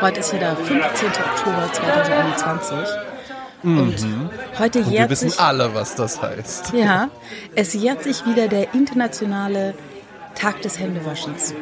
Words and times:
Heute 0.00 0.20
ist 0.20 0.32
ja 0.32 0.38
der 0.38 0.56
15. 0.56 0.78
Oktober 1.08 1.72
2021. 1.72 2.78
Und 3.64 3.96
heute 4.58 4.78
Und 4.78 4.86
wir 4.86 4.92
jährt 4.92 5.10
wissen 5.10 5.30
sich, 5.30 5.40
alle, 5.40 5.74
was 5.74 5.96
das 5.96 6.22
heißt. 6.22 6.72
ja, 6.72 7.08
es 7.56 7.74
jährt 7.74 8.04
sich 8.04 8.24
wieder 8.24 8.46
der 8.46 8.72
internationale 8.74 9.74
Tag 10.36 10.62
des 10.62 10.78
Händewaschens. 10.78 11.54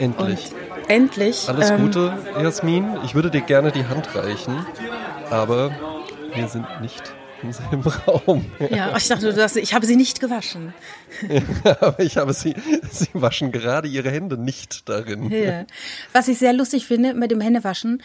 Und 0.00 0.18
Endlich. 0.18 0.52
endlich. 0.88 1.48
Alles 1.48 1.70
ähm, 1.70 1.82
Gute, 1.82 2.18
Jasmin. 2.42 2.98
Ich 3.04 3.14
würde 3.14 3.30
dir 3.30 3.42
gerne 3.42 3.70
die 3.70 3.86
Hand 3.86 4.12
reichen, 4.16 4.66
aber 5.30 5.70
wir 6.34 6.48
sind 6.48 6.66
nicht 6.80 7.14
im 7.42 7.52
selben 7.52 7.82
Raum. 7.82 8.46
Ja, 8.70 8.96
ich 8.96 9.08
dachte, 9.08 9.32
du 9.32 9.42
hast, 9.42 9.56
ich 9.56 9.74
habe 9.74 9.86
sie 9.86 9.96
nicht 9.96 10.20
gewaschen. 10.20 10.72
aber 11.80 12.00
ich 12.00 12.16
habe 12.16 12.32
sie, 12.32 12.54
sie 12.90 13.08
waschen 13.12 13.52
gerade 13.52 13.88
ihre 13.88 14.10
Hände 14.10 14.38
nicht 14.38 14.88
darin. 14.88 15.30
Ja. 15.30 15.64
Was 16.12 16.28
ich 16.28 16.38
sehr 16.38 16.52
lustig 16.52 16.86
finde 16.86 17.14
mit 17.14 17.30
dem 17.30 17.40
Händewaschen, 17.40 18.02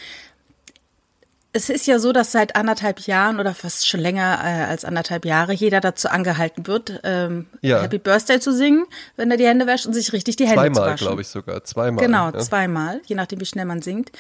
es 1.52 1.70
ist 1.70 1.88
ja 1.88 1.98
so, 1.98 2.12
dass 2.12 2.32
seit 2.32 2.56
anderthalb 2.56 3.00
Jahren 3.02 3.40
oder 3.40 3.56
fast 3.56 3.88
schon 3.88 4.00
länger 4.00 4.40
äh, 4.44 4.66
als 4.66 4.86
anderthalb 4.86 5.26
Jahre 5.26 5.52
jeder 5.54 5.82
dazu 5.82 6.08
angehalten 6.08 6.68
wird, 6.68 7.00
ähm, 7.04 7.48
Ja. 7.62 7.82
Happy 7.82 7.98
Birthday 7.98 8.40
zu 8.40 8.54
singen, 8.54 8.86
wenn 9.16 9.32
er 9.32 9.38
die 9.38 9.48
Hände 9.48 9.66
wäscht 9.66 9.88
und 9.88 9.94
sich 9.94 10.14
richtig 10.14 10.36
die 10.36 10.46
Hände 10.46 10.58
zu 10.68 10.74
Zweimal, 10.74 10.92
waschen. 10.92 11.08
glaube 11.08 11.22
ich 11.22 11.28
sogar. 11.28 11.64
Zweimal. 11.64 12.06
Genau, 12.06 12.26
ja. 12.30 12.38
zweimal, 12.38 13.02
je 13.06 13.16
nachdem, 13.16 13.42
wie 13.42 13.46
schnell 13.46 13.66
man 13.66 13.82
singt. 13.82 14.12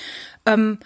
Ähm, 0.48 0.79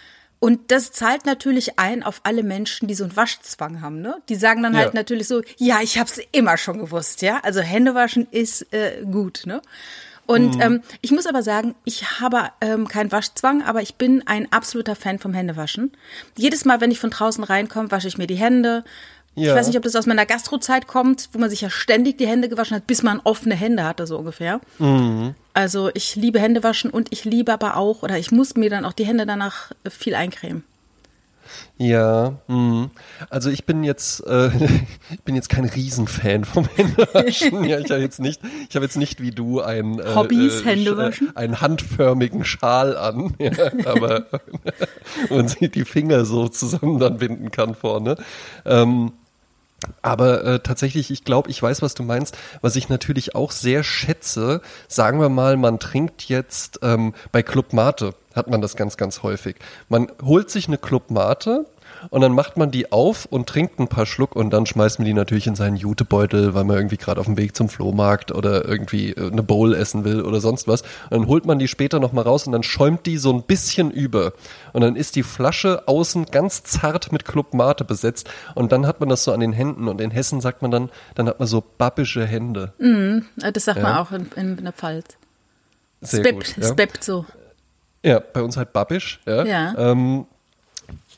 und 0.43 0.71
das 0.71 0.91
zahlt 0.91 1.25
natürlich 1.25 1.79
ein 1.79 2.03
auf 2.03 2.19
alle 2.25 2.43
Menschen, 2.43 2.89
die 2.89 2.95
so 2.95 3.05
einen 3.05 3.15
Waschzwang 3.15 3.79
haben. 3.79 4.01
Ne? 4.01 4.17
Die 4.27 4.35
sagen 4.35 4.61
dann 4.61 4.75
halt 4.75 4.87
Ja. 4.87 4.93
natürlich 4.93 5.29
so, 5.29 5.41
ja, 5.55 5.79
ich 5.81 5.97
habe 5.97 6.09
es 6.09 6.19
immer 6.33 6.57
schon 6.57 6.79
gewusst. 6.79 7.21
ja. 7.21 7.39
Also 7.43 7.61
Händewaschen 7.61 8.27
ist 8.29 8.73
äh, 8.73 9.05
gut. 9.09 9.43
Ne? 9.45 9.61
Und 10.25 10.61
ähm, 10.61 10.81
ich 10.99 11.11
muss 11.11 11.27
aber 11.27 11.43
sagen, 11.43 11.75
ich 11.85 12.19
habe 12.19 12.49
ähm, 12.59 12.89
keinen 12.89 13.13
Waschzwang, 13.13 13.63
aber 13.63 13.81
ich 13.81 13.95
bin 13.95 14.27
ein 14.27 14.51
absoluter 14.51 14.97
Fan 14.97 15.17
vom 15.17 15.33
Händewaschen. 15.33 15.93
Jedes 16.37 16.65
Mal, 16.65 16.81
wenn 16.81 16.91
ich 16.91 16.99
von 16.99 17.09
draußen 17.11 17.45
reinkomme, 17.45 17.89
wasche 17.91 18.09
ich 18.09 18.17
mir 18.17 18.27
die 18.27 18.35
Hände. 18.35 18.83
Ich 19.35 19.43
Ja. 19.43 19.55
weiß 19.55 19.67
nicht, 19.67 19.77
ob 19.77 19.83
das 19.83 19.95
aus 19.95 20.05
meiner 20.05 20.25
Gastrozeit 20.25 20.87
kommt, 20.87 21.29
wo 21.31 21.39
man 21.39 21.49
sich 21.49 21.61
ja 21.61 21.69
ständig 21.69 22.17
die 22.17 22.27
Hände 22.27 22.49
gewaschen 22.49 22.75
hat, 22.75 22.85
bis 22.85 23.01
man 23.01 23.19
offene 23.23 23.55
Hände 23.55 23.83
hatte, 23.83 24.05
so 24.05 24.17
ungefähr. 24.17 24.61
Also 25.53 25.89
ich 25.93 26.15
liebe 26.15 26.39
Hände 26.39 26.63
waschen 26.63 26.91
und 26.91 27.11
ich 27.11 27.25
liebe 27.25 27.51
aber 27.51 27.77
auch, 27.77 28.03
oder 28.03 28.17
ich 28.17 28.31
muss 28.31 28.55
mir 28.55 28.69
dann 28.69 28.85
auch 28.85 28.93
die 28.93 29.05
Hände 29.05 29.25
danach 29.25 29.71
viel 29.89 30.13
eincremen. 30.15 30.63
Ja, 31.77 32.39
mh. 32.47 32.89
also 33.29 33.49
ich 33.49 33.65
bin 33.65 33.83
jetzt, 33.83 34.25
äh, 34.25 34.47
ich 35.11 35.21
bin 35.23 35.35
jetzt 35.35 35.49
kein 35.49 35.65
Riesenfan 35.65 36.45
vom 36.45 36.67
Händewaschen. 36.75 37.63
ja, 37.65 37.79
ich 37.79 37.91
habe 37.91 38.01
jetzt 38.01 38.19
nicht, 38.19 38.41
ich 38.69 38.75
habe 38.75 38.85
jetzt 38.85 38.97
nicht 38.97 39.21
wie 39.21 39.31
du 39.31 39.59
ein 39.61 39.99
äh, 39.99 40.15
Hobbys, 40.15 40.61
äh, 40.61 40.65
Händewaschen? 40.65 41.31
Äh, 41.35 41.39
einen 41.39 41.61
handförmigen 41.61 42.45
Schal 42.45 42.95
an, 42.97 43.33
ja, 43.39 43.51
aber 43.85 44.27
man 45.29 45.47
sieht 45.47 45.75
die 45.75 45.85
Finger 45.85 46.25
so 46.25 46.47
zusammen 46.47 46.99
dann 46.99 47.17
binden 47.17 47.51
kann 47.51 47.75
vorne. 47.75 48.15
Ähm, 48.65 49.11
aber 50.01 50.43
äh, 50.43 50.59
tatsächlich, 50.59 51.11
ich 51.11 51.23
glaube, 51.23 51.49
ich 51.49 51.61
weiß, 51.61 51.81
was 51.81 51.93
du 51.93 52.03
meinst. 52.03 52.37
Was 52.61 52.75
ich 52.75 52.89
natürlich 52.89 53.35
auch 53.35 53.51
sehr 53.51 53.83
schätze, 53.83 54.61
sagen 54.87 55.19
wir 55.19 55.29
mal, 55.29 55.57
man 55.57 55.79
trinkt 55.79 56.23
jetzt 56.23 56.79
ähm, 56.81 57.13
bei 57.31 57.43
Club 57.43 57.73
Mate, 57.73 58.15
hat 58.35 58.47
man 58.49 58.61
das 58.61 58.75
ganz, 58.75 58.97
ganz 58.97 59.23
häufig. 59.23 59.55
Man 59.89 60.11
holt 60.23 60.49
sich 60.49 60.67
eine 60.67 60.77
Club 60.77 61.11
Mate 61.11 61.65
und 62.09 62.21
dann 62.21 62.33
macht 62.33 62.57
man 62.57 62.71
die 62.71 62.91
auf 62.91 63.25
und 63.25 63.47
trinkt 63.47 63.79
ein 63.79 63.87
paar 63.87 64.05
Schluck 64.05 64.35
und 64.35 64.51
dann 64.51 64.65
schmeißt 64.65 64.99
man 64.99 65.05
die 65.05 65.13
natürlich 65.13 65.47
in 65.47 65.55
seinen 65.55 65.75
Jutebeutel, 65.77 66.53
weil 66.53 66.63
man 66.63 66.75
irgendwie 66.77 66.97
gerade 66.97 67.19
auf 67.19 67.25
dem 67.27 67.37
Weg 67.37 67.55
zum 67.55 67.69
Flohmarkt 67.69 68.31
oder 68.31 68.65
irgendwie 68.67 69.11
äh, 69.11 69.31
eine 69.31 69.43
Bowl 69.43 69.73
essen 69.73 70.03
will 70.03 70.21
oder 70.21 70.39
sonst 70.41 70.67
was. 70.67 70.81
Und 71.09 71.11
dann 71.11 71.27
holt 71.27 71.45
man 71.45 71.59
die 71.59 71.67
später 71.67 71.99
nochmal 71.99 72.23
raus 72.23 72.45
und 72.47 72.53
dann 72.53 72.63
schäumt 72.63 73.05
die 73.05 73.17
so 73.17 73.31
ein 73.33 73.43
bisschen 73.43 73.91
über. 73.91 74.33
Und 74.73 74.81
dann 74.81 74.95
ist 74.95 75.15
die 75.15 75.23
Flasche 75.23 75.87
außen 75.87 76.25
ganz 76.27 76.63
zart 76.63 77.11
mit 77.11 77.25
Club 77.25 77.53
Mate 77.53 77.83
besetzt 77.85 78.29
und 78.55 78.71
dann 78.71 78.85
hat 78.87 78.99
man 78.99 79.09
das 79.09 79.23
so 79.23 79.31
an 79.31 79.39
den 79.39 79.53
Händen 79.53 79.87
und 79.87 80.01
in 80.01 80.11
Hessen 80.11 80.41
sagt 80.41 80.61
man 80.61 80.71
dann, 80.71 80.89
dann 81.15 81.27
hat 81.27 81.39
man 81.39 81.47
so 81.47 81.63
babische 81.77 82.25
Hände. 82.25 82.73
Äh, 82.79 83.51
Das 83.51 83.65
sagt 83.65 83.81
man 83.81 83.93
Ja. 83.93 84.01
auch 84.01 84.11
in, 84.11 84.29
in 84.35 84.63
der 84.63 84.73
Pfalz. 84.73 85.17
Sehr 86.01 86.19
Spept, 86.21 86.55
gut. 86.55 86.63
Ja. 86.63 86.69
Spept 86.69 87.03
so. 87.03 87.25
Ja, 88.03 88.19
bei 88.19 88.41
uns 88.41 88.57
halt 88.57 88.73
babbisch. 88.73 89.21
Ja. 89.25 89.45
Ja. 89.45 89.73
Ähm, 89.77 90.25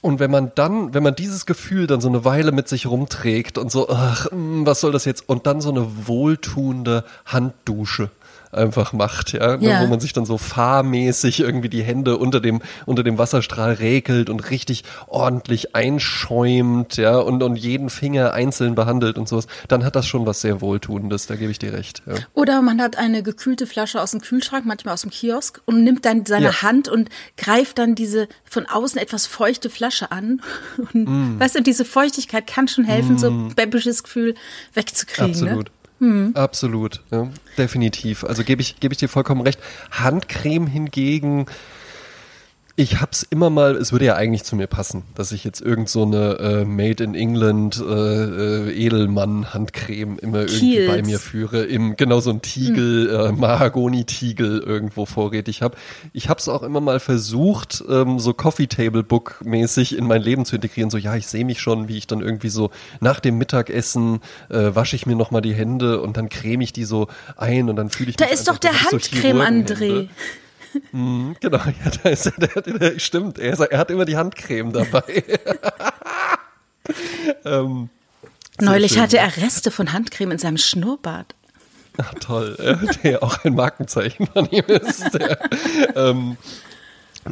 und 0.05 0.19
wenn 0.19 0.29
man 0.29 0.51
dann, 0.53 0.93
wenn 0.93 1.01
man 1.01 1.16
dieses 1.16 1.47
Gefühl 1.47 1.88
dann 1.88 1.99
so 1.99 2.07
eine 2.07 2.23
Weile 2.23 2.51
mit 2.51 2.69
sich 2.69 2.85
rumträgt 2.85 3.57
und 3.57 3.71
so, 3.71 3.89
ach, 3.89 4.27
mh, 4.31 4.67
was 4.67 4.79
soll 4.79 4.91
das 4.91 5.03
jetzt? 5.03 5.27
Und 5.27 5.47
dann 5.47 5.61
so 5.61 5.71
eine 5.71 6.07
wohltuende 6.07 7.03
Handdusche 7.25 8.11
einfach 8.55 8.93
macht, 8.93 9.33
ja, 9.33 9.57
ne, 9.57 9.69
Ja. 9.69 9.81
wo 9.81 9.88
man 9.88 9.99
sich 9.99 10.13
dann 10.13 10.25
so 10.25 10.38
fahrmäßig 10.38 11.39
irgendwie 11.41 11.69
die 11.69 11.83
Hände 11.83 12.17
unter 12.17 12.39
dem 12.39 12.61
unter 12.85 13.03
dem 13.03 13.17
Wasserstrahl 13.17 13.73
räkelt 13.73 14.29
und 14.29 14.49
richtig 14.49 14.83
ordentlich 15.07 15.75
einschäumt, 15.75 16.97
ja, 16.97 17.17
und 17.17 17.43
und 17.43 17.55
jeden 17.55 17.89
Finger 17.89 18.33
einzeln 18.33 18.75
behandelt 18.75 19.17
und 19.17 19.27
sowas, 19.27 19.47
dann 19.67 19.83
hat 19.83 19.95
das 19.95 20.07
schon 20.07 20.25
was 20.25 20.41
sehr 20.41 20.61
wohltuendes, 20.61 21.27
da 21.27 21.35
gebe 21.35 21.51
ich 21.51 21.59
dir 21.59 21.73
recht. 21.73 22.01
Ja. 22.05 22.16
Oder 22.33 22.61
man 22.61 22.81
hat 22.81 22.97
eine 22.97 23.23
gekühlte 23.23 23.67
Flasche 23.67 24.01
aus 24.01 24.11
dem 24.11 24.21
Kühlschrank, 24.21 24.66
manchmal 24.66 24.93
aus 24.93 25.01
dem 25.01 25.11
Kiosk, 25.11 25.61
und 25.66 25.83
nimmt 25.83 26.05
dann 26.05 26.25
seine 26.25 26.45
Ja. 26.45 26.61
Hand 26.61 26.87
und 26.87 27.09
greift 27.37 27.77
dann 27.77 27.95
diese 27.95 28.27
von 28.43 28.66
außen 28.66 28.99
etwas 28.99 29.27
feuchte 29.27 29.69
Flasche 29.69 30.11
an. 30.11 30.41
Und 30.93 31.05
Mm. 31.05 31.39
weißt 31.39 31.55
du, 31.55 31.61
diese 31.61 31.85
Feuchtigkeit 31.85 32.47
kann 32.47 32.67
schon 32.67 32.85
helfen, 32.85 33.17
so 33.17 33.27
ein 33.29 33.53
bäbbisches 33.55 34.03
Gefühl 34.03 34.35
wegzukriegen. 34.73 35.31
Absolut. 35.31 35.66
Ne? 35.66 35.72
Absolut, 36.33 37.01
ja, 37.11 37.29
definitiv. 37.57 38.23
Also 38.23 38.44
gebe 38.44 38.61
ich, 38.61 38.79
gebe 38.79 38.94
ich 38.94 38.97
dir 38.97 39.09
vollkommen 39.09 39.41
recht. 39.41 39.59
Handcreme 39.91 40.67
hingegen, 40.67 41.45
ich 42.78 43.00
hab's 43.00 43.24
immer 43.24 43.50
mal, 43.50 43.78
es 43.78 43.94
würde 43.94 44.06
ja 44.06 44.16
eigentlich 44.16 44.44
zu 44.44 44.58
mir 44.58 44.68
passen, 44.68 45.03
dass 45.16 45.31
ich 45.31 45.46
jetzt 45.46 45.62
irgend 45.62 45.88
so 45.88 46.03
eine 46.03 46.38
äh, 46.40 46.66
Made 46.66 47.02
in 47.02 47.16
England 47.16 47.81
äh, 47.81 47.84
äh, 47.84 48.86
Edelmann 48.86 49.53
Handcreme 49.53 50.19
immer 50.19 50.41
irgendwie 50.41 50.85
bei 50.85 51.02
mir 51.02 51.19
führe, 51.19 51.64
im 51.64 51.96
genau 51.96 52.19
so 52.19 52.31
ein 52.31 52.41
Tiegel, 52.41 53.09
äh, 53.09 53.31
Mahagoni-Tiegel 53.31 54.59
irgendwo 54.59 55.06
vorrätig 55.06 55.62
habe. 55.62 55.78
Ich 56.12 56.28
hab's 56.28 56.50
auch 56.50 56.64
immer 56.64 56.81
mal 56.81 57.00
versucht, 57.00 57.81
ähm, 57.88 58.19
so 58.19 58.34
Coffee 58.34 58.68
Table 58.68 59.03
Book 59.03 59.41
mäßig 59.46 59.97
in 59.97 60.06
mein 60.06 60.22
Leben 60.22 60.44
zu 60.44 60.56
integrieren. 60.56 60.90
So 60.90 60.97
ja, 60.97 61.16
ich 61.16 61.28
sehe 61.28 61.46
mich 61.46 61.62
schon, 61.62 61.88
wie 61.88 61.97
ich 61.97 62.08
dann 62.08 62.19
irgendwie 62.19 62.50
so 62.50 62.72
nach 63.00 63.22
dem 63.22 63.38
Mittagessen 63.38 64.19
äh, 64.50 64.75
wasche 64.75 64.97
ich 64.97 65.06
mir 65.06 65.16
noch 65.16 65.31
mal 65.31 65.41
die 65.41 65.53
Hände 65.53 66.02
und 66.02 66.18
dann 66.18 66.28
creme 66.28 66.62
ich 66.62 66.74
die 66.74 66.84
so 66.84 67.08
ein 67.38 67.69
und 67.69 67.78
dann 67.78 67.90
fühle 67.90 68.09
ich 68.09 68.18
Da 68.18 68.25
mich 68.25 68.34
ist 68.34 68.50
doch 68.50 68.58
der 68.58 68.72
das 68.72 68.81
so 68.81 68.97
Handcreme-André. 68.97 70.09
Mhm, 70.91 71.36
genau, 71.40 71.58
ja, 71.86 71.91
da 72.03 72.09
ist 72.09 72.25
er, 72.25 72.47
der, 72.47 73.00
stimmt, 73.00 73.40
er, 73.40 73.53
ist, 73.53 73.59
er 73.59 73.78
hat 73.78 73.91
immer 73.91 74.06
die 74.06 74.18
Handcreme 74.18 74.72
dabei. 74.72 75.24
ähm, 77.46 77.90
Neulich 78.59 78.94
schön. 78.94 79.02
hatte 79.02 79.18
er 79.18 79.38
Reste 79.38 79.72
von 79.72 79.94
Handcreme 79.94 80.31
in 80.31 80.38
seinem 80.38 80.58
Schnurrbart. 80.58 81.35
Ach, 81.97 82.14
toll, 82.19 82.58
der 83.03 83.24
auch 83.24 83.44
ein 83.46 83.56
Markenzeichen 83.56 84.28
von 84.28 84.50
ihm 84.50 84.66
ist. 84.68 85.14
Der, 85.14 85.40
ähm, 85.96 86.38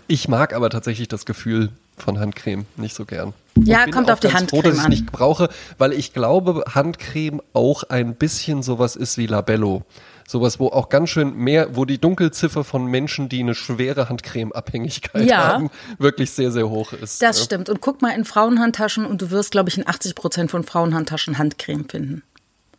ich 0.08 0.28
mag 0.28 0.53
aber 0.53 0.70
tatsächlich 0.70 1.08
das 1.08 1.26
Gefühl 1.26 1.70
von 1.98 2.20
Handcreme 2.20 2.66
nicht 2.78 2.96
so 2.96 3.06
gern. 3.06 3.34
Ja, 3.56 3.86
kommt 3.88 4.09
auf 4.09 4.20
die 4.20 4.30
ganz 4.30 4.50
froh, 4.50 4.58
Handcreme 4.58 4.64
dass 4.64 4.80
ich 4.80 4.86
an. 4.86 4.90
nicht 4.90 5.12
brauche, 5.12 5.50
weil 5.78 5.94
ich 5.94 6.14
glaube, 6.14 6.64
Handcreme 6.74 7.42
auch 7.53 7.84
ein 7.84 8.16
bisschen 8.16 8.64
sowas 8.64 8.96
ist 8.96 9.18
wie 9.18 9.28
Labello. 9.28 9.84
Sowas, 10.28 10.59
wo 10.59 10.67
auch 10.67 10.89
ganz 10.89 11.09
schön 11.09 11.35
mehr, 11.35 11.75
wo 11.75 11.85
die 11.85 12.00
Dunkelziffer 12.00 12.63
von 12.63 12.85
Menschen, 12.85 13.29
die 13.29 13.39
eine 13.41 13.56
schwere 13.56 14.09
Handcreme-Abhängigkeit 14.09 15.29
Ja. 15.29 15.47
haben, 15.47 15.69
wirklich 15.97 16.31
sehr, 16.31 16.51
sehr 16.51 16.69
hoch 16.69 16.94
ist. 16.94 17.22
Das 17.22 17.39
ja. 17.39 17.44
stimmt. 17.45 17.69
Und 17.69 17.81
guck 17.81 18.01
mal 18.01 18.09
in 18.11 18.25
Frauenhandtaschen 18.25 19.06
und 19.06 19.22
du 19.22 19.31
wirst, 19.31 19.51
glaube 19.51 19.69
ich, 19.69 19.78
in 19.78 19.88
80 19.88 20.16
Prozent 20.16 20.51
von 20.51 20.63
Frauenhandtaschen 20.63 21.38
Handcreme 21.38 21.88
finden. 21.89 22.23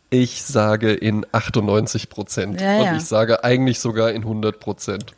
Ich 0.09 0.43
sage 0.43 0.93
in 0.93 1.25
98 1.31 2.09
Prozent. 2.09 2.61
Ja. 2.61 2.91
Und 2.91 2.97
ich 2.97 3.03
sage 3.05 3.43
eigentlich 3.43 3.79
sogar 3.79 4.11
in 4.11 4.23
100 4.23 4.59
Prozent. 4.59 5.13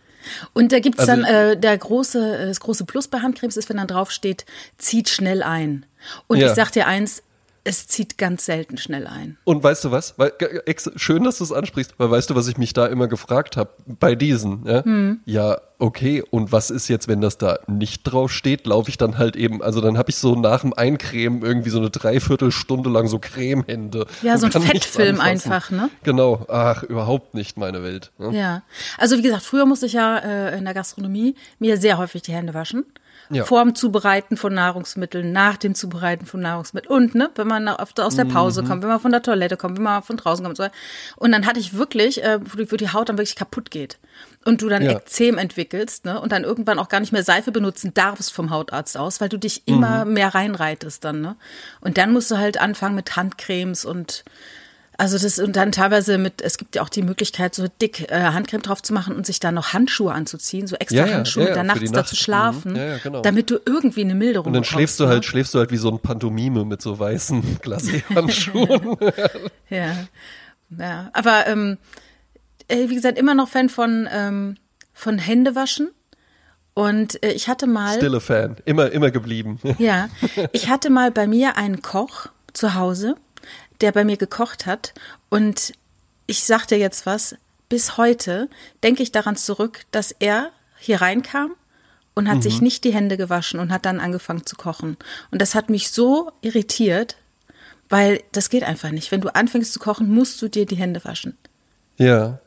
Und 0.54 0.72
da 0.72 0.80
gibt's 0.80 1.00
Also- 1.00 1.12
dann 1.12 1.24
äh, 1.24 1.58
der 1.58 1.78
große, 1.78 2.48
das 2.48 2.60
große 2.60 2.86
Plus 2.86 3.08
bei 3.08 3.20
Handcremes 3.20 3.58
ist, 3.58 3.70
wenn 3.70 3.78
dann 3.78 3.88
drauf 3.88 4.12
steht, 4.12 4.46
zieht 4.78 5.10
schnell 5.10 5.44
ein. 5.44 5.86
Und 6.28 6.38
Ja. 6.40 6.48
ich 6.48 6.54
sag 6.54 6.72
dir 6.72 6.88
eins, 6.88 7.22
es 7.68 7.88
zieht 7.88 8.18
ganz 8.18 8.46
selten 8.46 8.78
schnell 8.78 9.08
ein. 9.08 9.38
Und 9.44 9.62
weißt 9.62 9.84
du 9.84 9.92
was? 9.92 10.14
Weil, 10.18 10.32
schön, 10.96 11.24
dass 11.24 11.40
du 11.40 11.44
es 11.44 11.52
ansprichst, 11.52 11.96
weil 11.98 12.10
weißt 12.10 12.30
du, 12.30 12.36
was 12.36 12.48
ich 12.48 12.58
mich 12.58 12.74
da 12.74 12.86
immer 12.88 13.08
gefragt 13.08 13.58
habe 13.58 13.72
bei 13.86 14.16
diesen? 14.16 14.66
Ja? 14.66 14.84
Hm. 14.86 15.20
ja, 15.26 15.58
okay. 15.80 16.24
Und 16.32 16.52
was 16.54 16.70
ist 16.70 16.88
jetzt, 16.88 17.08
wenn 17.10 17.20
das 17.20 17.38
da 17.38 17.60
nicht 17.68 18.04
drauf 18.04 18.32
steht? 18.32 18.66
Laufe 18.66 18.90
ich 18.90 18.98
dann 18.98 19.18
halt 19.18 19.36
eben, 19.36 19.62
also 19.62 19.82
dann 19.82 19.98
habe 19.98 20.10
ich 20.10 20.16
so 20.16 20.36
nach 20.36 20.62
dem 20.62 20.74
Eincremen 20.74 21.44
irgendwie 21.44 21.70
so 21.70 21.80
eine 21.80 21.90
Dreiviertelstunde 21.90 22.90
lang 22.90 23.08
so 23.08 23.20
Cremehände. 23.20 24.08
Ja, 24.22 24.38
so 24.38 24.46
ein 24.46 24.52
Fettfilm 24.54 25.20
einfach, 25.20 25.70
ne? 25.70 25.90
Genau. 26.04 26.46
Ach, 26.48 26.84
überhaupt 26.84 27.34
nicht 27.34 27.58
meine 27.58 27.84
Welt. 27.84 28.12
ne? 28.18 28.36
Ja. 28.38 28.64
Also 28.98 29.18
wie 29.18 29.22
gesagt, 29.22 29.44
früher 29.44 29.66
musste 29.66 29.88
ich 29.88 29.94
ja 29.94 30.18
äh, 30.18 30.58
in 30.58 30.64
der 30.64 30.74
Gastronomie 30.74 31.36
mir 31.60 31.78
sehr 31.78 31.98
häufig 31.98 32.22
die 32.22 32.34
Hände 32.34 32.54
waschen. 32.54 32.86
Ja. 33.30 33.44
Vorm 33.44 33.76
Zubereiten 33.76 34.38
von 34.38 34.54
Nahrungsmitteln, 34.54 35.32
nach 35.32 35.58
dem 35.58 35.76
Zubereiten 35.76 36.26
von 36.26 36.40
Nahrungsmitteln 36.40 36.92
und 36.94 37.16
ne, 37.16 37.30
wenn 37.36 37.48
man 37.48 37.68
aus 37.68 38.16
der 38.16 38.26
Pause 38.26 38.64
Mhm. 38.64 38.68
kommt, 38.68 38.82
wenn 38.84 38.90
man 38.90 39.00
von 39.00 39.12
der 39.12 39.22
Toilette 39.22 39.58
kommt, 39.58 39.78
wenn 39.78 39.84
man 39.84 40.02
von 40.04 40.18
draußen 40.18 40.46
kommt. 40.46 40.60
und 40.60 40.66
So. 40.66 40.72
Und 41.18 41.32
dann 41.34 41.46
hatte 41.46 41.60
ich 41.60 41.74
wirklich, 41.74 42.24
äh, 42.24 42.40
wo 42.42 42.76
die, 42.78 42.90
Haut 42.94 43.10
dann 43.10 43.18
wirklich 43.18 43.36
kaputt 43.36 43.70
geht 43.72 43.98
und 44.46 44.62
du 44.62 44.70
dann 44.70 44.84
Ja. 44.84 44.92
Ekzem 44.92 45.38
entwickelst 45.38 45.58
entwickelst 45.58 46.06
ne, 46.06 46.20
und 46.22 46.32
dann 46.32 46.44
irgendwann 46.44 46.78
auch 46.78 46.90
gar 46.90 47.00
nicht 47.00 47.12
mehr 47.12 47.24
Seife 47.24 47.52
benutzen 47.52 47.94
darfst 47.94 48.32
vom 48.32 48.50
Hautarzt 48.52 48.98
aus, 48.98 49.20
weil 49.22 49.30
du 49.30 49.38
dich 49.38 49.64
immer 49.68 50.06
Mhm. 50.06 50.14
mehr 50.14 50.36
reinreitest 50.36 51.04
dann. 51.04 51.22
Ne? 51.22 51.36
Und 51.82 51.98
dann 51.98 52.12
musst 52.14 52.30
du 52.32 52.38
halt 52.38 52.60
anfangen 52.60 52.96
mit 52.96 53.16
Handcremes 53.16 53.86
und 53.86 54.24
also 54.98 55.18
das 55.20 55.38
und 55.40 55.56
dann 55.56 55.72
teilweise 55.72 56.18
mit, 56.18 56.42
es 56.42 56.58
gibt 56.58 56.76
ja 56.76 56.82
auch 56.82 56.90
die 56.90 57.04
Möglichkeit, 57.04 57.54
so 57.54 57.68
dick 57.82 58.10
äh, 58.12 58.20
Handcreme 58.32 58.62
drauf 58.64 58.82
zu 58.82 58.94
machen 58.94 59.16
und 59.16 59.26
sich 59.26 59.40
dann 59.40 59.54
noch 59.56 59.74
Handschuhe 59.74 60.12
anzuziehen, 60.12 60.66
so 60.68 60.76
extra 60.76 61.02
Ja, 61.02 61.06
ja, 61.08 61.14
Handschuhe, 61.16 61.44
ja, 61.44 61.50
und 61.50 61.56
dann 61.56 61.68
nachts 61.68 61.92
da 61.92 61.98
Nacht. 62.00 62.10
zu 62.10 62.16
schlafen, 62.16 62.72
Mhm. 62.72 62.78
Ja, 62.78 62.86
ja, 62.86 62.98
genau. 62.98 63.22
damit 63.22 63.50
du 63.52 63.60
irgendwie 63.66 64.02
eine 64.02 64.16
Milderung 64.16 64.48
Und 64.48 64.54
dann 64.54 64.62
bekommst, 64.64 64.74
schläfst 64.74 65.00
du 65.00 65.04
ne? 65.04 65.10
halt, 65.10 65.26
schläfst 65.26 65.54
du 65.54 65.60
halt 65.60 65.72
wie 65.72 65.78
so 65.78 65.90
ein 65.92 66.00
Pantomime 66.00 66.66
mit 66.66 66.82
so 66.82 66.98
weißen 66.98 67.60
Glacé-Handschuhen. 67.62 68.98
Ja, 69.70 69.96
ja. 70.78 71.10
Aber 71.14 71.46
ähm, 71.48 71.78
äh, 72.68 72.90
wie 72.90 72.96
gesagt, 72.96 73.18
immer 73.18 73.36
noch 73.36 73.50
Fan 73.50 73.70
von, 73.70 74.08
ähm, 74.12 74.58
von 74.94 75.18
Händewaschen. 75.20 75.90
Und 76.74 77.24
äh, 77.24 77.32
ich 77.32 77.48
hatte 77.48 77.68
mal. 77.68 77.96
Still 77.98 78.16
a 78.16 78.20
Fan. 78.20 78.58
Immer, 78.66 78.92
immer 78.92 79.12
geblieben. 79.12 79.60
Ja, 79.80 80.10
ich 80.54 80.70
hatte 80.70 80.90
mal 80.90 81.12
bei 81.12 81.28
mir 81.28 81.58
einen 81.58 81.82
Koch 81.82 82.28
zu 82.54 82.76
Hause, 82.76 83.16
der 83.82 83.92
bei 83.92 84.04
mir 84.04 84.18
gekocht 84.18 84.66
hat. 84.66 84.94
Und 85.30 85.74
ich 86.26 86.44
sagte 86.44 86.76
jetzt 86.76 87.06
was, 87.06 87.36
bis 87.70 87.98
heute 87.98 88.50
denke 88.84 89.04
ich 89.04 89.12
daran 89.12 89.36
zurück, 89.36 89.86
dass 89.92 90.12
er 90.12 90.52
hier 90.80 91.02
reinkam 91.02 91.56
und 92.18 92.30
hat 92.30 92.42
sich 92.42 92.62
nicht 92.62 92.84
die 92.84 92.94
Hände 92.94 93.16
gewaschen 93.16 93.60
und 93.60 93.72
hat 93.72 93.86
dann 93.86 94.00
angefangen 94.00 94.46
zu 94.46 94.56
kochen. 94.56 94.98
Und 95.30 95.40
das 95.40 95.54
hat 95.54 95.70
mich 95.70 95.92
so 95.92 96.32
irritiert, 96.42 97.16
weil 97.90 98.24
das 98.32 98.50
geht 98.50 98.64
einfach 98.64 98.90
nicht. 98.90 99.12
Wenn 99.12 99.22
du 99.22 99.34
anfängst 99.34 99.72
zu 99.72 99.80
kochen, 99.80 100.10
musst 100.10 100.42
du 100.42 100.48
dir 100.48 100.66
die 100.66 100.78
Hände 100.78 101.04
waschen. 101.04 101.38
Ja. 101.98 102.40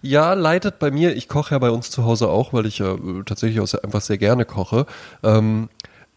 Ja, 0.00 0.34
leitet 0.34 0.78
bei 0.78 0.92
mir, 0.92 1.16
ich 1.16 1.28
koche 1.28 1.56
ja 1.56 1.58
bei 1.58 1.70
uns 1.70 1.90
zu 1.90 2.04
Hause 2.04 2.28
auch, 2.28 2.52
weil 2.52 2.66
ich 2.66 2.78
ja 2.78 2.94
äh, 2.94 3.24
tatsächlich 3.26 3.58
auch 3.58 3.82
einfach 3.82 4.00
sehr 4.00 4.16
gerne 4.16 4.44
koche, 4.44 4.86
ähm, 5.24 5.68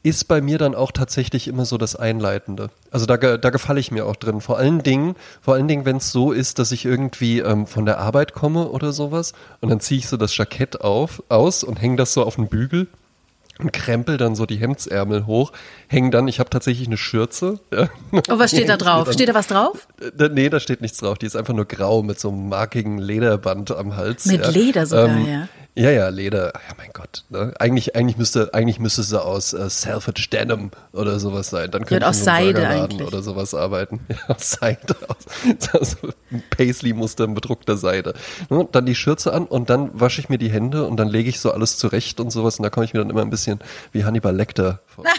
ist 0.02 0.28
bei 0.28 0.40
mir 0.40 0.58
dann 0.58 0.76
auch 0.76 0.92
tatsächlich 0.92 1.48
immer 1.48 1.66
so 1.66 1.78
das 1.78 1.96
Einleitende. 1.96 2.70
Also 2.90 3.06
da, 3.06 3.18
da 3.18 3.50
gefalle 3.50 3.80
ich 3.80 3.92
mir 3.92 4.06
auch 4.06 4.16
drin. 4.16 4.40
Vor 4.40 4.58
allen 4.58 4.82
Dingen, 4.82 5.16
vor 5.42 5.56
allen 5.56 5.68
Dingen, 5.68 5.86
wenn 5.86 5.98
es 5.98 6.12
so 6.12 6.32
ist, 6.32 6.58
dass 6.60 6.72
ich 6.72 6.86
irgendwie 6.86 7.40
ähm, 7.40 7.68
von 7.68 7.86
der 7.86 8.00
Arbeit 8.00 8.34
komme 8.34 8.70
oder 8.70 8.94
sowas 8.94 9.34
und 9.60 9.70
dann 9.70 9.82
ziehe 9.82 10.00
ich 10.00 10.08
so 10.08 10.16
das 10.16 10.36
Jackett 10.38 10.82
auf, 10.82 11.22
aus 11.28 11.64
und 11.64 11.82
hänge 11.82 11.98
das 11.98 12.14
so 12.14 12.24
auf 12.24 12.36
den 12.36 12.48
Bügel 12.48 12.88
krempel 13.72 14.18
dann 14.18 14.36
so 14.36 14.46
die 14.46 14.56
Hemdsärmel 14.58 15.26
hoch, 15.26 15.52
hängen 15.88 16.12
dann, 16.12 16.28
ich 16.28 16.40
habe 16.40 16.50
tatsächlich 16.50 16.88
eine 16.88 16.98
Schürze. 16.98 17.60
Ja. 17.74 17.90
Oh, 18.30 18.40
was 18.40 18.52
steht 18.52 18.70
da 18.70 18.78
drauf? 18.78 19.06
Dann- 19.06 19.14
Steht 19.14 19.30
da 19.30 19.34
was 19.34 19.48
drauf? 19.48 19.88
Äh, 20.02 20.30
Nee, 20.30 20.50
da 20.50 20.60
steht 20.60 20.82
nichts 20.82 20.98
drauf. 21.00 21.18
Die 21.18 21.26
ist 21.26 21.36
einfach 21.36 21.54
nur 21.54 21.66
grau 21.66 22.02
mit 22.04 22.20
so 22.20 22.30
einem 22.30 22.50
markigen 22.50 22.98
Lederband 23.00 23.72
am 23.72 23.96
Hals. 23.98 24.26
Mit 24.26 24.44
ja. 24.46 24.50
Leder 24.50 24.86
sogar, 24.86 25.18
ja. 25.20 25.48
Ja, 25.76 25.92
ja, 25.92 26.10
Leder. 26.10 26.48
Ja, 26.48 26.76
mein 26.78 26.90
Gott. 26.92 27.24
Ne? 27.30 27.54
Eigentlich, 27.58 27.96
eigentlich 27.96 28.18
müsste, 28.18 28.54
eigentlich 28.54 28.80
müsste 28.80 29.02
sie 29.04 29.22
aus 29.24 29.54
äh, 29.54 29.70
Selfridge 29.70 30.28
Denim 30.32 30.72
oder 30.92 31.20
sowas 31.20 31.50
sein. 31.52 31.72
Dann 31.72 31.86
könnte 31.86 32.06
aus 32.08 32.24
so 32.24 32.30
einem 32.30 32.54
Seide 32.54 32.68
eigentlich. 32.68 33.08
oder 33.08 33.22
sowas 33.22 33.54
arbeiten. 33.54 34.00
Ja, 34.10 34.36
aus 34.36 34.52
Seide. 34.52 34.96
Aus, 35.72 35.96
ein 36.32 36.44
Paisley-Muster 36.50 37.24
in 37.26 37.34
bedruckter 37.34 37.78
Seide. 37.78 38.14
Ne? 38.50 38.68
Dann 38.72 38.86
die 38.86 38.96
Schürze 38.96 39.32
an 39.32 39.46
und 39.46 39.70
dann 39.70 39.90
wasche 39.98 40.20
ich 40.20 40.28
mir 40.28 40.38
die 40.38 40.50
Hände 40.52 40.86
und 40.86 40.98
dann 40.98 41.08
lege 41.08 41.30
ich 41.30 41.40
so 41.40 41.52
alles 41.52 41.78
zurecht 41.78 42.20
und 42.20 42.32
sowas. 42.32 42.58
Und 42.60 42.64
da 42.64 42.70
komme 42.70 42.86
ich 42.86 42.94
mir 42.94 43.00
dann 43.00 43.10
immer 43.10 43.22
ein 43.22 43.30
bisschen 43.30 43.49
wie 43.92 44.04
Hannibal 44.06 44.36
Lecter. 44.36 44.82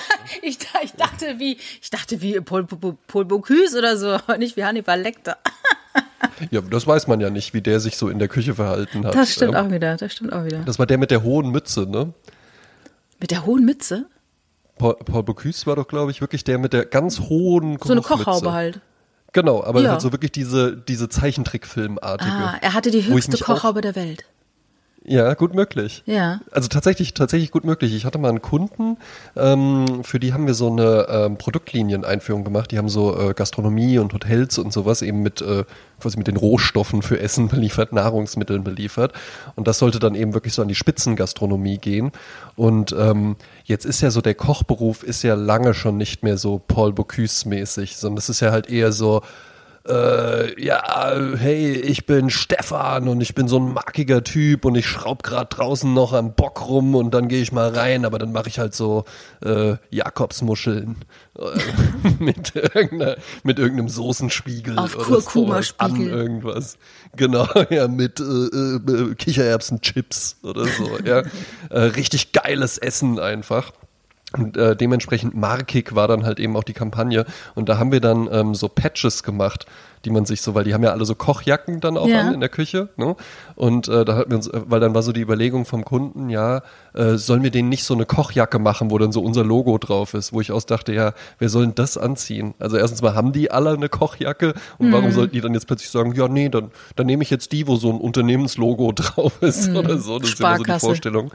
Ich, 0.43 0.59
ich 0.85 0.93
dachte 0.93 1.39
wie, 1.39 1.57
ich 1.83 1.91
dachte 1.91 2.21
wie 2.23 2.41
Paul, 2.41 2.65
Paul, 2.65 2.97
Paul 3.09 3.25
Bocuse 3.25 3.77
oder 3.77 3.97
so, 3.97 4.17
nicht 4.39 4.57
wie 4.57 4.65
Hannibal 4.65 5.01
Lecter. 5.01 5.39
Ja, 6.51 6.61
das 6.63 6.87
weiß 6.87 7.07
man 7.07 7.21
ja 7.21 7.29
nicht, 7.31 7.53
wie 7.53 7.61
der 7.61 7.81
sich 7.81 7.97
so 7.97 8.09
in 8.09 8.19
der 8.19 8.29
Küche 8.29 8.55
verhalten 8.55 9.05
hat. 9.05 9.15
Das 9.15 9.33
stimmt 9.33 9.55
ja. 9.55 9.63
auch 9.67 9.71
wieder, 9.71 9.97
das 9.97 10.13
stimmt 10.13 10.33
auch 10.33 10.45
wieder. 10.45 10.59
Das 10.61 10.79
war 10.79 10.87
der 10.87 10.97
mit 10.97 11.11
der 11.11 11.23
hohen 11.23 11.51
Mütze, 11.51 11.87
ne? 11.87 12.15
Mit 13.21 13.31
der 13.31 13.45
hohen 13.45 13.65
Mütze? 13.65 14.07
Paul, 14.79 14.97
Paul 14.97 15.23
Bocuse 15.23 15.67
war 15.67 15.77
doch, 15.77 15.87
glaube 15.89 16.11
ich, 16.11 16.21
wirklich 16.23 16.45
der 16.45 16.59
mit 16.59 16.73
der 16.73 16.87
ganz 16.87 17.21
hohen 17.21 17.79
So 17.83 17.93
eine 17.93 18.01
Kochmütze. 18.01 18.25
Kochhaube 18.25 18.53
halt. 18.53 18.81
Genau, 19.33 19.63
aber 19.63 19.81
Ja. 19.83 19.91
halt 19.93 20.01
so 20.01 20.13
wirklich 20.13 20.33
diese, 20.33 20.77
diese 20.77 21.09
Zeichentrickfilmartige. 21.09 22.31
Ah, 22.31 22.59
er 22.61 22.73
hatte 22.75 22.91
die 22.91 23.05
höchste 23.07 23.39
Kochhaube 23.39 23.81
der 23.81 23.95
Welt. 23.95 24.25
Ja, 25.03 25.33
gut 25.33 25.55
möglich. 25.55 26.03
Ja. 26.05 26.41
Also 26.51 26.69
tatsächlich, 26.69 27.15
tatsächlich 27.15 27.51
gut 27.51 27.65
möglich. 27.65 27.95
Ich 27.95 28.05
hatte 28.05 28.19
mal 28.19 28.29
einen 28.29 28.43
Kunden, 28.43 28.99
ähm, 29.35 30.05
für 30.05 30.21
die 30.21 30.35
haben 30.35 30.47
wir 30.47 30.53
so 30.53 30.71
eine 30.71 31.07
ähm, 31.09 31.39
Produktlinieneinführung 31.39 32.45
gemacht. 32.45 32.71
Die 32.71 32.77
haben 32.77 32.91
so 32.91 33.19
äh, 33.19 33.33
Gastronomie 33.33 33.99
und 33.99 34.13
Hotels 34.13 34.59
und 34.59 34.75
sowas 34.75 35.01
eben 35.01 35.23
mit 35.23 35.41
äh, 35.41 35.65
quasi 36.01 36.19
mit 36.19 36.27
den 36.27 36.37
Rohstoffen 36.37 37.01
für 37.01 37.19
Essen 37.19 37.49
beliefert, 37.49 37.95
Nahrungsmitteln 37.95 38.63
beliefert. 38.63 39.15
Und 39.57 39.67
das 39.67 39.79
sollte 39.79 40.01
dann 40.01 40.15
eben 40.15 40.35
wirklich 40.35 40.53
so 40.53 40.61
an 40.61 40.69
die 40.69 40.75
Spitzengastronomie 40.75 41.79
gehen. 41.79 42.13
Und 42.55 42.95
ähm, 42.97 43.37
jetzt 43.65 43.87
ist 43.87 44.03
ja 44.03 44.11
so 44.11 44.21
der 44.21 44.35
Kochberuf 44.35 45.03
ist 45.03 45.23
ja 45.23 45.35
lange 45.35 45.73
schon 45.73 45.97
nicht 45.97 46.23
mehr 46.23 46.37
so 46.37 46.59
Paul 46.59 46.93
Bocuse 46.93 47.49
mäßig, 47.49 47.97
sondern 47.97 48.19
es 48.19 48.29
ist 48.29 48.41
ja 48.41 48.53
halt 48.53 48.69
eher 48.69 48.93
so 48.93 49.23
äh, 49.89 50.63
ja, 50.63 51.15
hey, 51.37 51.73
ich 51.73 52.07
bin 52.07 52.29
Stefan 52.31 53.09
und 53.09 53.21
ich 53.21 53.35
bin 53.35 53.49
so 53.49 53.59
ein 53.59 53.73
markiger 53.73 54.23
Typ 54.23 54.65
und 54.65 54.75
ich 54.75 54.87
schraub 54.87 55.23
grad 55.23 55.57
draußen 55.57 55.93
noch 55.93 56.13
am 56.13 56.35
Bock 56.35 56.69
rum 56.69 56.95
und 56.95 57.13
dann 57.13 57.29
gehe 57.29 57.41
ich 57.41 57.53
mal 57.53 57.71
rein, 57.71 58.05
aber 58.05 58.19
dann 58.19 58.33
mache 58.33 58.49
ich 58.49 58.59
halt 58.59 58.75
so 58.75 59.05
äh, 59.43 59.77
Jakobsmuscheln 59.91 60.97
äh, 61.39 61.43
mit, 62.19 62.55
irgendeiner, 62.55 63.17
mit 63.43 63.59
irgendeinem 63.59 63.89
Soßenspiegel 63.89 64.79
Auf 64.79 64.97
oder 64.97 65.21
sowas 65.21 65.75
an 65.79 66.01
irgendwas. 66.01 66.77
Genau, 67.17 67.49
ja, 67.71 67.89
mit 67.89 68.21
äh, 68.21 68.25
äh, 68.25 69.15
Kichererbsen-Chips 69.15 70.37
oder 70.43 70.67
so, 70.67 70.99
ja. 71.05 71.23
Äh, 71.71 71.81
richtig 71.81 72.33
geiles 72.33 72.79
Essen 72.79 73.21
einfach. 73.21 73.73
Und 74.33 74.57
äh, 74.57 74.77
dementsprechend 74.77 75.35
markig 75.35 75.95
war 75.95 76.07
dann 76.07 76.25
halt 76.25 76.39
eben 76.39 76.57
auch 76.57 76.65
die 76.65 76.73
Kampagne. 76.73 77.27
Und 77.55 77.69
da 77.69 77.79
haben 77.79 77.91
wir 77.91 78.01
dann 78.01 78.29
ähm, 78.31 78.55
so 78.55 78.69
Patches 78.69 79.23
gemacht, 79.23 79.67
die 80.05 80.11
man 80.11 80.25
sich 80.25 80.41
so, 80.43 80.55
weil 80.55 80.65
die 80.65 80.73
haben 80.73 80.83
ja 80.83 80.93
alle 80.93 81.05
so 81.05 81.15
Kochjacken 81.15 81.81
dann 81.81 81.97
auch 81.99 82.07
Ja. 82.09 82.21
an 82.23 82.35
in 82.35 82.41
der 82.41 82.49
Küche. 82.49 82.89
Ne? 82.97 83.17
Und 83.55 83.87
äh, 83.89 84.05
da 84.05 84.17
hatten 84.17 84.31
wir 84.31 84.37
uns, 84.39 84.49
äh, 84.49 84.61
weil 84.67 84.81
dann 84.81 84.95
war 84.95 85.03
so 85.03 85.13
die 85.13 85.21
Überlegung 85.21 85.65
vom 85.67 85.85
Kunden, 85.85 86.31
ja, 86.31 86.63
äh, 86.95 87.17
sollen 87.17 87.43
wir 87.43 87.51
denen 87.51 87.69
nicht 87.69 87.85
so 87.85 87.93
eine 87.95 88.07
Kochjacke 88.07 88.59
machen, 88.59 88.91
wo 88.91 88.97
dann 88.99 89.13
so 89.13 89.21
unser 89.23 89.45
Logo 89.45 89.77
drauf 89.79 90.15
ist, 90.15 90.33
wo 90.33 90.41
ich 90.41 90.53
aus 90.53 90.65
dachte, 90.67 90.93
ja, 90.95 91.13
wer 91.39 91.49
soll 91.51 91.65
denn 91.67 91.75
das 91.75 91.99
anziehen? 91.99 92.55
Also 92.59 92.77
erstens 92.79 93.03
mal 93.03 93.15
haben 93.15 93.33
die 93.33 93.51
alle 93.51 93.71
eine 93.75 93.89
Kochjacke 93.89 94.55
und 94.79 94.89
Mhm. 94.89 94.93
warum 94.93 95.11
sollten 95.13 95.35
die 95.35 95.41
dann 95.43 95.53
jetzt 95.55 95.67
plötzlich 95.67 95.91
sagen, 95.91 96.15
ja, 96.15 96.29
nee, 96.29 96.49
dann, 96.49 96.71
dann 96.97 97.07
nehme 97.07 97.23
ich 97.23 97.31
jetzt 97.31 97.53
die, 97.53 97.67
wo 97.67 97.77
so 97.77 97.91
ein 97.91 97.99
Unternehmenslogo 98.01 98.93
drauf 98.95 99.43
ist 99.43 99.69
oder 99.75 99.99
so. 99.99 100.19
Das 100.19 100.31
ist 100.31 100.41
immer 100.41 100.57
so 100.57 100.65
die 100.65 100.71
Mhm. 100.73 100.81
Vorstellung. 100.81 101.31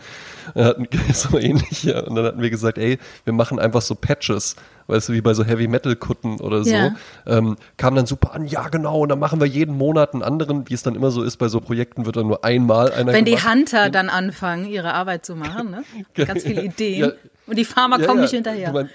Wir 0.53 0.65
hatten 0.65 0.87
so 1.13 1.37
ähnlich, 1.37 1.83
ja. 1.83 2.01
Und 2.01 2.15
dann 2.15 2.25
hatten 2.25 2.41
wir 2.41 2.49
gesagt, 2.49 2.77
ey, 2.77 2.97
wir 3.23 3.33
machen 3.33 3.59
einfach 3.59 3.81
so 3.81 3.95
Patches, 3.95 4.55
weißt 4.87 5.09
du, 5.09 5.13
wie 5.13 5.21
bei 5.21 5.33
so 5.33 5.43
Heavy 5.43 5.67
Metal 5.67 5.95
Kutten 5.95 6.39
oder 6.39 6.63
so. 6.63 6.69
Ja. 6.69 6.95
Ähm, 7.25 7.57
kam 7.77 7.95
dann 7.95 8.05
super 8.05 8.33
an, 8.33 8.45
ja 8.45 8.67
genau, 8.69 8.99
und 8.99 9.09
dann 9.09 9.19
machen 9.19 9.39
wir 9.39 9.47
jeden 9.47 9.77
Monat 9.77 10.13
einen 10.13 10.23
anderen, 10.23 10.69
wie 10.69 10.73
es 10.73 10.83
dann 10.83 10.95
immer 10.95 11.11
so 11.11 11.23
ist 11.23 11.37
bei 11.37 11.47
so 11.47 11.59
Projekten, 11.59 12.05
wird 12.05 12.15
dann 12.17 12.27
nur 12.27 12.43
einmal 12.43 12.91
einer 12.91 13.13
Wenn 13.13 13.25
die 13.25 13.31
gemacht. 13.31 13.49
Hunter 13.49 13.89
dann 13.89 14.09
anfangen, 14.09 14.67
ihre 14.67 14.93
Arbeit 14.93 15.25
zu 15.25 15.35
machen, 15.35 15.71
ne? 15.71 15.83
Ganz 16.25 16.43
viele 16.43 16.63
Ideen. 16.63 16.99
Ja. 16.99 17.11
Und 17.47 17.57
die 17.57 17.65
Farmer 17.65 17.99
Ja, 17.99 18.07
kommen 18.07 18.21
nicht 18.21 18.31
hinterher. 18.31 18.67
Du 18.69 18.73
mein, 18.73 18.89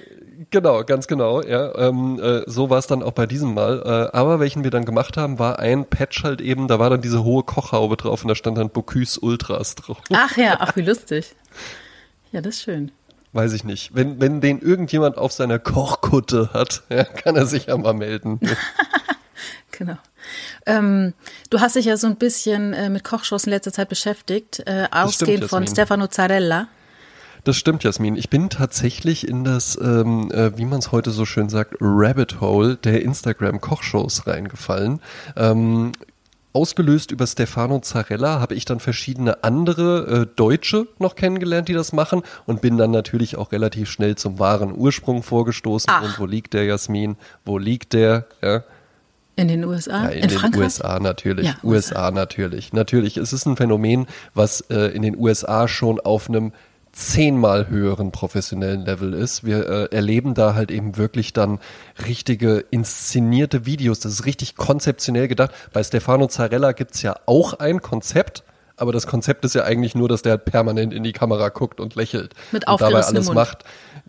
genau, 0.51 0.83
ganz 0.85 1.07
genau, 1.07 1.41
ja. 1.43 1.73
Ähm, 1.77 2.19
äh, 2.21 2.43
so 2.47 2.69
war 2.69 2.79
es 2.79 2.87
dann 2.89 3.03
auch 3.03 3.13
bei 3.13 3.27
diesem 3.27 3.55
Mal. 3.55 3.83
Äh, 4.13 4.17
aber 4.17 4.41
welchen 4.41 4.65
wir 4.65 4.71
dann 4.73 4.85
gemacht 4.85 5.17
haben, 5.17 5.39
war 5.39 5.61
ein 5.61 5.85
Patch 5.85 6.25
halt 6.25 6.41
eben, 6.41 6.67
da 6.67 6.79
war 6.81 6.91
dann 6.91 7.01
diese 7.01 7.23
hohe 7.23 7.45
Kochhaube 7.45 7.97
drauf 7.97 8.23
und 8.23 8.29
da 8.29 8.35
stand 8.35 8.59
dann 8.59 8.71
Bocuse 8.71 9.21
Ultras 9.21 9.77
drauf. 9.77 9.99
Ach 10.13 10.37
ja, 10.37 10.57
ach 10.59 10.75
wie 10.77 10.83
lustig. 10.87 11.35
Ja, 12.33 12.41
das 12.41 12.57
ist 12.57 12.63
schön. 12.63 12.91
Weiß 13.33 13.53
ich 13.53 13.65
nicht. 13.65 13.95
Wenn, 13.95 14.21
wenn 14.21 14.41
den 14.41 14.61
irgendjemand 14.61 15.17
auf 15.17 15.33
seiner 15.33 15.59
Kochkutte 15.59 16.51
hat, 16.53 16.83
ja, 16.89 17.05
kann 17.05 17.37
er 17.37 17.47
sich 17.47 17.67
ja 17.67 17.77
mal 17.77 17.95
melden. 17.95 18.41
Genau. 19.73 19.97
Ähm, 20.67 21.15
du 21.49 21.61
hast 21.61 21.77
dich 21.77 21.87
ja 21.87 21.97
so 21.97 22.07
ein 22.07 22.17
bisschen 22.17 22.75
äh, 22.75 22.91
mit 22.91 23.03
Kochshows 23.03 23.45
in 23.45 23.51
letzter 23.51 23.73
Zeit 23.73 23.89
beschäftigt, 23.89 24.63
äh, 24.67 24.87
ausgehend 24.91 25.47
von. 25.47 25.67
Stefano 25.67 26.07
Zarella. 26.07 26.69
Das 27.45 27.57
stimmt, 27.57 27.85
Jasmin. 27.85 28.17
Ich 28.17 28.29
bin 28.29 28.51
tatsächlich 28.51 29.27
in 29.27 29.45
das, 29.45 29.79
ähm, 29.81 30.31
äh, 30.33 30.59
wie 30.59 30.67
man 30.67 30.81
es 30.81 30.93
heute 30.93 31.11
so 31.11 31.25
schön 31.25 31.49
sagt, 31.49 31.77
Rabbit 31.81 32.43
Hole 32.43 32.77
der 32.77 33.01
Instagram-Kochshows 33.03 34.27
reingefallen. 34.27 35.01
Ähm, 35.37 35.93
ausgelöst 36.53 37.11
über 37.11 37.27
Stefano 37.27 37.81
Zarella 37.81 38.41
habe 38.41 38.55
ich 38.55 38.65
dann 38.65 38.81
verschiedene 38.81 39.45
andere 39.45 40.23
äh, 40.23 40.27
Deutsche 40.37 40.89
noch 40.99 41.15
kennengelernt, 41.15 41.69
die 41.69 41.75
das 41.75 41.93
machen 41.93 42.23
und 42.47 42.61
bin 42.61 42.77
dann 42.77 42.91
natürlich 42.91 43.37
auch 43.37 43.53
relativ 43.53 43.91
schnell 43.91 44.17
zum 44.17 44.39
wahren 44.39 44.75
Ursprung 44.77 45.23
vorgestoßen. 45.23 45.91
Ach. 45.93 46.03
Und 46.03 46.19
wo 46.19 46.27
liegt 46.27 46.55
der, 46.55 46.65
Jasmin? 46.65 47.17
Wo 47.45 47.59
liegt 47.59 47.93
der? 47.93 48.27
Ja. 48.43 48.65
In 49.37 49.49
den 49.49 49.65
USA? 49.65 50.05
Ja, 50.05 50.09
in, 50.11 50.29
den 50.29 50.39
Frankreich? 50.39 50.63
USA 50.63 50.99
natürlich. 50.99 51.47
Ja, 51.47 51.57
USA. 51.63 52.11
natürlich. 52.11 52.73
Natürlich. 52.73 53.17
Es 53.17 53.33
ist 53.33 53.47
ein 53.47 53.57
Phänomen, 53.57 54.07
was 54.35 54.61
äh, 54.63 54.89
in 54.89 55.03
den 55.03 55.17
USA 55.17 55.69
schon 55.69 56.01
auf 56.01 56.29
einem 56.29 56.53
zehnmal 56.93 57.69
höheren 57.69 58.11
professionellen 58.11 58.85
Level 58.85 59.15
ist. 59.15 59.45
Wir 59.45 59.69
äh, 59.69 59.95
erleben 59.95 60.35
da 60.35 60.55
halt 60.55 60.71
eben 60.71 60.97
wirklich 60.97 61.33
dann 61.33 61.61
richtige 62.07 62.65
inszenierte 62.71 63.67
Videos. 63.67 64.01
Das 64.01 64.13
ist 64.13 64.27
richtig 64.27 64.57
konzeptionell 64.57 65.29
gedacht. 65.29 65.53
Bei 65.73 65.83
Stefano 65.83 66.27
Zarella 66.27 66.73
gibt's 66.73 67.03
ja 67.03 67.17
auch 67.27 67.55
ein 67.55 67.81
Konzept, 67.81 68.45
aber 68.77 68.93
das 68.93 69.07
Konzept 69.07 69.45
ist 69.45 69.55
ja 69.55 69.65
eigentlich 69.65 69.95
nur, 69.95 70.09
dass 70.09 70.23
der 70.23 70.33
halt 70.33 70.47
permanent 70.47 70.95
in 70.95 71.03
die 71.03 71.13
Kamera 71.13 71.51
guckt 71.51 71.81
und 71.81 71.95
lächelt. 71.95 72.35
Mit 72.51 72.67
und 72.67 72.81
dabei 72.81 73.05
alles 73.05 73.27
Mund. 73.27 73.35
macht. 73.35 73.65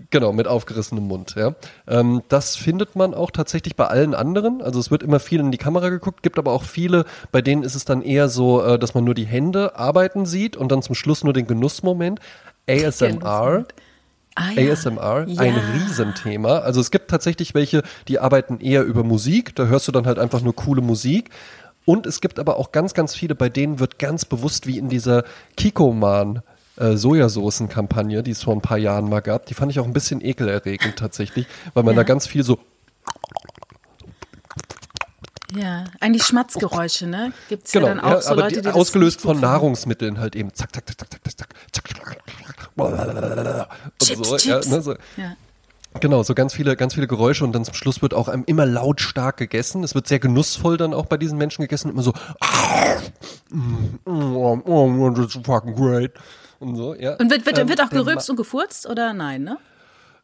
Genau, 0.09 0.31
mit 0.33 0.47
aufgerissenem 0.47 1.03
Mund, 1.03 1.35
ja. 1.35 1.55
Ähm, 1.87 2.23
das 2.29 2.55
findet 2.55 2.95
man 2.95 3.13
auch 3.13 3.31
tatsächlich 3.31 3.75
bei 3.75 3.87
allen 3.87 4.15
anderen. 4.15 4.61
Also 4.61 4.79
es 4.79 4.89
wird 4.89 5.03
immer 5.03 5.19
viel 5.19 5.41
in 5.41 5.51
die 5.51 5.57
Kamera 5.57 5.89
geguckt, 5.89 6.23
gibt 6.23 6.39
aber 6.39 6.53
auch 6.53 6.63
viele, 6.63 7.05
bei 7.31 7.41
denen 7.41 7.63
ist 7.63 7.75
es 7.75 7.85
dann 7.85 8.01
eher 8.01 8.29
so, 8.29 8.63
äh, 8.63 8.79
dass 8.79 8.93
man 8.93 9.03
nur 9.03 9.13
die 9.13 9.25
Hände 9.25 9.75
arbeiten 9.75 10.25
sieht 10.25 10.55
und 10.55 10.71
dann 10.71 10.81
zum 10.81 10.95
Schluss 10.95 11.23
nur 11.23 11.33
den 11.33 11.47
Genussmoment. 11.47 12.19
ASMR. 12.71 13.65
Ah, 14.35 14.51
ja. 14.55 14.71
ASMR, 14.71 15.25
Ja. 15.27 15.41
ein 15.41 15.55
Riesenthema. 15.75 16.59
Also 16.59 16.79
es 16.79 16.89
gibt 16.91 17.09
tatsächlich 17.11 17.53
welche, 17.53 17.83
die 18.07 18.19
arbeiten 18.19 18.59
eher 18.59 18.83
über 18.83 19.03
Musik, 19.03 19.55
da 19.55 19.65
hörst 19.65 19.87
du 19.87 19.91
dann 19.91 20.05
halt 20.05 20.19
einfach 20.19 20.41
nur 20.41 20.55
coole 20.55 20.81
Musik. 20.81 21.29
Und 21.85 22.05
es 22.05 22.21
gibt 22.21 22.39
aber 22.39 22.57
auch 22.57 22.71
ganz, 22.71 22.93
ganz 22.93 23.15
viele, 23.15 23.35
bei 23.35 23.49
denen 23.49 23.79
wird 23.79 23.99
ganz 23.99 24.23
bewusst, 24.25 24.67
wie 24.67 24.77
in 24.77 24.87
dieser 24.87 25.23
Kikoman 25.57 26.41
äh, 26.77 26.95
Sojasoßen-Kampagne, 26.95 28.23
die 28.23 28.31
es 28.31 28.43
vor 28.43 28.53
ein 28.55 28.61
paar 28.61 28.77
Jahren 28.77 29.09
mal 29.09 29.19
gab, 29.19 29.47
die 29.47 29.53
fand 29.55 29.71
ich 29.71 29.79
auch 29.79 29.85
ein 29.85 29.93
bisschen 29.93 30.23
ekelerregend 30.23 30.95
tatsächlich, 30.95 31.47
weil 31.73 31.83
man 31.83 31.95
Ja. 31.95 32.01
da 32.01 32.03
ganz 32.03 32.27
viel 32.27 32.43
so 32.43 32.59
ja, 35.55 35.85
eigentlich 35.99 36.23
Schmatzgeräusche, 36.23 37.07
ne? 37.07 37.33
Gibt 37.49 37.65
es 37.65 37.71
genau, 37.71 37.87
ja 37.87 37.95
dann 37.95 38.03
auch 38.03 38.11
ja, 38.11 38.21
so 38.21 38.33
Leute, 38.35 38.61
die, 38.61 38.61
die 38.61 38.69
ausgelöst 38.69 39.21
von 39.21 39.39
Nahrungsmitteln 39.39 40.19
halt 40.19 40.35
eben 40.35 40.53
zack, 40.53 40.73
zack, 40.73 40.87
zack, 40.87 40.97
zack, 40.97 41.09
zack, 41.11 41.21
zack, 41.23 41.37
zack, 41.37 41.49
zack, 41.71 41.89
zack, 41.89 42.69
zack, 43.99 44.45
Ja, 44.45 44.59
ne, 44.65 44.81
so. 44.81 44.93
ja. 45.17 45.35
Genau, 45.99 46.23
so 46.23 46.33
ganz 46.33 46.53
viele, 46.53 46.77
ganz 46.77 46.93
viele 46.93 47.07
Geräusche 47.07 47.43
und 47.43 47.51
dann 47.51 47.65
zum 47.65 47.73
Schluss 47.73 48.01
wird 48.01 48.13
auch 48.13 48.29
einem 48.29 48.43
immer 48.45 48.65
lautstark 48.65 49.35
gegessen. 49.35 49.83
Es 49.83 49.93
wird 49.93 50.07
sehr 50.07 50.19
genussvoll 50.19 50.77
dann 50.77 50.93
auch 50.93 51.05
bei 51.05 51.17
diesen 51.17 51.37
Menschen 51.37 51.63
gegessen, 51.63 51.91
immer 51.91 52.01
so. 52.01 52.13
Und 56.59 56.75
so, 56.77 56.93
ja. 56.95 57.15
Und 57.17 57.29
wird, 57.29 57.45
wird, 57.45 57.67
wird 57.67 57.81
auch 57.81 57.89
gerülpst 57.89 58.29
und 58.29 58.37
gefurzt 58.37 58.87
oder 58.87 59.11
nein, 59.13 59.43
ne? 59.43 59.57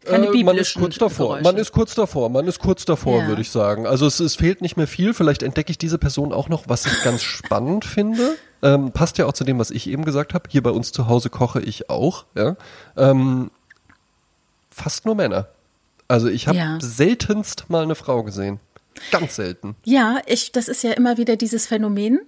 Äh, 0.06 0.44
man 0.44 0.58
ist 0.58 0.76
kurz 0.76 0.98
davor. 0.98 1.28
Geräusche. 1.38 1.44
Man 1.44 1.58
ist 1.58 1.72
kurz 1.72 1.96
davor. 1.96 2.30
Man 2.30 2.48
ist 2.48 2.60
kurz 2.60 2.86
davor, 2.86 3.22
Ja. 3.22 3.28
würde 3.28 3.42
ich 3.42 3.52
sagen. 3.52 3.86
Also 3.88 4.06
es, 4.06 4.20
es 4.20 4.36
fehlt 4.36 4.62
nicht 4.62 4.78
mehr 4.78 4.88
viel. 4.88 5.14
Vielleicht 5.14 5.44
entdecke 5.44 5.72
ich 5.72 5.78
diese 5.78 5.98
Person 5.98 6.32
auch 6.34 6.50
noch, 6.50 6.64
was 6.68 6.86
ich 6.86 7.04
ganz 7.04 7.22
spannend 7.24 7.86
finde. 7.86 8.36
Ähm, 8.64 8.92
passt 8.92 9.18
ja 9.18 9.26
auch 9.26 9.34
zu 9.34 9.44
dem, 9.44 9.60
was 9.60 9.70
ich 9.72 9.88
eben 9.90 10.04
gesagt 10.06 10.34
habe. 10.34 10.50
Hier 10.50 10.64
bei 10.64 10.72
uns 10.72 10.92
zu 10.92 11.08
Hause 11.08 11.30
koche 11.30 11.62
ich 11.62 11.90
auch. 11.90 12.26
Ja. 12.36 12.56
Ähm, 12.96 13.52
fast 14.72 15.06
nur 15.06 15.16
Männer. 15.16 15.48
Also 16.08 16.28
ich 16.30 16.48
habe 16.48 16.58
Ja. 16.58 16.78
seltenst 16.82 17.70
mal 17.70 17.84
eine 17.84 17.96
Frau 17.96 18.24
gesehen. 18.24 18.60
Ganz 19.12 19.36
selten. 19.36 19.76
Ja, 19.84 20.20
ich, 20.26 20.52
das 20.52 20.68
ist 20.68 20.84
ja 20.84 20.92
immer 20.94 21.18
wieder 21.18 21.36
dieses 21.36 21.68
Phänomen. 21.68 22.20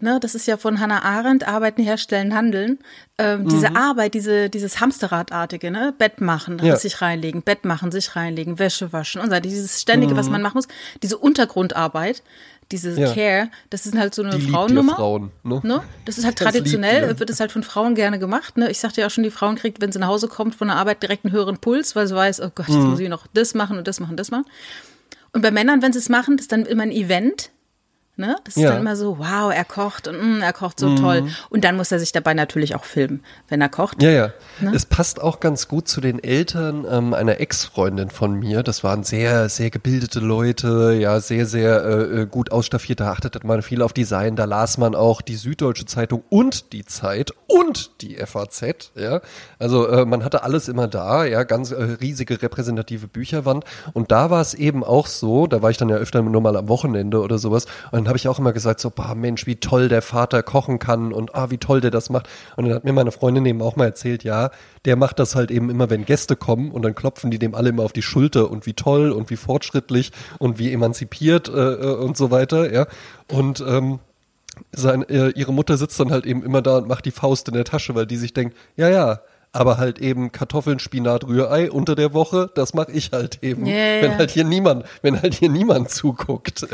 Ne, 0.00 0.18
das 0.20 0.34
ist 0.34 0.46
ja 0.46 0.56
von 0.56 0.78
Hannah 0.80 1.02
Arendt, 1.02 1.46
Arbeiten, 1.48 1.82
Herstellen, 1.82 2.34
Handeln. 2.34 2.78
Ähm, 3.18 3.42
Mhm. 3.44 3.48
Diese 3.48 3.74
Arbeit, 3.76 4.14
diese, 4.14 4.48
dieses 4.48 4.80
Hamsterradartige, 4.80 5.70
ne? 5.70 5.92
Bett 5.98 6.20
machen, 6.20 6.60
Ja. 6.62 6.76
sich 6.76 7.00
reinlegen, 7.02 7.42
Bett 7.42 7.64
machen, 7.64 7.90
sich 7.90 8.14
reinlegen, 8.14 8.58
Wäsche 8.58 8.92
waschen 8.92 9.20
und 9.20 9.30
so. 9.30 9.40
Dieses 9.40 9.80
ständige, 9.80 10.14
Mhm. 10.14 10.18
was 10.18 10.28
man 10.30 10.40
machen 10.42 10.54
muss, 10.56 10.68
diese 11.02 11.18
Untergrundarbeit, 11.18 12.22
diese 12.70 12.92
Ja. 13.00 13.12
Care, 13.14 13.48
das 13.70 13.86
ist 13.86 13.96
halt 13.96 14.14
so 14.14 14.22
eine 14.22 14.38
Die 14.38 14.50
Frauennummer. 14.50 14.94
Frauen, 14.94 15.30
ne? 15.42 15.60
Ne? 15.64 15.80
Das 16.04 16.18
ist 16.18 16.24
halt 16.24 16.38
Das 16.40 16.44
liebt 16.44 16.54
traditionell, 16.54 17.18
wird 17.18 17.30
es 17.30 17.40
halt 17.40 17.50
von 17.50 17.62
Frauen 17.62 17.94
gerne 17.94 18.18
gemacht. 18.18 18.56
Ne? 18.56 18.70
Ich 18.70 18.78
sagte 18.78 19.00
ja 19.00 19.06
auch 19.06 19.10
schon, 19.10 19.24
die 19.24 19.30
Frauen 19.30 19.56
kriegt, 19.56 19.80
wenn 19.80 19.90
sie 19.90 19.98
nach 19.98 20.08
Hause 20.08 20.28
kommt 20.28 20.54
von 20.54 20.68
der 20.68 20.76
Arbeit, 20.76 21.02
direkt 21.02 21.24
einen 21.24 21.32
höheren 21.32 21.58
Puls, 21.58 21.96
weil 21.96 22.06
sie 22.06 22.14
weiß, 22.14 22.40
oh 22.42 22.50
Gott, 22.54 22.68
jetzt 22.68 22.76
Mhm. 22.78 22.90
muss 22.90 23.00
ich 23.00 23.08
noch 23.08 23.26
das 23.34 23.54
machen 23.54 23.78
und 23.78 23.88
das 23.88 24.00
machen, 24.00 24.16
das 24.16 24.30
machen. 24.30 24.44
Und 25.32 25.42
bei 25.42 25.50
Männern, 25.50 25.82
wenn 25.82 25.92
sie 25.92 25.98
es 25.98 26.08
machen, 26.08 26.36
das 26.36 26.44
ist 26.44 26.52
dann 26.52 26.66
immer 26.66 26.82
ein 26.84 26.92
Event. 26.92 27.50
Ne? 28.18 28.34
Das 28.42 28.56
ist 28.56 28.62
Ja. 28.62 28.70
Dann 28.70 28.80
immer 28.80 28.96
so, 28.96 29.18
wow, 29.18 29.52
er 29.54 29.64
kocht 29.64 30.08
und 30.08 30.38
mm, 30.38 30.42
er 30.42 30.52
kocht 30.52 30.80
so 30.80 30.96
toll. 30.96 31.28
Und 31.50 31.62
dann 31.62 31.76
muss 31.76 31.92
er 31.92 32.00
sich 32.00 32.10
dabei 32.10 32.34
natürlich 32.34 32.74
auch 32.74 32.82
filmen, 32.82 33.22
wenn 33.48 33.60
er 33.60 33.68
kocht. 33.68 34.02
Ja, 34.02 34.10
ja. 34.10 34.32
Ne? 34.58 34.72
Es 34.74 34.86
passt 34.86 35.22
auch 35.22 35.38
ganz 35.38 35.68
gut 35.68 35.86
zu 35.86 36.00
den 36.00 36.20
Eltern 36.20 36.84
ähm, 36.90 37.14
einer 37.14 37.38
Ex-Freundin 37.38 38.10
von 38.10 38.34
mir. 38.34 38.64
Das 38.64 38.82
waren 38.82 39.04
sehr, 39.04 39.48
sehr 39.48 39.70
gebildete 39.70 40.18
Leute, 40.18 40.96
ja, 40.98 41.20
sehr, 41.20 41.46
sehr 41.46 41.84
äh, 41.84 42.22
äh, 42.22 42.26
gut 42.26 42.50
ausstaffiert. 42.50 42.98
Da 42.98 43.12
achtete 43.12 43.46
man 43.46 43.62
viel 43.62 43.82
auf 43.82 43.92
Design. 43.92 44.34
Da 44.34 44.46
las 44.46 44.78
man 44.78 44.96
auch 44.96 45.22
die 45.22 45.36
Süddeutsche 45.36 45.86
Zeitung 45.86 46.24
und 46.28 46.72
die 46.72 46.84
Zeit 46.84 47.30
und 47.46 47.92
die 48.00 48.16
FAZ. 48.16 48.90
Ja, 48.96 49.20
also 49.60 49.86
äh, 49.86 50.04
man 50.04 50.24
hatte 50.24 50.42
alles 50.42 50.66
immer 50.66 50.88
da. 50.88 51.24
Ja, 51.24 51.44
ganz 51.44 51.70
äh, 51.70 51.80
riesige 52.00 52.42
repräsentative 52.42 53.06
Bücherwand. 53.06 53.64
Und 53.92 54.10
da 54.10 54.28
war 54.30 54.40
es 54.40 54.54
eben 54.54 54.82
auch 54.82 55.06
so. 55.06 55.46
Da 55.46 55.62
war 55.62 55.70
ich 55.70 55.76
dann 55.76 55.88
ja 55.88 55.96
öfter 55.98 56.20
nur 56.20 56.40
mal 56.40 56.56
am 56.56 56.68
Wochenende 56.68 57.20
oder 57.20 57.38
sowas. 57.38 57.66
Und 57.92 58.07
habe 58.08 58.18
ich 58.18 58.28
auch 58.28 58.38
immer 58.38 58.52
gesagt 58.52 58.80
so, 58.80 58.90
boah, 58.90 59.14
Mensch, 59.14 59.46
wie 59.46 59.56
toll 59.56 59.88
der 59.88 60.02
Vater 60.02 60.42
kochen 60.42 60.78
kann 60.78 61.12
und 61.12 61.34
ah, 61.34 61.50
wie 61.50 61.58
toll 61.58 61.80
der 61.80 61.90
das 61.90 62.10
macht. 62.10 62.28
Und 62.56 62.66
dann 62.66 62.74
hat 62.74 62.84
mir 62.84 62.92
meine 62.92 63.12
Freundin 63.12 63.46
eben 63.46 63.62
auch 63.62 63.76
mal 63.76 63.84
erzählt, 63.84 64.24
ja, 64.24 64.50
der 64.84 64.96
macht 64.96 65.18
das 65.18 65.34
halt 65.34 65.50
eben 65.50 65.70
immer, 65.70 65.90
wenn 65.90 66.04
Gäste 66.04 66.36
kommen 66.36 66.70
und 66.70 66.82
dann 66.82 66.94
klopfen 66.94 67.30
die 67.30 67.38
dem 67.38 67.54
alle 67.54 67.70
immer 67.70 67.84
auf 67.84 67.92
die 67.92 68.02
Schulter 68.02 68.50
und 68.50 68.66
wie 68.66 68.74
toll 68.74 69.12
und 69.12 69.30
wie 69.30 69.36
fortschrittlich 69.36 70.12
und 70.38 70.58
wie 70.58 70.72
emanzipiert 70.72 71.48
äh, 71.48 71.52
äh, 71.52 71.94
und 71.96 72.16
so 72.16 72.30
weiter, 72.30 72.72
ja. 72.72 72.86
Und 73.30 73.60
ähm, 73.60 74.00
sein, 74.72 75.08
äh, 75.08 75.30
ihre 75.30 75.52
Mutter 75.52 75.76
sitzt 75.76 76.00
dann 76.00 76.10
halt 76.10 76.26
eben 76.26 76.42
immer 76.42 76.62
da 76.62 76.78
und 76.78 76.88
macht 76.88 77.04
die 77.04 77.10
Faust 77.10 77.48
in 77.48 77.54
der 77.54 77.64
Tasche, 77.64 77.94
weil 77.94 78.06
die 78.06 78.16
sich 78.16 78.34
denkt, 78.34 78.56
ja, 78.76 78.88
ja, 78.88 79.20
aber 79.52 79.78
halt 79.78 79.98
eben 79.98 80.30
Kartoffeln, 80.32 80.78
Spinat, 80.78 81.24
Rührei 81.24 81.70
unter 81.70 81.94
der 81.94 82.12
Woche, 82.14 82.50
das 82.54 82.74
mache 82.74 82.92
ich 82.92 83.12
halt 83.12 83.38
eben, 83.42 83.66
ja, 83.66 84.02
wenn 84.02 84.16
halt 84.18 84.30
hier 84.30 84.44
niemand, 84.44 84.84
wenn 85.02 85.20
halt 85.20 85.34
hier 85.34 85.48
niemand 85.48 85.90
zuguckt. 85.90 86.66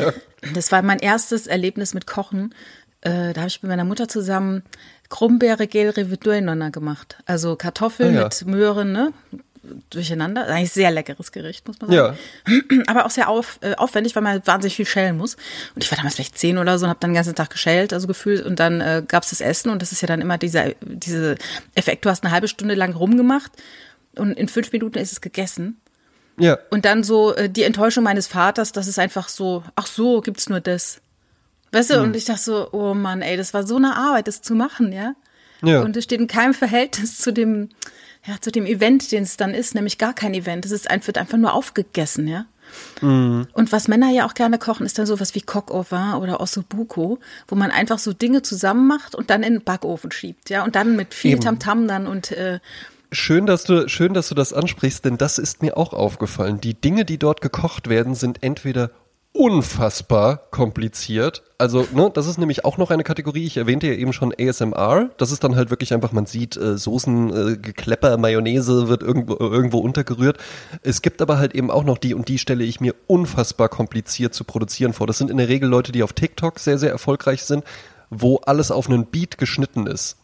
Das 0.54 0.72
war 0.72 0.82
mein 0.82 0.98
erstes 0.98 1.46
Erlebnis 1.46 1.94
mit 1.94 2.06
Kochen. 2.06 2.54
Äh, 3.00 3.32
da 3.32 3.42
habe 3.42 3.48
ich 3.48 3.62
mit 3.62 3.68
meiner 3.70 3.84
Mutter 3.84 4.08
zusammen 4.08 4.62
Krummbeere 5.10 5.66
Gel 5.66 5.90
Reviduenona 5.90 6.70
gemacht. 6.70 7.18
Also 7.26 7.56
Kartoffeln 7.56 8.16
Ah, 8.16 8.20
ja. 8.20 8.24
mit 8.24 8.46
Möhren, 8.46 8.92
ne? 8.92 9.12
Durcheinander. 9.90 10.46
Eigentlich 10.46 10.72
sehr 10.72 10.90
leckeres 10.90 11.32
Gericht, 11.32 11.66
muss 11.66 11.80
man 11.80 11.90
sagen. 11.90 12.18
Ja. 12.46 12.82
Aber 12.86 13.06
auch 13.06 13.10
sehr 13.10 13.28
auf, 13.28 13.58
äh, 13.62 13.74
aufwendig, 13.74 14.14
weil 14.14 14.22
man 14.22 14.46
wahnsinnig 14.46 14.76
viel 14.76 14.86
schälen 14.86 15.16
muss. 15.16 15.36
Und 15.74 15.82
ich 15.82 15.90
war 15.90 15.96
damals 15.96 16.16
vielleicht 16.16 16.38
zehn 16.38 16.58
oder 16.58 16.78
so 16.78 16.86
und 16.86 16.90
habe 16.90 17.00
dann 17.00 17.10
den 17.10 17.16
ganzen 17.16 17.34
Tag 17.34 17.50
geschält, 17.50 17.92
also 17.92 18.06
gefühlt. 18.06 18.44
Und 18.44 18.60
dann 18.60 18.80
äh, 18.80 19.02
gab's 19.06 19.30
das 19.30 19.40
Essen 19.40 19.70
und 19.70 19.82
das 19.82 19.92
ist 19.92 20.00
ja 20.00 20.08
dann 20.08 20.20
immer 20.20 20.38
dieser 20.38 20.72
diese 20.80 21.36
Effekt, 21.74 22.04
du 22.04 22.10
hast 22.10 22.24
eine 22.24 22.32
halbe 22.32 22.48
Stunde 22.48 22.74
lang 22.74 22.94
rumgemacht 22.94 23.52
und 24.16 24.32
in 24.32 24.48
fünf 24.48 24.72
Minuten 24.72 24.98
ist 24.98 25.12
es 25.12 25.20
gegessen. 25.20 25.80
Ja. 26.38 26.58
Und 26.70 26.84
dann 26.84 27.04
so 27.04 27.34
äh, 27.34 27.48
die 27.48 27.62
Enttäuschung 27.62 28.04
meines 28.04 28.26
Vaters, 28.26 28.72
dass 28.72 28.86
es 28.86 28.98
einfach 28.98 29.28
so, 29.28 29.62
ach 29.76 29.86
so, 29.86 30.20
gibt's 30.20 30.48
nur 30.48 30.60
das. 30.60 31.00
Weißt 31.72 31.90
du, 31.90 32.00
und 32.00 32.14
ich 32.14 32.24
dachte 32.24 32.42
so, 32.42 32.68
oh 32.72 32.94
Mann, 32.94 33.22
ey, 33.22 33.36
das 33.36 33.52
war 33.52 33.66
so 33.66 33.76
eine 33.76 33.96
Arbeit, 33.96 34.28
das 34.28 34.42
zu 34.42 34.54
machen, 34.54 34.92
ja. 34.92 35.14
Ja. 35.62 35.80
Und 35.80 35.96
es 35.96 36.04
steht 36.04 36.20
in 36.20 36.26
keinem 36.26 36.54
Verhältnis 36.54 37.18
zu 37.18 37.32
dem, 37.32 37.70
ja, 38.26 38.40
zu 38.40 38.50
dem 38.50 38.66
Event, 38.66 39.12
den 39.12 39.22
es 39.22 39.36
dann 39.36 39.52
ist, 39.54 39.74
nämlich 39.74 39.98
gar 39.98 40.14
kein 40.14 40.34
Event. 40.34 40.64
Es 40.64 40.72
ist 40.72 40.90
einfach, 40.90 41.08
wird 41.08 41.18
einfach 41.18 41.38
nur 41.38 41.52
aufgegessen, 41.52 42.26
ja. 42.26 42.46
Mhm. 43.02 43.46
Und 43.52 43.72
was 43.72 43.88
Männer 43.88 44.10
ja 44.10 44.26
auch 44.26 44.34
gerne 44.34 44.58
kochen, 44.58 44.86
ist 44.86 44.98
dann 44.98 45.06
sowas 45.06 45.34
wie 45.34 45.42
Coq 45.42 45.70
au 45.70 45.84
vin 45.88 46.14
oder 46.14 46.40
Ossobuco, 46.40 47.18
wo 47.46 47.54
man 47.54 47.70
einfach 47.70 47.98
so 47.98 48.12
Dinge 48.12 48.42
zusammen 48.42 48.88
macht 48.88 49.14
und 49.14 49.30
dann 49.30 49.42
in 49.42 49.54
den 49.54 49.62
Backofen 49.62 50.10
schiebt, 50.10 50.50
ja. 50.50 50.64
Und 50.64 50.74
dann 50.74 50.96
mit 50.96 51.14
viel. 51.14 51.38
Tamtam 51.38 51.86
dann 51.86 52.06
und 52.06 52.32
äh, 52.32 52.60
Schön, 53.12 53.46
dass 53.46 53.62
du, 53.62 53.88
schön, 53.88 54.12
dass 54.12 54.28
du 54.28 54.34
das 54.34 54.52
ansprichst, 54.52 55.04
denn 55.04 55.18
das 55.18 55.38
ist 55.38 55.62
mir 55.62 55.76
auch 55.76 55.92
aufgefallen. 55.92 56.60
Die 56.60 56.74
Dinge, 56.74 57.04
die 57.04 57.18
dort 57.18 57.40
gekocht 57.42 57.88
werden, 57.88 58.16
sind 58.16 58.42
entweder 58.42 58.90
unfassbar 59.34 60.42
kompliziert. 60.52 61.42
Also, 61.58 61.86
ne, 61.92 62.08
das 62.14 62.28
ist 62.28 62.38
nämlich 62.38 62.64
auch 62.64 62.78
noch 62.78 62.90
eine 62.90 63.02
Kategorie. 63.02 63.44
Ich 63.44 63.56
erwähnte 63.56 63.88
ja 63.88 63.94
eben 63.94 64.12
schon 64.12 64.32
ASMR. 64.32 65.10
Das 65.18 65.32
ist 65.32 65.42
dann 65.42 65.56
halt 65.56 65.70
wirklich 65.70 65.92
einfach, 65.92 66.12
man 66.12 66.24
sieht 66.24 66.56
äh, 66.56 66.78
Soßen, 66.78 67.30
äh, 67.30 67.56
Geklepper, 67.56 68.16
Mayonnaise 68.16 68.86
wird 68.88 69.02
irgendwo, 69.02 69.36
irgendwo 69.38 69.78
untergerührt. 69.78 70.38
Es 70.82 71.02
gibt 71.02 71.20
aber 71.20 71.36
halt 71.36 71.54
eben 71.54 71.72
auch 71.72 71.82
noch 71.82 71.98
die, 71.98 72.14
und 72.14 72.28
die 72.28 72.38
stelle 72.38 72.62
ich 72.62 72.80
mir 72.80 72.94
unfassbar 73.08 73.68
kompliziert 73.68 74.34
zu 74.34 74.44
produzieren 74.44 74.92
vor. 74.92 75.08
Das 75.08 75.18
sind 75.18 75.32
in 75.32 75.36
der 75.36 75.48
Regel 75.48 75.68
Leute, 75.68 75.90
die 75.90 76.04
auf 76.04 76.12
TikTok 76.12 76.60
sehr, 76.60 76.78
sehr 76.78 76.90
erfolgreich 76.90 77.42
sind, 77.42 77.64
wo 78.10 78.36
alles 78.36 78.70
auf 78.70 78.88
einen 78.88 79.06
Beat 79.06 79.36
geschnitten 79.36 79.88
ist. 79.88 80.16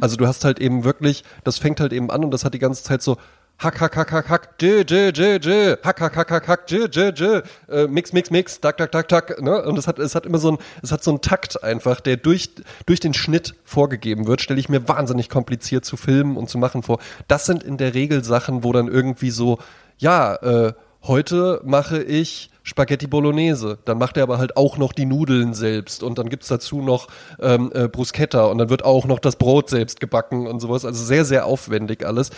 Also 0.00 0.16
du 0.16 0.26
hast 0.28 0.44
halt 0.44 0.60
eben 0.60 0.84
wirklich, 0.84 1.24
das 1.42 1.58
fängt 1.58 1.80
halt 1.80 1.92
eben 1.92 2.10
an 2.10 2.24
und 2.24 2.30
das 2.30 2.44
hat 2.44 2.54
die 2.54 2.60
ganze 2.60 2.84
Zeit 2.84 3.02
so 3.02 3.16
Hack, 3.62 3.80
hack, 3.80 3.96
hack, 3.96 4.10
hack, 4.10 4.28
hack, 4.28 4.58
dj, 4.58 4.82
dj, 4.82 5.12
dj, 5.12 5.38
dj, 5.38 5.76
hack, 5.84 6.00
hack, 6.00 6.16
hack, 6.16 6.30
hack, 6.32 6.48
hack, 6.48 6.66
dj, 6.66 6.88
dj, 6.88 7.12
dj, 7.12 7.42
äh, 7.70 7.86
mix, 7.86 8.12
mix, 8.12 8.28
mix, 8.28 8.60
tak, 8.60 8.76
tak, 8.76 8.90
tak, 8.90 9.06
tak, 9.06 9.40
ne? 9.40 9.62
Und 9.62 9.78
es 9.78 9.86
hat, 9.86 10.00
es 10.00 10.16
hat 10.16 10.26
immer 10.26 10.38
so 10.38 10.50
ein, 10.50 10.58
es 10.82 10.90
hat 10.90 11.04
so 11.04 11.12
einen 11.12 11.20
Takt 11.20 11.62
einfach, 11.62 12.00
der 12.00 12.16
durch, 12.16 12.50
durch 12.86 12.98
den 12.98 13.14
Schnitt 13.14 13.54
vorgegeben 13.62 14.26
wird, 14.26 14.40
stelle 14.40 14.58
ich 14.58 14.68
mir 14.68 14.88
wahnsinnig 14.88 15.28
kompliziert 15.28 15.84
zu 15.84 15.96
filmen 15.96 16.36
und 16.36 16.50
zu 16.50 16.58
machen 16.58 16.82
vor. 16.82 16.98
Das 17.28 17.46
sind 17.46 17.62
in 17.62 17.76
der 17.76 17.94
Regel 17.94 18.24
Sachen, 18.24 18.64
wo 18.64 18.72
dann 18.72 18.88
irgendwie 18.88 19.30
so, 19.30 19.58
ja, 19.96 20.34
äh, 20.42 20.72
heute 21.04 21.60
mache 21.62 22.02
ich 22.02 22.50
Spaghetti 22.64 23.06
Bolognese. 23.06 23.78
Dann 23.84 23.98
macht 23.98 24.16
er 24.16 24.22
aber 24.22 24.38
halt 24.38 24.56
auch 24.56 24.76
noch 24.76 24.92
die 24.92 25.06
Nudeln 25.06 25.54
selbst 25.54 26.02
und 26.02 26.18
dann 26.18 26.28
gibt's 26.28 26.48
dazu 26.48 26.80
noch 26.80 27.08
ähm, 27.40 27.70
äh, 27.74 27.88
Bruschetta 27.88 28.46
und 28.46 28.58
dann 28.58 28.70
wird 28.70 28.84
auch 28.84 29.04
noch 29.04 29.18
das 29.18 29.36
Brot 29.36 29.68
selbst 29.68 30.00
gebacken 30.00 30.46
und 30.46 30.60
sowas. 30.60 30.84
Also 30.84 31.04
sehr, 31.04 31.24
sehr 31.24 31.46
aufwendig 31.46 32.06
alles. 32.06 32.30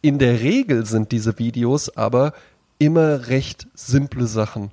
In 0.00 0.18
der 0.18 0.40
Regel 0.40 0.86
sind 0.86 1.10
diese 1.10 1.38
Videos 1.38 1.96
aber 1.96 2.32
immer 2.78 3.26
recht 3.28 3.66
simple 3.74 4.26
Sachen. 4.26 4.70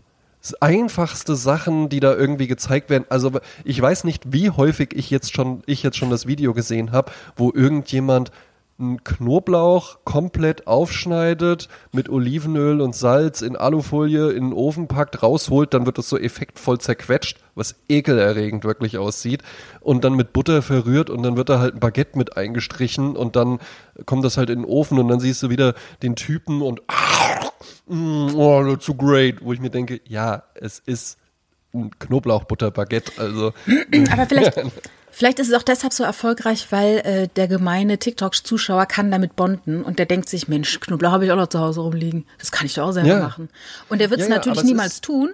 einfachste 0.61 1.35
Sachen, 1.35 1.89
die 1.89 1.99
da 1.99 2.13
irgendwie 2.13 2.45
gezeigt 2.45 2.91
werden. 2.91 3.05
Also 3.09 3.31
ich 3.63 3.81
weiß 3.81 4.03
nicht, 4.03 4.31
wie 4.31 4.51
häufig 4.51 4.93
ich 4.93 5.09
jetzt 5.09 5.33
schon, 5.33 5.63
ich 5.65 5.81
jetzt 5.81 5.97
schon 5.97 6.11
das 6.11 6.27
Video 6.27 6.53
gesehen 6.53 6.91
habe, 6.91 7.11
wo 7.35 7.51
irgendjemand 7.51 8.29
einen 8.77 9.03
Knoblauch 9.03 9.99
komplett 10.03 10.67
aufschneidet, 10.67 11.69
mit 11.93 12.09
Olivenöl 12.09 12.81
und 12.81 12.93
Salz 12.93 13.41
in 13.41 13.55
Alufolie 13.55 14.31
in 14.31 14.49
den 14.49 14.53
Ofen 14.53 14.87
packt, 14.87 15.23
rausholt, 15.23 15.73
dann 15.73 15.85
wird 15.85 15.97
das 15.97 16.09
so 16.09 16.17
effektvoll 16.17 16.79
zerquetscht, 16.79 17.37
was 17.55 17.75
ekelerregend 17.87 18.65
wirklich 18.65 18.97
aussieht, 18.97 19.43
und 19.79 20.03
dann 20.03 20.15
mit 20.15 20.33
Butter 20.33 20.61
verrührt 20.61 21.09
und 21.09 21.23
dann 21.23 21.37
wird 21.37 21.47
da 21.47 21.59
halt 21.59 21.75
ein 21.75 21.79
Baguette 21.79 22.17
mit 22.17 22.35
eingestrichen 22.35 23.15
und 23.15 23.37
dann 23.37 23.59
kommt 24.05 24.25
das 24.25 24.35
halt 24.35 24.49
in 24.49 24.59
den 24.59 24.65
Ofen 24.65 24.99
und 24.99 25.07
dann 25.07 25.21
siehst 25.21 25.41
du 25.43 25.49
wieder 25.49 25.73
den 26.03 26.17
Typen 26.17 26.61
und 26.61 26.81
mm, 27.87 28.35
oh, 28.35 28.63
that's 28.65 28.85
so 28.85 28.93
great, 28.93 29.41
wo 29.41 29.53
ich 29.53 29.61
mir 29.61 29.69
denke, 29.69 30.01
ja, 30.05 30.43
es 30.53 30.79
ist 30.79 31.17
ein 31.73 31.91
Knoblauchbutter-Baguette, 31.97 33.13
also. 33.17 33.53
Aber 34.11 34.25
vielleicht, 34.25 34.57
Vielleicht 35.17 35.39
ist 35.39 35.47
es 35.47 35.53
auch 35.53 35.63
deshalb 35.63 35.93
so 35.93 36.03
erfolgreich, 36.03 36.73
weil 36.73 36.97
äh, 36.97 37.29
der 37.37 37.47
gemeine 37.47 37.97
TikTok-Zuschauer 37.97 38.85
kann 38.85 39.11
damit 39.11 39.37
bonden 39.37 39.81
und 39.81 39.97
der 39.97 40.05
denkt 40.05 40.27
sich, 40.27 40.49
Mensch, 40.49 40.81
Knoblauch 40.81 41.11
habe 41.11 41.23
ich 41.23 41.31
auch 41.31 41.37
noch 41.37 41.47
zu 41.47 41.61
Hause 41.61 41.79
rumliegen. 41.79 42.25
Das 42.37 42.51
kann 42.51 42.65
ich 42.65 42.73
doch 42.73 42.89
auch 42.89 42.91
selber 42.91 43.07
ja. 43.07 43.19
machen. 43.19 43.47
Und 43.87 44.01
der 44.01 44.09
wird 44.09 44.19
es 44.19 44.27
ja, 44.27 44.35
natürlich 44.35 44.63
niemals 44.63 44.99
tun. 44.99 45.33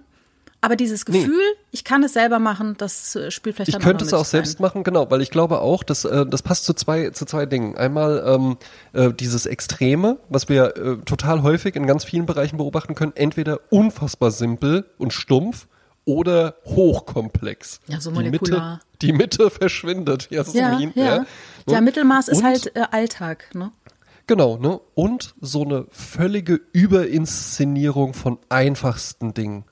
Aber 0.64 0.76
dieses 0.76 1.04
Gefühl, 1.04 1.36
nee. 1.36 1.60
ich 1.72 1.84
kann 1.84 2.04
es 2.04 2.14
selber 2.14 2.38
machen, 2.38 2.76
das 2.78 3.16
äh, 3.16 3.32
spielt 3.32 3.56
vielleicht 3.56 3.70
Ich 3.70 3.74
dann 3.74 3.82
könnte 3.82 4.06
es 4.06 4.14
auch 4.14 4.26
selbst 4.26 4.60
machen, 4.60 4.84
genau, 4.84 5.10
weil 5.10 5.20
ich 5.20 5.32
glaube 5.32 5.62
auch, 5.62 5.82
dass 5.82 6.06
äh, 6.06 6.28
das 6.28 6.44
passt 6.44 6.66
zu 6.66 6.76
zwei 6.76 7.10
zu 7.10 7.26
zwei 7.26 7.48
Dingen. 7.48 7.76
Einmal 7.76 8.24
ähm, 8.24 8.58
äh, 8.94 9.12
dieses 9.12 9.48
Extreme, 9.48 10.20
was 10.30 10.48
wir 10.48 10.78
äh, 10.78 10.98
total 11.06 11.42
häufig 11.42 11.76
in 11.76 11.88
ganz 11.88 12.04
vielen 12.04 12.28
Bereichen 12.28 12.58
beobachten 12.58 12.94
können, 12.94 13.14
entweder 13.16 13.62
unfassbar 13.72 14.30
simpel 14.30 14.86
und 15.00 15.12
stumpf 15.12 15.66
oder 16.12 16.56
hochkomplex. 16.66 17.80
Ja, 17.88 18.02
so 18.02 18.12
molekular. 18.12 18.82
Die 19.02 19.14
Mitte, 19.14 19.40
die 19.40 19.44
Mitte 19.46 19.50
verschwindet, 19.50 20.28
Jasmin. 20.30 20.92
Ja, 20.96 21.04
ja. 21.04 21.16
ja. 21.16 21.26
ja 21.68 21.82
Mittelmaß 21.82 22.28
ist 22.28 22.44
halt 22.44 22.76
äh, 22.76 22.84
Alltag, 22.92 23.50
ne? 23.54 23.72
Genau, 24.28 24.58
ne? 24.58 24.80
Und 24.94 25.36
so 25.40 25.64
eine 25.64 25.86
völlige 25.90 26.60
Überinszenierung 26.74 28.14
von 28.14 28.40
einfachsten 28.50 29.34
Dingen. 29.34 29.64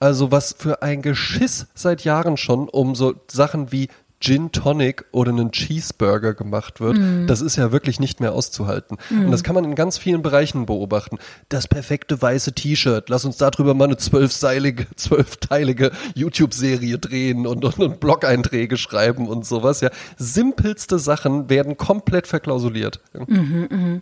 Also 0.00 0.32
was 0.32 0.54
für 0.58 0.82
ein 0.82 1.02
Geschiss 1.02 1.66
seit 1.74 2.04
Jahren 2.04 2.36
schon 2.36 2.68
um 2.68 2.94
so 2.94 3.14
Sachen 3.30 3.70
wie 3.72 3.88
Gin 4.24 4.52
Tonic 4.52 5.04
oder 5.12 5.32
einen 5.32 5.52
Cheeseburger 5.52 6.32
gemacht 6.32 6.80
wird, 6.80 6.96
mm. 6.96 7.26
das 7.26 7.42
ist 7.42 7.56
ja 7.56 7.72
wirklich 7.72 8.00
nicht 8.00 8.20
mehr 8.20 8.32
auszuhalten. 8.32 8.96
Mm. 9.10 9.26
Und 9.26 9.32
das 9.32 9.42
kann 9.42 9.54
man 9.54 9.64
in 9.64 9.74
ganz 9.74 9.98
vielen 9.98 10.22
Bereichen 10.22 10.64
beobachten. 10.64 11.18
Das 11.50 11.68
perfekte 11.68 12.22
weiße 12.22 12.54
T-Shirt, 12.54 13.10
lass 13.10 13.26
uns 13.26 13.36
darüber 13.36 13.74
mal 13.74 13.84
eine 13.84 13.98
zwölfseilige, 13.98 14.86
zwölfteilige 14.96 15.90
YouTube-Serie 16.14 16.98
drehen 16.98 17.46
und, 17.46 17.66
und, 17.66 17.78
und 17.78 18.00
Blog-Einträge 18.00 18.78
schreiben 18.78 19.28
und 19.28 19.44
sowas. 19.44 19.82
Ja, 19.82 19.90
simpelste 20.16 20.98
Sachen 20.98 21.50
werden 21.50 21.76
komplett 21.76 22.26
verklausuliert. 22.26 23.00
Mhm, 23.12 23.68
mh. 23.70 24.00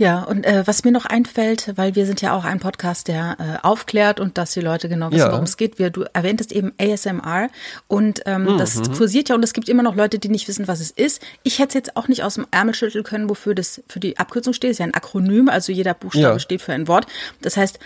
Ja, 0.00 0.22
und 0.22 0.46
äh, 0.46 0.66
was 0.66 0.82
mir 0.84 0.92
noch 0.92 1.04
einfällt, 1.04 1.74
weil 1.76 1.94
wir 1.94 2.06
sind 2.06 2.22
ja 2.22 2.34
auch 2.34 2.44
ein 2.44 2.58
Podcast, 2.58 3.06
der 3.06 3.36
äh, 3.38 3.66
aufklärt 3.66 4.18
und 4.18 4.38
dass 4.38 4.52
die 4.52 4.62
Leute 4.62 4.88
genau 4.88 5.10
wissen, 5.10 5.26
ja. 5.26 5.30
worum 5.30 5.44
es 5.44 5.58
geht. 5.58 5.78
Wir, 5.78 5.90
du 5.90 6.06
erwähntest 6.14 6.52
eben 6.52 6.72
ASMR 6.80 7.50
und 7.86 8.22
ähm, 8.24 8.44
mhm. 8.44 8.56
das 8.56 8.80
kursiert 8.96 9.28
ja 9.28 9.34
und 9.34 9.44
es 9.44 9.52
gibt 9.52 9.68
immer 9.68 9.82
noch 9.82 9.94
Leute, 9.94 10.18
die 10.18 10.30
nicht 10.30 10.48
wissen, 10.48 10.68
was 10.68 10.80
es 10.80 10.90
ist. 10.90 11.20
Ich 11.42 11.58
hätte 11.58 11.68
es 11.68 11.74
jetzt 11.74 11.96
auch 11.98 12.08
nicht 12.08 12.22
aus 12.22 12.36
dem 12.36 12.46
Ärmel 12.50 12.74
schütteln 12.74 13.04
können, 13.04 13.28
wofür 13.28 13.54
das 13.54 13.82
für 13.88 14.00
die 14.00 14.16
Abkürzung 14.16 14.54
steht. 14.54 14.70
Es 14.70 14.76
ist 14.76 14.78
ja 14.78 14.86
ein 14.86 14.94
Akronym, 14.94 15.50
also 15.50 15.70
jeder 15.70 15.92
Buchstabe 15.92 16.32
ja. 16.32 16.38
steht 16.38 16.62
für 16.62 16.72
ein 16.72 16.88
Wort. 16.88 17.06
Das 17.42 17.58
heißt, 17.58 17.78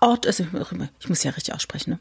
Ort, 0.00 0.26
also 0.26 0.42
ich 1.00 1.08
muss 1.10 1.22
ja 1.22 1.32
richtig 1.32 1.54
aussprechen, 1.54 1.90
ne? 1.90 1.98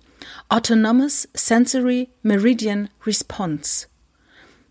Autonomous 0.47 1.27
Sensory 1.33 2.07
Meridian 2.23 2.87
Response. 3.05 3.87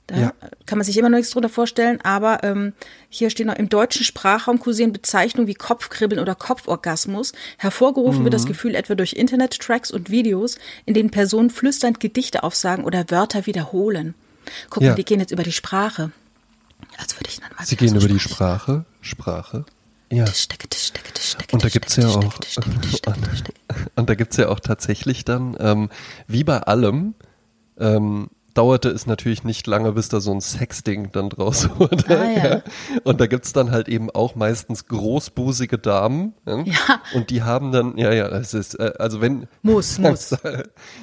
Da 0.07 0.19
ja. 0.19 0.33
kann 0.67 0.77
man 0.77 0.85
sich 0.85 0.99
immer 0.99 1.09
noch 1.09 1.17
nichts 1.17 1.33
drunter 1.33 1.49
vorstellen, 1.49 1.99
aber 2.03 2.45
ähm, 2.45 2.75
hier 3.09 3.31
stehen 3.31 3.47
noch 3.47 3.57
im 3.57 3.71
deutschen 3.71 4.05
Sprachraum 4.05 4.59
kursieren 4.59 4.93
Bezeichnungen 4.93 5.49
wie 5.49 5.55
Kopfkribbeln 5.55 6.21
oder 6.21 6.35
Kopforgasmus. 6.35 7.33
Hervorgerufen 7.57 8.21
mhm. 8.21 8.25
wird 8.25 8.35
das 8.35 8.45
mhm. 8.45 8.49
Gefühl 8.49 8.75
etwa 8.75 8.95
durch 8.97 9.15
Internet-Tracks 9.15 9.91
und 9.91 10.11
Videos, 10.11 10.59
in 10.85 10.93
denen 10.93 11.11
Personen 11.11 11.49
flüsternd 11.49 12.01
Gedichte 12.01 12.43
aufsagen 12.43 12.85
oder 12.85 13.11
Wörter 13.11 13.47
wiederholen. 13.47 14.15
Guck 14.69 14.83
ja. 14.83 14.91
mal, 14.91 14.97
die 14.97 15.05
gehen 15.05 15.21
jetzt 15.21 15.33
über 15.33 15.43
die 15.43 15.53
Sprache. 15.53 16.13
Als 16.99 17.17
würde 17.17 17.31
ich 17.31 17.41
dann 17.41 17.51
mal 17.57 17.65
Sie 17.65 17.77
gehen 17.77 17.89
so 17.89 17.95
über 17.95 18.03
sprechen. 18.03 18.19
die 18.19 18.35
Sprache, 18.35 18.85
Sprache. 19.01 19.65
Ja. 20.13 20.27
Und 21.51 21.65
da 21.65 21.69
gibt's 21.69 21.97
ja 21.97 22.09
auch, 22.09 22.35
und 23.97 24.11
da 24.11 24.15
gibt's 24.15 24.37
ja 24.37 24.49
auch 24.49 24.61
tatsächlich 24.61 25.25
dann, 25.25 25.57
ähm, 25.59 25.89
wie 26.29 26.45
bei 26.45 26.59
allem, 26.61 27.15
ähm, 27.79 28.29
dauerte 28.55 28.89
es 28.89 29.07
natürlich 29.07 29.45
nicht 29.45 29.67
lange, 29.67 29.93
bis 29.93 30.09
da 30.09 30.21
so 30.21 30.33
ein 30.33 30.41
Sexding 30.41 31.11
dann 31.13 31.29
draus 31.29 31.69
wurde. 31.79 32.05
Ah, 32.09 32.47
ja. 32.47 32.63
Und 33.03 33.21
da 33.21 33.27
gibt's 33.27 33.53
dann 33.53 33.71
halt 33.71 33.89
eben 33.89 34.11
auch 34.11 34.35
meistens 34.37 34.87
großbusige 34.87 35.79
Damen. 35.79 36.35
Ja. 36.47 37.01
Und 37.15 37.31
die 37.31 37.43
haben 37.43 37.73
dann, 37.73 37.99
ja, 37.99 38.13
ja, 38.13 38.29
das 38.29 38.55
ist, 38.55 38.79
äh, 38.79 38.93
also 38.99 39.21
wenn. 39.21 39.49
Muss, 39.63 39.99
muss. 40.01 40.31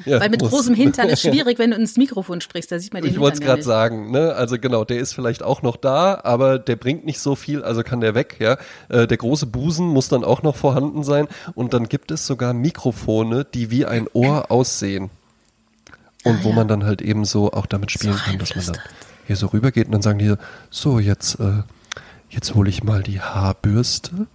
ja, 0.06 0.20
Weil 0.20 0.30
mit 0.30 0.42
muss. 0.42 0.52
großem 0.52 0.76
Hintern 0.76 1.10
ist 1.10 1.22
schwierig, 1.28 1.60
wenn 1.60 1.72
du 1.72 1.78
ins 1.78 1.98
Mikrofon 1.98 2.42
sprichst, 2.42 2.72
da 2.72 2.80
sieht 2.80 2.94
man 2.94 3.04
den 3.04 3.12
Ich 3.12 3.20
wollte 3.20 3.36
es 3.36 3.42
gerade 3.42 3.64
sagen, 3.64 4.12
ne? 4.12 4.34
Also 4.34 4.58
genau, 4.58 4.86
der 4.86 5.00
ist 5.00 5.14
vielleicht 5.14 5.44
auch 5.44 5.62
noch 5.62 5.76
da, 5.76 6.20
aber 6.24 6.58
der 6.58 6.78
bringt 6.78 7.06
nicht 7.06 7.20
so 7.20 7.36
viel, 7.36 7.64
also 7.64 7.84
kann 7.84 8.00
der 8.00 8.16
weg, 8.16 8.38
ja. 8.40 8.58
Äh, 8.90 9.08
der 9.08 9.18
große 9.18 9.46
Busen 9.46 9.88
muss 9.88 10.08
dann 10.08 10.24
auch 10.24 10.42
noch 10.42 10.56
vorhanden 10.56 11.04
sein. 11.04 11.28
Und 11.54 11.74
dann 11.74 11.90
gibt 11.90 12.12
es 12.12 12.26
sogar 12.26 12.54
Mikrofone, 12.54 13.46
die 13.46 13.72
wie 13.72 13.86
ein 13.86 14.08
Ohr 14.14 14.52
aussehen. 14.52 15.10
Und 16.24 16.38
ah, 16.38 16.44
wo 16.44 16.50
ja. 16.50 16.56
man 16.56 16.68
dann 16.68 16.84
halt 16.84 17.02
eben 17.02 17.26
so 17.26 17.52
auch 17.52 17.66
damit 17.66 17.92
spielen 17.92 18.14
so 18.14 18.20
kann, 18.20 18.38
dass 18.38 18.56
man 18.56 18.66
dann 18.66 18.78
hier 19.26 19.36
so 19.36 19.48
rübergeht 19.48 19.88
und 19.88 19.94
dann 19.94 20.02
sagen 20.02 20.20
die 20.20 20.36
so, 20.70 21.00
jetzt, 21.00 21.40
äh, 21.40 21.64
jetzt 22.30 22.54
hole 22.56 22.70
ich 22.70 22.84
mal 22.84 23.04
die 23.04 23.22
Haarbürste 23.22 24.28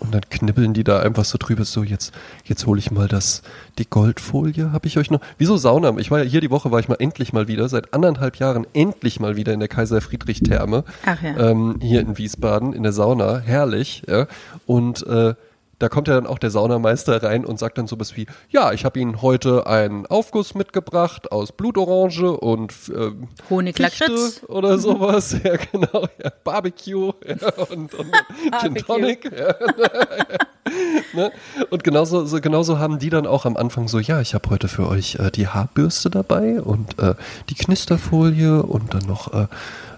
und 0.00 0.14
dann 0.14 0.22
knibbeln 0.28 0.74
die 0.74 0.84
da 0.84 1.00
einfach 1.00 1.24
so 1.24 1.38
drüber, 1.38 1.64
so 1.64 1.82
jetzt, 1.82 2.12
jetzt 2.44 2.66
hole 2.66 2.78
ich 2.78 2.90
mal 2.90 3.08
das, 3.08 3.42
die 3.78 3.88
Goldfolie, 3.88 4.72
habe 4.72 4.86
ich 4.86 4.98
euch 4.98 5.10
noch. 5.10 5.20
Wieso 5.38 5.56
Sauna? 5.56 5.96
Ich 5.98 6.10
war 6.10 6.22
ja 6.22 6.24
hier 6.24 6.40
die 6.40 6.50
Woche, 6.50 6.70
war 6.70 6.80
ich 6.80 6.88
mal 6.88 6.96
endlich 6.98 7.32
mal 7.32 7.48
wieder, 7.48 7.68
seit 7.68 7.92
anderthalb 7.94 8.36
Jahren 8.36 8.66
endlich 8.72 9.20
mal 9.20 9.36
wieder 9.36 9.52
in 9.52 9.60
der 9.60 9.68
Kaiser 9.68 10.00
Friedrich 10.00 10.40
Therme. 10.40 10.84
Ach 11.04 11.22
ja. 11.22 11.50
Ähm, 11.50 11.78
hier 11.80 12.00
in 12.00 12.18
Wiesbaden, 12.18 12.72
in 12.72 12.82
der 12.82 12.92
Sauna. 12.92 13.38
Herrlich, 13.38 14.02
ja. 14.08 14.26
Und 14.66 15.06
äh, 15.06 15.34
da 15.80 15.88
kommt 15.88 16.08
ja 16.08 16.14
dann 16.14 16.26
auch 16.26 16.38
der 16.38 16.50
Saunameister 16.50 17.22
rein 17.22 17.44
und 17.44 17.58
sagt 17.58 17.78
dann 17.78 17.86
sowas 17.86 18.14
wie, 18.14 18.26
ja, 18.50 18.72
ich 18.72 18.84
habe 18.84 19.00
Ihnen 19.00 19.22
heute 19.22 19.66
einen 19.66 20.06
Aufguss 20.06 20.54
mitgebracht 20.54 21.32
aus 21.32 21.52
Blutorange 21.52 22.36
und 22.38 22.72
äh, 22.94 23.12
Honiglakritz 23.48 24.44
oder 24.46 24.78
sowas. 24.78 25.36
Ja, 25.42 25.56
genau. 25.56 26.06
Ja, 26.22 26.30
Barbecue 26.44 27.12
ja, 27.26 27.64
und, 27.70 27.94
und 27.94 28.12
Gin 28.60 28.74
Tonic. 28.74 29.24
Ja, 29.24 29.54
ne? 31.14 31.32
Und 31.70 31.82
genauso, 31.82 32.26
so, 32.26 32.40
genauso 32.40 32.78
haben 32.78 32.98
die 32.98 33.08
dann 33.08 33.26
auch 33.26 33.46
am 33.46 33.56
Anfang 33.56 33.88
so, 33.88 33.98
ja, 33.98 34.20
ich 34.20 34.34
habe 34.34 34.50
heute 34.50 34.68
für 34.68 34.86
euch 34.86 35.14
äh, 35.14 35.30
die 35.30 35.48
Haarbürste 35.48 36.10
dabei 36.10 36.60
und 36.60 36.98
äh, 36.98 37.14
die 37.48 37.54
Knisterfolie 37.54 38.62
und 38.62 38.92
dann 38.92 39.06
noch 39.06 39.32
äh, 39.32 39.46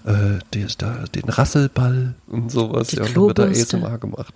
äh, 0.04 0.38
die, 0.54 0.66
da, 0.78 1.04
den 1.14 1.28
Rasselball 1.28 2.14
und 2.26 2.50
sowas. 2.50 2.88
Die 2.88 2.96
ja, 2.96 3.14
wird 3.14 3.38
da 3.38 3.44
ASMR 3.44 3.98
gemacht. 3.98 4.34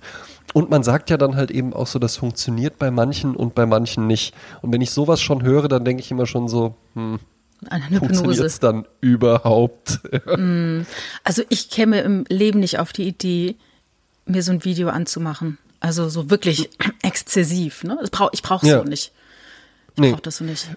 Und 0.53 0.71
man 0.71 0.83
sagt 0.83 1.11
ja 1.11 1.17
dann 1.17 1.37
halt 1.37 1.51
eben 1.51 1.73
auch 1.73 1.87
so, 1.87 1.99
das 1.99 2.17
funktioniert 2.17 2.79
bei 2.79 2.91
manchen 2.91 3.35
und 3.35 3.55
bei 3.55 3.67
manchen 3.67 4.07
nicht. 4.07 4.35
Und 4.63 4.73
wenn 4.73 4.81
ich 4.81 4.91
sowas 4.91 5.21
schon 5.21 5.43
höre, 5.43 5.69
dann 5.69 5.85
denke 5.85 6.03
ich 6.03 6.11
immer 6.11 6.27
schon 6.27 6.49
so, 6.49 6.77
hm, 6.95 7.19
funktioniert 7.99 8.45
es 8.45 8.61
dann 8.61 8.87
überhaupt? 9.01 10.01
Mm. 10.37 10.83
Also 11.25 11.43
ich 11.49 11.71
käme 11.71 12.01
im 12.01 12.25
Leben 12.29 12.61
nicht 12.61 12.79
auf 12.79 12.93
die 12.93 13.09
Idee, 13.09 13.57
mir 14.25 14.43
so 14.43 14.53
ein 14.53 14.65
Video 14.65 14.89
anzumachen. 14.89 15.59
Also 15.81 16.09
so 16.09 16.31
wirklich 16.31 16.71
exzessiv. 17.03 17.85
Ne? 17.85 17.99
Das 18.01 18.11
brauch, 18.11 18.31
ich 18.33 18.43
brauche 18.43 18.65
es 18.65 18.73
ja. 18.73 18.79
so 18.79 18.85
nicht. 18.85 19.13
Ich 19.95 20.01
nee. 20.01 20.11
brauche 20.11 20.23
das 20.23 20.39
so 20.39 20.45
nicht. 20.45 20.69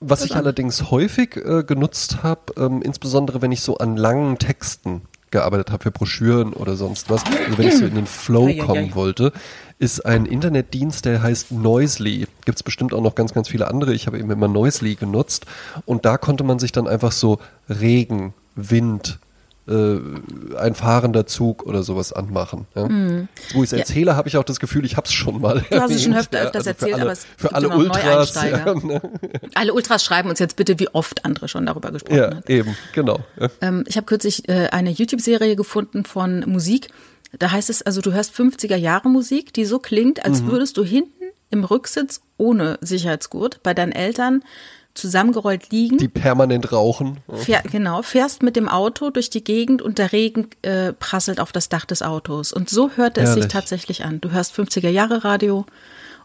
Was 0.00 0.24
ich 0.24 0.36
allerdings 0.36 0.90
häufig 0.90 1.36
äh, 1.36 1.64
genutzt 1.64 2.22
habe, 2.22 2.52
ähm, 2.56 2.82
insbesondere 2.82 3.42
wenn 3.42 3.50
ich 3.50 3.62
so 3.62 3.78
an 3.78 3.96
langen 3.96 4.38
Texten 4.38 5.02
gearbeitet 5.30 5.70
habe 5.70 5.82
für 5.82 5.90
Broschüren 5.90 6.52
oder 6.52 6.76
sonst 6.76 7.10
was, 7.10 7.24
also 7.24 7.58
wenn 7.58 7.68
ich 7.68 7.76
so 7.76 7.84
in 7.84 7.94
den 7.94 8.06
Flow 8.06 8.54
kommen 8.64 8.94
wollte, 8.94 9.32
ist 9.78 10.06
ein 10.06 10.26
Internetdienst, 10.26 11.04
der 11.04 11.22
heißt 11.22 11.52
Noisely. 11.52 12.26
Gibt 12.44 12.58
es 12.58 12.62
bestimmt 12.62 12.94
auch 12.94 13.02
noch 13.02 13.14
ganz, 13.14 13.34
ganz 13.34 13.48
viele 13.48 13.68
andere. 13.68 13.92
Ich 13.92 14.06
habe 14.06 14.18
eben 14.18 14.30
immer 14.30 14.48
Noisely 14.48 14.94
genutzt 14.94 15.46
und 15.84 16.04
da 16.04 16.16
konnte 16.16 16.44
man 16.44 16.58
sich 16.58 16.72
dann 16.72 16.88
einfach 16.88 17.12
so 17.12 17.38
Regen, 17.68 18.34
Wind, 18.54 19.18
äh, 19.68 20.56
ein 20.56 20.74
fahrender 20.74 21.26
Zug 21.26 21.64
oder 21.64 21.82
sowas 21.82 22.12
anmachen. 22.12 22.66
Ja? 22.74 22.88
Mm. 22.88 23.28
Wo 23.52 23.62
ich 23.62 23.72
es 23.72 23.78
erzähle, 23.78 24.12
ja. 24.12 24.16
habe 24.16 24.28
ich 24.28 24.36
auch 24.36 24.44
das 24.44 24.60
Gefühl, 24.60 24.84
ich 24.84 24.96
habe 24.96 25.06
es 25.06 25.12
schon 25.12 25.40
mal. 25.40 25.64
Du 25.70 25.80
hast 25.80 25.92
es 25.92 26.02
schon 26.02 26.14
öfter, 26.14 26.40
öfters 26.42 26.66
also 26.66 26.70
erzählt, 26.70 26.94
alle, 26.94 27.02
aber 27.02 27.12
es 27.12 27.26
für 27.36 27.54
alle 27.54 27.68
Ultras. 27.68 28.34
Ja, 28.34 28.74
ne? 28.74 29.00
Alle 29.54 29.74
Ultras 29.74 30.04
schreiben 30.04 30.30
uns 30.30 30.38
jetzt 30.38 30.56
bitte, 30.56 30.78
wie 30.78 30.88
oft 30.88 31.24
andere 31.24 31.48
schon 31.48 31.66
darüber 31.66 31.90
gesprochen 31.90 32.20
haben. 32.20 32.42
Ja, 32.46 32.54
eben, 32.54 32.76
genau. 32.92 33.20
Ähm, 33.60 33.84
ich 33.86 33.96
habe 33.96 34.06
kürzlich 34.06 34.48
äh, 34.48 34.68
eine 34.68 34.90
YouTube-Serie 34.90 35.56
gefunden 35.56 36.04
von 36.04 36.44
Musik. 36.46 36.88
Da 37.38 37.50
heißt 37.50 37.70
es, 37.70 37.82
also 37.82 38.00
du 38.00 38.12
hörst 38.12 38.34
50er 38.34 38.76
Jahre 38.76 39.08
Musik, 39.08 39.52
die 39.52 39.64
so 39.64 39.78
klingt, 39.78 40.24
als 40.24 40.42
mhm. 40.42 40.48
würdest 40.48 40.76
du 40.76 40.84
hinten 40.84 41.24
im 41.50 41.64
Rücksitz 41.64 42.20
ohne 42.36 42.78
Sicherheitsgurt 42.80 43.62
bei 43.62 43.74
deinen 43.74 43.92
Eltern 43.92 44.42
zusammengerollt 44.98 45.70
liegen. 45.70 45.96
Die 45.98 46.08
permanent 46.08 46.72
rauchen. 46.72 47.18
Fähr, 47.32 47.62
genau, 47.62 48.02
fährst 48.02 48.42
mit 48.42 48.56
dem 48.56 48.68
Auto 48.68 49.10
durch 49.10 49.30
die 49.30 49.42
Gegend 49.44 49.80
und 49.80 49.98
der 49.98 50.12
Regen 50.12 50.48
äh, 50.62 50.92
prasselt 50.92 51.40
auf 51.40 51.52
das 51.52 51.68
Dach 51.68 51.84
des 51.86 52.02
Autos. 52.02 52.52
Und 52.52 52.68
so 52.68 52.90
hört 52.96 53.16
es 53.16 53.28
Herrlich. 53.30 53.44
sich 53.44 53.52
tatsächlich 53.52 54.04
an. 54.04 54.20
Du 54.20 54.30
hörst 54.30 54.54
50er 54.54 54.90
Jahre 54.90 55.24
Radio 55.24 55.64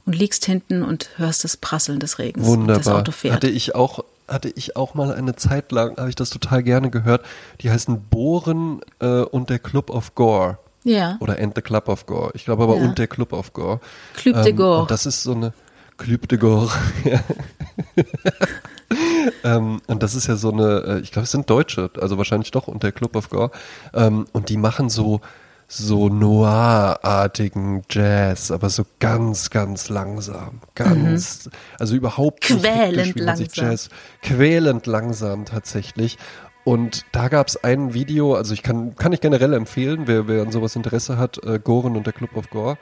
und 0.05 0.13
liegst 0.17 0.45
hinten 0.45 0.83
und 0.83 1.09
hörst 1.15 1.43
das 1.45 1.55
Prasseln 1.55 1.99
des 1.99 2.19
Regens. 2.19 2.45
Und 2.47 2.67
das 2.67 2.77
Wunderbar. 2.79 2.99
Auto 3.01 3.12
fährt. 3.13 3.36
Hatte 3.36 3.47
ich 3.49 3.73
auch, 3.75 4.03
hatte 4.27 4.51
ich 4.55 4.75
auch 4.75 4.95
mal 4.95 5.13
eine 5.13 5.36
Zeit 5.36 5.71
lang, 5.71 5.95
habe 5.97 6.09
ich 6.09 6.15
das 6.15 6.29
total 6.29 6.62
gerne 6.63 6.89
gehört. 6.89 7.23
Die 7.62 7.71
heißen 7.71 8.01
Bohren 8.09 8.81
äh, 8.99 9.21
und 9.21 9.49
der 9.49 9.59
Club 9.59 9.89
of 9.89 10.13
Gore. 10.15 10.57
ja. 10.83 11.15
Oder 11.21 11.39
And 11.39 11.53
the 11.55 11.62
Club 11.62 11.88
of 11.88 12.05
Gore. 12.05 12.31
Ich 12.33 12.43
glaube 12.43 12.63
aber 12.63 12.75
Ja. 12.75 12.83
und 12.83 12.97
der 12.97 13.07
Club 13.07 13.31
of 13.31 13.53
Gore. 13.53 13.79
Club 14.15 14.41
de 14.43 14.51
Ähm, 14.51 14.57
Gore. 14.57 14.81
Und 14.81 14.91
das 14.91 15.05
ist 15.05 15.23
so 15.23 15.31
eine 15.33 15.53
Club 15.97 16.27
de 16.27 16.38
Gore. 16.38 16.71
ja. 17.03 17.19
ähm, 19.58 19.82
und 19.88 20.03
das 20.03 20.15
ist 20.15 20.27
ja 20.27 20.36
so 20.36 20.51
eine, 20.51 20.84
äh, 20.86 20.99
ich 20.99 21.12
glaube, 21.12 21.23
es 21.23 21.32
sind 21.32 21.49
Deutsche, 21.49 21.89
also 21.99 22.17
wahrscheinlich 22.17 22.51
doch 22.51 22.67
und 22.67 22.84
der 22.84 22.91
Club 22.91 23.15
of 23.15 23.29
Gore. 23.29 23.51
Ähm, 23.93 24.25
und 24.32 24.49
die 24.49 24.58
machen 24.58 24.89
so 24.89 25.21
so 25.67 26.10
noir-artigen 26.10 27.82
Jazz, 27.89 28.51
aber 28.51 28.69
so 28.69 28.86
ganz, 28.99 29.49
ganz 29.49 29.89
langsam. 29.89 30.62
Ganz, 30.75 31.49
also 31.79 31.95
überhaupt 31.95 32.47
nicht 32.49 32.62
Mhm. 32.62 32.67
Quälend 32.67 33.06
sich 33.06 33.15
langsam. 33.15 33.47
Jazz, 33.53 33.89
quälend 34.21 34.86
langsam 34.86 35.45
tatsächlich. 35.45 36.17
Und 36.63 37.06
da 37.12 37.27
gab 37.27 37.47
es 37.47 37.62
ein 37.63 37.93
Video, 37.93 38.36
also 38.36 38.53
ich 38.53 38.63
kann, 38.63 38.95
kann 38.95 39.12
ich 39.12 39.19
generell 39.19 39.53
empfehlen, 39.53 40.03
wer, 40.06 40.27
wer 40.27 40.43
an 40.43 40.51
sowas 40.51 40.75
Interesse 40.75 41.17
hat, 41.17 41.43
äh, 41.43 41.60
Goren 41.60 41.97
und 41.97 42.06
der 42.06 42.13
Club 42.13 42.38
of 42.38 42.49
Gore. 42.49 42.77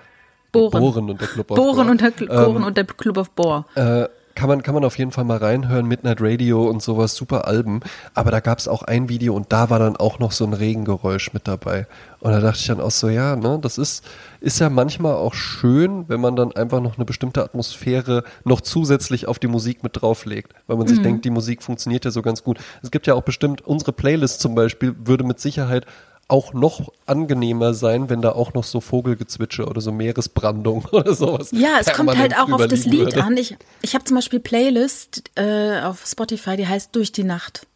Bohren. 0.51 0.79
Bohren 0.81 1.09
und 1.09 1.21
der 1.21 1.27
Club 1.27 1.51
of 1.51 1.57
Bohren 1.57 1.75
Gore. 1.75 1.91
und 1.91 2.01
der, 2.01 2.11
Bohren 2.27 2.63
und 2.63 2.77
der 2.77 2.85
Club 2.85 3.17
of 3.17 3.29
Bohr. 3.31 3.65
Äh, 3.75 4.07
kann 4.33 4.47
man, 4.47 4.63
kann 4.63 4.73
man 4.73 4.85
auf 4.85 4.97
jeden 4.97 5.11
Fall 5.11 5.25
mal 5.25 5.37
reinhören, 5.37 5.85
Midnight 5.87 6.19
Radio 6.21 6.63
und 6.69 6.81
sowas, 6.81 7.15
super 7.15 7.47
Alben. 7.47 7.81
Aber 8.13 8.31
da 8.31 8.39
gab 8.39 8.59
es 8.59 8.67
auch 8.69 8.81
ein 8.81 9.09
Video 9.09 9.35
und 9.35 9.51
da 9.51 9.69
war 9.69 9.77
dann 9.77 9.97
auch 9.97 10.19
noch 10.19 10.31
so 10.31 10.45
ein 10.45 10.53
Regengeräusch 10.53 11.33
mit 11.33 11.49
dabei. 11.49 11.85
Und 12.21 12.31
da 12.31 12.39
dachte 12.39 12.59
ich 12.59 12.67
dann 12.67 12.79
auch 12.79 12.91
so, 12.91 13.09
ja, 13.09 13.35
ne, 13.35 13.59
das 13.61 13.77
ist, 13.77 14.05
ist 14.39 14.59
ja 14.59 14.69
manchmal 14.69 15.15
auch 15.15 15.33
schön, 15.33 16.05
wenn 16.07 16.21
man 16.21 16.37
dann 16.37 16.53
einfach 16.53 16.79
noch 16.79 16.95
eine 16.95 17.03
bestimmte 17.03 17.43
Atmosphäre 17.43 18.23
noch 18.45 18.61
zusätzlich 18.61 19.27
auf 19.27 19.37
die 19.37 19.47
Musik 19.47 19.83
mit 19.83 20.01
drauflegt. 20.01 20.53
Weil 20.65 20.77
man 20.77 20.87
sich 20.87 20.99
Mhm. 20.99 21.03
denkt, 21.03 21.25
die 21.25 21.29
Musik 21.29 21.61
funktioniert 21.61 22.05
ja 22.05 22.11
so 22.11 22.21
ganz 22.21 22.41
gut. 22.41 22.57
Es 22.81 22.89
gibt 22.89 23.07
ja 23.07 23.15
auch 23.15 23.23
bestimmt, 23.23 23.61
unsere 23.67 23.91
Playlist 23.91 24.39
zum 24.39 24.55
Beispiel 24.55 24.95
würde 25.03 25.25
mit 25.25 25.41
Sicherheit 25.41 25.85
auch 26.31 26.53
noch 26.53 26.91
angenehmer 27.05 27.73
sein, 27.73 28.09
wenn 28.09 28.21
da 28.21 28.31
auch 28.31 28.53
noch 28.53 28.63
so 28.63 28.79
Vogelgezwitscher 28.81 29.67
oder 29.67 29.81
so 29.81 29.91
Meeresbrandung 29.91 30.85
oder 30.91 31.13
sowas. 31.13 31.51
Ja, 31.51 31.77
es 31.79 31.91
kommt 31.93 32.17
halt 32.17 32.37
auch 32.37 32.49
auf 32.51 32.67
das 32.67 32.85
Lied 32.85 32.99
würde. 33.05 33.23
an. 33.23 33.35
Ich, 33.37 33.55
ich 33.81 33.93
habe 33.93 34.05
zum 34.05 34.15
Beispiel 34.15 34.39
Playlist 34.39 35.23
äh, 35.35 35.81
auf 35.81 36.05
Spotify, 36.05 36.55
die 36.55 36.67
heißt 36.67 36.95
Durch 36.95 37.11
die 37.11 37.23
Nacht. 37.23 37.67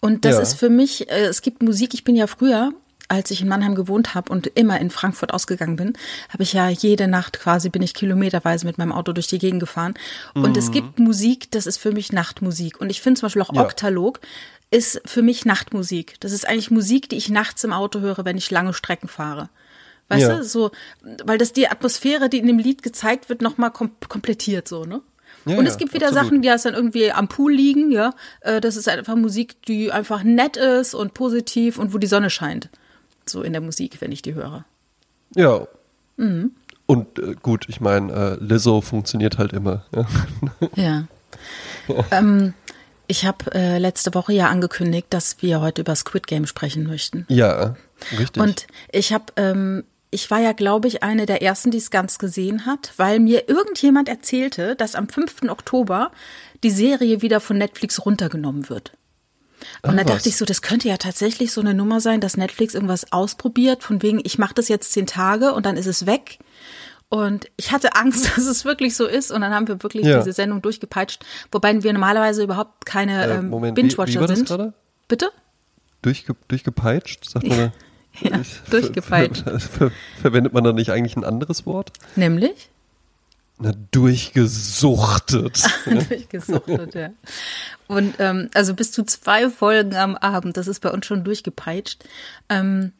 Und 0.00 0.24
das 0.24 0.34
Ja. 0.36 0.40
ist 0.42 0.54
für 0.54 0.68
mich, 0.68 1.08
äh, 1.10 1.26
es 1.26 1.42
gibt 1.42 1.62
Musik, 1.62 1.94
ich 1.94 2.04
bin 2.04 2.16
ja 2.16 2.26
früher, 2.26 2.72
als 3.08 3.30
ich 3.30 3.40
in 3.42 3.48
Mannheim 3.48 3.74
gewohnt 3.74 4.14
habe 4.14 4.32
und 4.32 4.46
immer 4.48 4.80
in 4.80 4.90
Frankfurt 4.90 5.32
ausgegangen 5.34 5.76
bin, 5.76 5.92
habe 6.30 6.42
ich 6.42 6.54
ja 6.54 6.68
jede 6.70 7.08
Nacht 7.08 7.38
quasi, 7.38 7.68
bin 7.68 7.82
ich 7.82 7.92
kilometerweise 7.94 8.66
mit 8.66 8.78
meinem 8.78 8.92
Auto 8.92 9.12
durch 9.12 9.26
die 9.28 9.38
Gegend 9.38 9.60
gefahren. 9.60 9.94
Und 10.34 10.56
es 10.56 10.70
gibt 10.70 10.98
Musik, 10.98 11.50
das 11.50 11.66
ist 11.66 11.76
für 11.78 11.92
mich 11.92 12.10
Nachtmusik. 12.12 12.80
Und 12.80 12.90
ich 12.90 13.00
finde 13.02 13.20
zum 13.20 13.26
Beispiel 13.26 13.42
auch 13.42 13.52
Ja. 13.54 13.62
Oktalog 13.62 14.20
ist 14.72 15.00
für 15.04 15.22
mich 15.22 15.44
Nachtmusik. 15.44 16.16
Das 16.20 16.32
ist 16.32 16.48
eigentlich 16.48 16.70
Musik, 16.70 17.08
die 17.08 17.16
ich 17.16 17.28
nachts 17.28 17.62
im 17.62 17.72
Auto 17.72 18.00
höre, 18.00 18.24
wenn 18.24 18.36
ich 18.36 18.50
lange 18.50 18.72
Strecken 18.74 19.06
fahre. 19.08 19.48
Weißt 20.08 20.22
Ja. 20.22 20.36
du, 20.38 20.44
so, 20.44 20.70
weil 21.24 21.38
das 21.38 21.52
die 21.52 21.68
Atmosphäre, 21.68 22.28
die 22.28 22.38
in 22.38 22.46
dem 22.46 22.58
Lied 22.58 22.82
gezeigt 22.82 23.28
wird, 23.28 23.42
nochmal 23.42 23.70
kom 23.70 23.92
komplettiert 24.08 24.66
so, 24.66 24.84
ne? 24.84 25.00
Ja, 25.44 25.58
und 25.58 25.64
ja, 25.64 25.70
es 25.70 25.76
gibt 25.76 25.92
wieder 25.94 26.06
absolut. 26.08 26.24
Sachen, 26.24 26.42
die 26.42 26.48
dann 26.48 26.74
irgendwie 26.74 27.10
am 27.12 27.28
Pool 27.28 27.52
liegen, 27.52 27.90
ja. 27.90 28.14
Äh, 28.40 28.60
Das 28.60 28.76
ist 28.76 28.88
einfach 28.88 29.14
Musik, 29.16 29.60
die 29.62 29.92
einfach 29.92 30.22
nett 30.22 30.56
ist 30.56 30.94
und 30.94 31.14
positiv 31.14 31.78
und 31.78 31.92
wo 31.92 31.98
die 31.98 32.06
Sonne 32.06 32.30
scheint. 32.30 32.68
So 33.26 33.42
in 33.42 33.52
der 33.52 33.60
Musik, 33.62 34.00
wenn 34.00 34.12
ich 34.12 34.22
die 34.22 34.34
höre. 34.34 34.64
Ja. 35.34 35.66
Mhm. 36.16 36.52
Und 36.86 37.18
äh, 37.18 37.34
gut, 37.42 37.66
ich 37.68 37.80
meine, 37.80 38.12
äh, 38.40 38.44
Lizzo 38.44 38.80
funktioniert 38.80 39.38
halt 39.38 39.52
immer. 39.52 39.84
Ja. 39.94 40.06
Ja. 40.76 41.04
ähm, 42.10 42.54
ich 43.12 43.26
habe 43.26 43.52
äh, 43.54 43.76
letzte 43.76 44.14
Woche 44.14 44.32
ja 44.32 44.48
angekündigt, 44.48 45.08
dass 45.10 45.42
wir 45.42 45.60
heute 45.60 45.82
über 45.82 45.94
Squid 45.94 46.26
Game 46.26 46.46
sprechen 46.46 46.84
möchten. 46.84 47.26
ja, 47.28 47.76
richtig. 48.18 48.42
Und 48.42 48.66
ich 48.90 49.12
habe, 49.12 49.26
ähm, 49.36 49.84
ich 50.10 50.30
war 50.30 50.40
ja, 50.40 50.52
glaube 50.52 50.88
ich, 50.88 51.02
eine 51.02 51.26
der 51.26 51.42
ersten, 51.42 51.70
die 51.70 51.76
es 51.76 51.90
ganz 51.90 52.18
gesehen 52.18 52.64
hat, 52.64 52.94
weil 52.96 53.20
mir 53.20 53.50
irgendjemand 53.50 54.08
erzählte, 54.08 54.76
dass 54.76 54.94
am 54.94 55.10
5. 55.10 55.50
Oktober 55.50 56.10
die 56.64 56.70
Serie 56.70 57.20
wieder 57.20 57.40
von 57.40 57.58
Netflix 57.58 58.04
runtergenommen 58.06 58.70
wird. 58.70 58.92
Und 59.82 59.96
da 59.96 60.04
dachte 60.04 60.28
ich 60.28 60.36
so, 60.38 60.46
das 60.46 60.62
könnte 60.62 60.88
ja 60.88 60.96
tatsächlich 60.96 61.52
so 61.52 61.60
eine 61.60 61.74
Nummer 61.74 62.00
sein, 62.00 62.20
dass 62.20 62.38
Netflix 62.38 62.74
irgendwas 62.74 63.12
ausprobiert, 63.12 63.82
von 63.82 64.02
wegen, 64.02 64.20
ich 64.24 64.38
mache 64.38 64.54
das 64.54 64.68
jetzt 64.68 64.90
zehn 64.92 65.06
Tage 65.06 65.52
und 65.52 65.66
dann 65.66 65.76
ist 65.76 65.86
es 65.86 66.06
weg. 66.06 66.38
Und 67.14 67.44
ich 67.58 67.72
hatte 67.72 67.94
Angst, 67.94 68.24
dass 68.36 68.46
es 68.46 68.64
wirklich 68.64 68.96
so 68.96 69.06
ist. 69.06 69.30
Und 69.32 69.42
dann 69.42 69.52
haben 69.52 69.68
wir 69.68 69.82
wirklich 69.82 70.06
Ja. 70.06 70.18
diese 70.20 70.32
Sendung 70.32 70.62
durchgepeitscht, 70.62 71.22
wobei 71.50 71.82
wir 71.82 71.92
normalerweise 71.92 72.42
überhaupt 72.42 72.86
keine 72.86 73.26
Äh, 73.26 73.34
ähm, 73.36 73.74
Binge-Watcher 73.74 74.26
sind. 74.34 74.48
gerade? 74.48 74.72
Bitte? 75.08 75.28
Durchge 76.00 76.34
durchgepeitscht, 76.48 77.28
sagt 77.28 77.46
man? 77.46 77.72
Ja, 78.20 78.38
Ich- 78.40 78.60
durchgepeitscht. 78.70 79.42
Ver 79.44 79.60
ver 79.60 79.90
verwendet 80.22 80.54
man 80.54 80.64
da 80.64 80.72
nicht 80.72 80.90
eigentlich 80.90 81.16
ein 81.16 81.24
anderes 81.24 81.66
Wort? 81.66 81.92
Nämlich? 82.16 82.70
Na, 83.58 83.72
durchgesuchtet. 83.90 85.62
durchgesuchtet, 85.84 86.94
ja. 86.94 87.10
Und 87.88 88.14
ähm, 88.20 88.48
also 88.54 88.72
bis 88.74 88.90
zu 88.92 89.04
zwei 89.04 89.50
Folgen 89.50 89.94
am 89.96 90.16
Abend, 90.16 90.56
das 90.56 90.66
ist 90.66 90.80
bei 90.80 90.90
uns 90.90 91.04
schon 91.06 91.24
durchgepeitscht. 91.24 92.04
Ähm, 92.48 92.92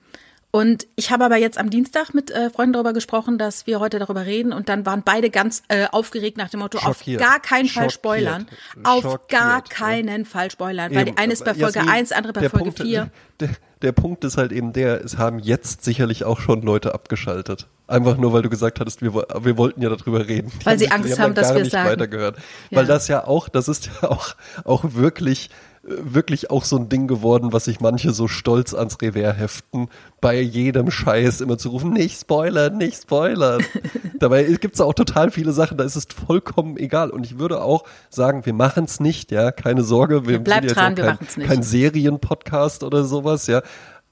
und 0.55 0.87
ich 0.97 1.11
habe 1.11 1.25
aber 1.25 1.38
jetzt 1.38 1.57
am 1.57 1.71
Dienstag 1.71 2.12
mit 2.12 2.31
äh, 2.31 2.51
Freunden 2.51 2.75
darüber 2.75 2.93
gesprochen, 2.93 3.38
dass 3.38 3.67
wir 3.67 3.81
heute 3.81 3.99
darüber 3.99 4.27
reden 4.27 4.53
und 4.53 4.69
dann 4.69 4.85
waren 4.85 5.03
beide 5.03 5.31
ganz 5.31 5.62
äh, 5.69 5.87
aufgeregt 5.91 6.37
nach 6.37 6.51
dem 6.51 6.61
Motto, 6.61 6.79
Schockiert. 6.79 7.23
auf 7.23 7.29
gar 7.29 7.41
keinen 7.41 7.69
Fall 7.69 7.85
Schockiert. 7.85 7.93
spoilern. 7.93 8.47
Auf 8.85 9.03
Schockiert, 9.03 9.29
gar 9.31 9.57
ja. 9.57 9.65
keinen 9.67 10.27
Fall 10.27 10.51
spoilern, 10.51 10.95
weil 10.95 11.09
Eben, 11.09 11.17
die 11.17 11.23
eine 11.23 11.33
ist 11.33 11.47
bei 11.47 11.55
Folge 11.55 11.79
Jasmin, 11.79 11.95
1, 11.95 12.12
andere 12.12 12.33
bei 12.35 12.49
Folge 12.51 12.65
Punkt, 12.67 12.81
4. 12.83 13.11
Der, 13.41 13.49
der 13.81 13.93
Punkt 13.93 14.23
ist 14.25 14.37
halt 14.37 14.53
eben 14.53 14.73
der, 14.73 15.05
es 15.05 15.19
haben 15.19 15.41
jetzt 15.41 15.83
sicherlich 15.83 16.25
auch 16.25 16.38
schon 16.38 16.62
Leute 16.62 16.95
abgeschaltet. 16.95 17.67
Einfach 17.88 18.17
nur, 18.17 18.33
weil 18.33 18.43
du 18.43 18.51
gesagt 18.51 18.79
hattest, 18.79 19.03
wir, 19.03 19.15
wir 19.15 19.57
wollten 19.57 19.83
ja 19.83 19.88
darüber 19.88 20.29
reden. 20.29 20.53
Weil 20.62 20.79
sie 20.79 20.88
Angst 20.93 21.09
die 21.09 21.12
haben, 21.15 21.35
dann 21.35 21.35
dass 21.35 21.49
gar 21.49 21.57
wir 21.57 21.62
nicht 21.62 21.73
sagen. 21.73 21.91
weitergehört. 21.91 22.37
Ja. 22.71 22.79
Weil 22.79 22.87
das 22.87 23.09
ja 23.09 23.27
auch, 23.27 23.49
das 23.49 23.69
ist 23.69 23.87
ja 23.87 24.09
auch, 24.09 24.37
auch 24.65 24.85
wirklich, 24.95 25.51
wirklich 25.83 26.51
auch 26.51 26.64
so 26.64 26.77
ein 26.77 26.88
Ding 26.88 27.09
geworden, 27.09 27.53
was 27.53 27.64
sich 27.64 27.81
manche 27.81 28.12
so 28.12 28.29
stolz 28.29 28.73
ans 28.73 28.99
Revers 29.03 29.37
heften, 29.37 29.88
bei 30.21 30.40
jedem 30.40 30.90
Scheiß 30.90 31.40
immer 31.40 31.59
zu 31.59 31.71
rufen, 31.71 31.92
nicht 31.92 32.21
spoilern, 32.21 32.79
nicht 32.79 33.03
spoilern. 33.03 33.64
Dabei 34.21 34.45
gibt's 34.45 34.81
auch 34.81 34.95
total 34.95 35.33
viele 35.33 35.53
Sachen, 35.53 35.79
da 35.79 35.85
ist 35.85 35.97
es 35.97 36.07
vollkommen 36.27 36.77
egal. 36.77 37.11
Und 37.11 37.27
ich 37.27 37.38
würde 37.38 37.62
auch 37.62 37.85
sagen, 38.11 38.47
wir 38.47 38.53
machen's 38.53 39.01
nicht, 39.01 39.33
ja, 39.33 39.51
keine 39.51 39.83
Sorge, 39.83 40.29
wir 40.29 40.38
Bleibt 40.38 40.68
sind 40.68 40.79
jetzt 40.79 40.79
dran, 40.79 41.18
kein, 41.18 41.47
kein 41.47 41.62
Serienpodcast 41.62 42.85
oder 42.85 43.05
sowas, 43.05 43.49
ja. 43.49 43.62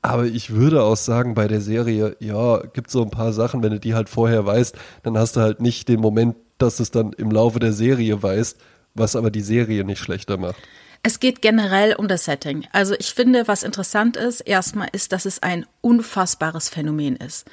Aber 0.02 0.24
ich 0.24 0.50
würde 0.50 0.82
auch 0.82 0.96
sagen, 0.96 1.34
bei 1.34 1.46
der 1.46 1.60
Serie, 1.60 2.16
ja, 2.20 2.58
gibt 2.72 2.90
so 2.90 3.02
ein 3.02 3.10
paar 3.10 3.32
Sachen, 3.32 3.62
wenn 3.62 3.72
du 3.72 3.78
die 3.78 3.94
halt 3.94 4.08
vorher 4.08 4.44
weißt, 4.44 4.74
dann 5.02 5.16
hast 5.16 5.36
du 5.36 5.40
halt 5.40 5.60
nicht 5.60 5.88
den 5.88 6.00
Moment, 6.00 6.36
dass 6.58 6.78
du 6.78 6.82
es 6.82 6.90
dann 6.90 7.12
im 7.12 7.30
Laufe 7.30 7.60
der 7.60 7.72
Serie 7.72 8.20
weißt, 8.20 8.58
was 8.94 9.14
aber 9.14 9.30
die 9.30 9.42
Serie 9.42 9.84
nicht 9.84 10.00
schlechter 10.00 10.36
macht. 10.36 10.60
Es 11.02 11.18
geht 11.18 11.40
generell 11.40 11.94
um 11.94 12.08
das 12.08 12.24
Setting. 12.24 12.66
Also 12.72 12.94
ich 12.98 13.14
finde, 13.14 13.48
was 13.48 13.62
interessant 13.62 14.16
ist, 14.16 14.40
erstmal 14.40 14.88
ist, 14.92 15.12
dass 15.12 15.24
es 15.24 15.42
ein 15.42 15.64
unfassbares 15.80 16.68
Phänomen 16.68 17.16
ist. 17.16 17.46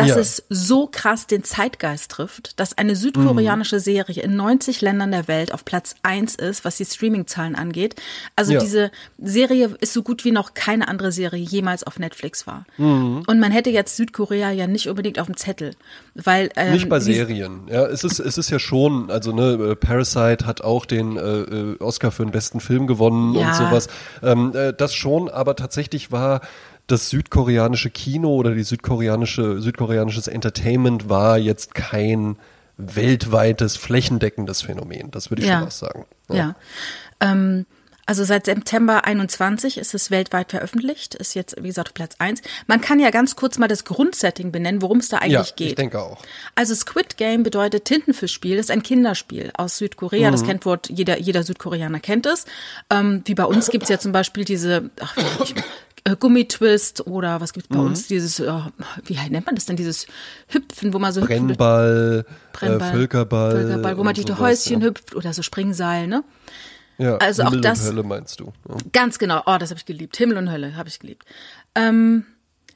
Dass 0.00 0.08
Ja. 0.08 0.16
es 0.18 0.42
so 0.48 0.86
krass 0.86 1.26
den 1.26 1.44
Zeitgeist 1.44 2.10
trifft, 2.10 2.58
dass 2.60 2.76
eine 2.76 2.96
südkoreanische 2.96 3.76
Mhm. 3.76 3.80
Serie 3.80 4.22
in 4.22 4.36
90 4.36 4.80
Ländern 4.80 5.10
der 5.12 5.28
Welt 5.28 5.52
auf 5.54 5.64
Platz 5.64 5.94
1 6.02 6.34
ist, 6.36 6.64
was 6.64 6.76
die 6.76 6.84
Streaming-Zahlen 6.84 7.54
angeht. 7.54 7.94
Also 8.36 8.52
Ja. 8.54 8.60
diese 8.60 8.90
Serie 9.18 9.70
ist 9.80 9.92
so 9.92 10.02
gut 10.02 10.24
wie 10.24 10.30
noch 10.32 10.54
keine 10.54 10.88
andere 10.88 11.12
Serie 11.12 11.42
jemals 11.42 11.84
auf 11.84 11.98
Netflix 11.98 12.46
war. 12.46 12.64
Mhm. 12.78 13.22
Und 13.26 13.40
man 13.40 13.52
hätte 13.52 13.70
jetzt 13.70 13.96
Südkorea 13.96 14.50
ja 14.50 14.66
nicht 14.66 14.88
unbedingt 14.88 15.18
auf 15.18 15.26
dem 15.26 15.36
Zettel, 15.36 15.72
weil 16.14 16.50
ähm, 16.56 16.72
Nicht 16.72 16.88
bei 16.88 17.00
Serien. 17.00 17.68
Ja, 17.70 17.86
es 17.86 18.04
ist, 18.04 18.18
es 18.20 18.38
ist 18.38 18.50
ja 18.50 18.58
schon, 18.58 19.10
also 19.10 19.32
ne, 19.32 19.52
äh, 19.72 19.76
Parasite 19.76 20.46
hat 20.46 20.62
auch 20.62 20.86
den 20.86 21.16
äh, 21.16 21.20
äh, 21.20 21.76
Oscar 21.80 22.10
für 22.10 22.24
den 22.24 22.32
besten 22.32 22.60
Film 22.60 22.86
gewonnen 22.86 23.34
Ja. 23.34 23.48
und 23.48 23.54
sowas. 23.54 23.88
Ähm, 24.22 24.52
äh, 24.54 24.72
das 24.72 24.94
schon, 24.94 25.28
aber 25.28 25.56
tatsächlich 25.56 26.12
war 26.12 26.40
das 26.90 27.10
südkoreanische 27.10 27.90
Kino 27.90 28.34
oder 28.34 28.54
die 28.54 28.62
südkoreanische, 28.62 29.60
südkoreanisches 29.60 30.28
Entertainment 30.28 31.08
war 31.08 31.38
jetzt 31.38 31.74
kein 31.74 32.36
weltweites, 32.76 33.76
flächendeckendes 33.76 34.62
Phänomen. 34.62 35.10
Das 35.10 35.30
würde 35.30 35.42
ich 35.42 35.48
Ja. 35.48 35.58
schon 35.58 35.68
auch 35.68 35.72
sagen. 35.72 36.04
Ja. 36.30 36.54
Ähm, 37.20 37.66
Also 38.06 38.24
seit 38.24 38.46
September 38.46 39.04
21 39.04 39.78
ist 39.78 39.94
es 39.94 40.10
weltweit 40.10 40.50
veröffentlicht, 40.50 41.14
ist 41.14 41.34
jetzt, 41.34 41.54
wie 41.62 41.68
gesagt, 41.68 41.94
Platz 41.94 42.16
1. 42.18 42.42
Man 42.66 42.80
kann 42.80 42.98
ja 42.98 43.10
ganz 43.10 43.36
kurz 43.36 43.56
mal 43.56 43.68
das 43.68 43.84
Grundsetting 43.84 44.50
benennen, 44.50 44.82
worum 44.82 44.98
es 44.98 45.10
da 45.10 45.18
eigentlich 45.18 45.32
ja, 45.50 45.54
geht. 45.54 45.68
ich 45.68 45.74
denke 45.76 46.00
auch. 46.02 46.20
Also 46.56 46.74
Squid 46.74 47.18
Game 47.18 47.44
bedeutet 47.44 47.84
Tintenfischspiel, 47.84 48.56
das 48.56 48.66
ist 48.66 48.70
ein 48.72 48.82
Kinderspiel 48.82 49.52
aus 49.56 49.78
Südkorea. 49.78 50.28
Mhm. 50.28 50.32
Das 50.32 50.42
kennt 50.44 50.64
Wort, 50.64 50.88
jeder, 50.90 51.20
jeder 51.20 51.44
Südkoreaner 51.44 52.00
kennt 52.00 52.26
es. 52.26 52.46
Ähm, 52.90 53.22
wie 53.26 53.34
bei 53.36 53.44
uns 53.44 53.68
gibt's 53.70 53.90
ja 53.90 54.00
zum 54.00 54.10
Beispiel 54.10 54.44
diese, 54.44 54.90
ach, 55.00 55.16
ich, 55.44 55.54
Gummitwist 56.18 57.06
oder 57.06 57.40
was 57.40 57.52
gibt's 57.52 57.68
bei 57.68 57.76
Mhm. 57.78 57.86
uns, 57.86 58.06
dieses, 58.08 58.40
äh, 58.40 58.52
wie 59.04 59.14
nennt 59.28 59.46
man 59.46 59.54
das 59.54 59.66
denn, 59.66 59.76
dieses 59.76 60.06
Hüpfen, 60.48 60.92
wo 60.94 60.98
man 60.98 61.12
so 61.12 61.20
hüpft. 61.20 61.30
Brennball, 61.30 62.24
Brennball, 62.52 62.88
äh, 62.88 62.92
Völkerball. 62.92 63.50
Völkerball, 63.52 63.96
wo 63.98 64.04
man 64.04 64.16
und 64.16 64.28
die 64.28 64.32
Häuschen 64.32 64.80
ja. 64.80 64.86
hüpft 64.88 65.14
oder 65.14 65.32
so 65.32 65.42
Springseil, 65.42 66.06
ne? 66.06 66.24
Ja, 66.98 67.16
Also 67.16 67.42
auch 67.44 67.48
Himmel 67.48 67.60
das- 67.62 67.80
Und 67.80 67.86
Hölle 67.96 68.02
meinst 68.02 68.40
du. 68.40 68.52
Ja. 68.68 68.76
Ganz 68.92 69.18
genau. 69.18 69.42
Oh, 69.46 69.56
das 69.58 69.70
habe 69.70 69.78
ich 69.78 69.86
geliebt. 69.86 70.16
Himmel 70.16 70.36
und 70.36 70.50
Hölle 70.50 70.76
habe 70.76 70.88
ich 70.88 70.98
geliebt. 70.98 71.24
Ähm, 71.74 72.24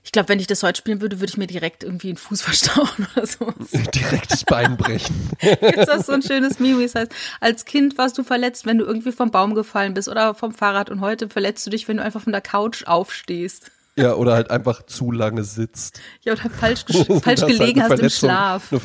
ich 0.04 0.12
glaube, 0.12 0.28
wenn 0.28 0.38
ich 0.38 0.46
das 0.46 0.62
heute 0.62 0.78
spielen 0.78 1.00
würde, 1.00 1.18
würde 1.18 1.30
ich 1.30 1.36
mir 1.38 1.46
direkt 1.46 1.82
irgendwie 1.82 2.08
einen 2.08 2.18
Fuß 2.18 2.42
verstauchen 2.42 3.08
oder 3.16 3.26
so. 3.26 3.52
Direkt 3.94 4.30
das 4.30 4.44
Bein 4.44 4.76
brechen. 4.76 5.30
Ist 5.40 5.88
das 5.88 6.06
so 6.06 6.12
ein 6.12 6.22
schönes 6.22 6.60
Meme, 6.60 6.84
es 6.84 6.94
heißt, 6.94 7.10
als 7.40 7.64
Kind 7.64 7.98
warst 7.98 8.18
du 8.18 8.22
verletzt, 8.22 8.66
wenn 8.66 8.78
du 8.78 8.84
irgendwie 8.84 9.12
vom 9.12 9.30
Baum 9.30 9.54
gefallen 9.54 9.94
bist 9.94 10.08
oder 10.08 10.34
vom 10.34 10.52
Fahrrad 10.52 10.90
und 10.90 11.00
heute 11.00 11.28
verletzt 11.28 11.66
du 11.66 11.70
dich, 11.70 11.88
wenn 11.88 11.96
du 11.96 12.02
einfach 12.02 12.20
von 12.20 12.32
der 12.32 12.42
Couch 12.42 12.86
aufstehst. 12.86 13.70
Ja, 13.96 14.14
oder 14.14 14.34
halt 14.34 14.50
einfach 14.50 14.84
zu 14.84 15.12
lange 15.12 15.44
sitzt. 15.44 16.00
Ja, 16.22 16.32
oder 16.32 16.50
falsch, 16.50 16.84
falsch 16.88 17.06
Das 17.06 17.26
halt 17.26 17.46
gelegen 17.46 17.80
eine 17.80 17.90
hast 17.90 18.00
im 18.00 18.10
Schlaf. 18.10 18.72
Eine 18.72 18.80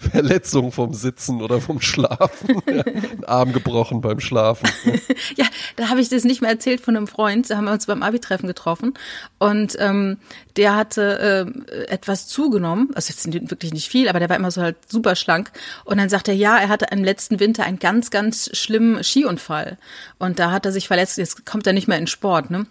Verletzung 0.00 0.72
vom 0.72 0.94
Sitzen 0.94 1.42
oder 1.42 1.60
vom 1.60 1.80
Schlafen. 1.80 2.62
Ja, 2.70 2.84
ein 2.84 3.24
Arm 3.26 3.52
gebrochen 3.52 4.00
beim 4.00 4.20
Schlafen. 4.20 4.68
Ja, 5.36 5.44
da 5.76 5.88
habe 5.88 6.00
ich 6.00 6.08
das 6.08 6.24
nicht 6.24 6.40
mehr 6.40 6.50
erzählt 6.50 6.80
von 6.80 6.96
einem 6.96 7.06
Freund. 7.06 7.50
Da 7.50 7.56
haben 7.56 7.64
wir 7.64 7.72
uns 7.72 7.86
beim 7.86 8.02
Abi-Treffen 8.02 8.46
getroffen 8.46 8.94
und 9.38 9.76
ähm, 9.78 10.18
der 10.56 10.74
hatte 10.74 11.46
ähm, 11.46 11.64
etwas 11.88 12.26
zugenommen, 12.26 12.90
also 12.94 13.10
jetzt 13.10 13.50
wirklich 13.50 13.72
nicht 13.72 13.88
viel, 13.88 14.08
aber 14.08 14.18
der 14.18 14.28
war 14.28 14.36
immer 14.36 14.50
so 14.50 14.62
halt 14.62 14.76
super 14.88 15.16
schlank. 15.16 15.50
Und 15.84 15.98
dann 15.98 16.08
sagt 16.08 16.28
er, 16.28 16.34
ja, 16.34 16.58
er 16.58 16.68
hatte 16.68 16.86
im 16.90 17.04
letzten 17.04 17.40
Winter 17.40 17.64
einen 17.64 17.78
ganz, 17.78 18.10
ganz 18.10 18.50
schlimmen 18.56 19.02
Skiunfall 19.02 19.78
und 20.18 20.38
da 20.38 20.50
hat 20.50 20.66
er 20.66 20.72
sich 20.72 20.88
verletzt. 20.88 21.18
Jetzt 21.18 21.44
kommt 21.44 21.66
er 21.66 21.72
nicht 21.72 21.88
mehr 21.88 21.98
in 21.98 22.06
Sport, 22.06 22.50
ne? 22.50 22.66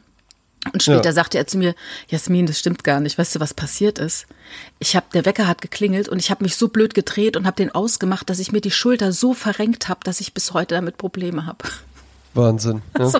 Und 0.74 0.84
später 0.84 1.06
Ja. 1.06 1.12
sagte 1.14 1.38
er 1.38 1.48
zu 1.48 1.58
mir, 1.58 1.74
Jasmin, 2.10 2.46
das 2.46 2.60
stimmt 2.60 2.84
gar 2.84 3.00
nicht. 3.00 3.18
Weißt 3.18 3.36
du, 3.36 3.40
was 3.40 3.54
passiert 3.54 3.98
ist? 3.98 4.28
Ich 4.80 4.96
habe 4.96 5.06
der 5.14 5.26
Wecker 5.26 5.48
hat 5.48 5.62
geklingelt 5.62 6.10
und 6.10 6.20
ich 6.20 6.32
habe 6.32 6.44
mich 6.44 6.58
so 6.58 6.68
blöd 6.68 6.94
gedreht 6.94 7.38
und 7.38 7.46
habe 7.48 7.56
den 7.56 7.74
ausgemacht, 7.74 8.30
dass 8.30 8.40
ich 8.40 8.52
mir 8.52 8.62
die 8.62 8.72
Schulter 8.72 9.12
so 9.14 9.34
verrenkt 9.34 9.88
habe, 9.88 10.02
dass 10.04 10.20
ich 10.20 10.34
bis 10.34 10.54
heute 10.54 10.76
damit 10.76 10.98
Probleme 10.98 11.46
habe. 11.46 11.60
Wahnsinn. 12.34 12.82
Ja. 13.00 13.12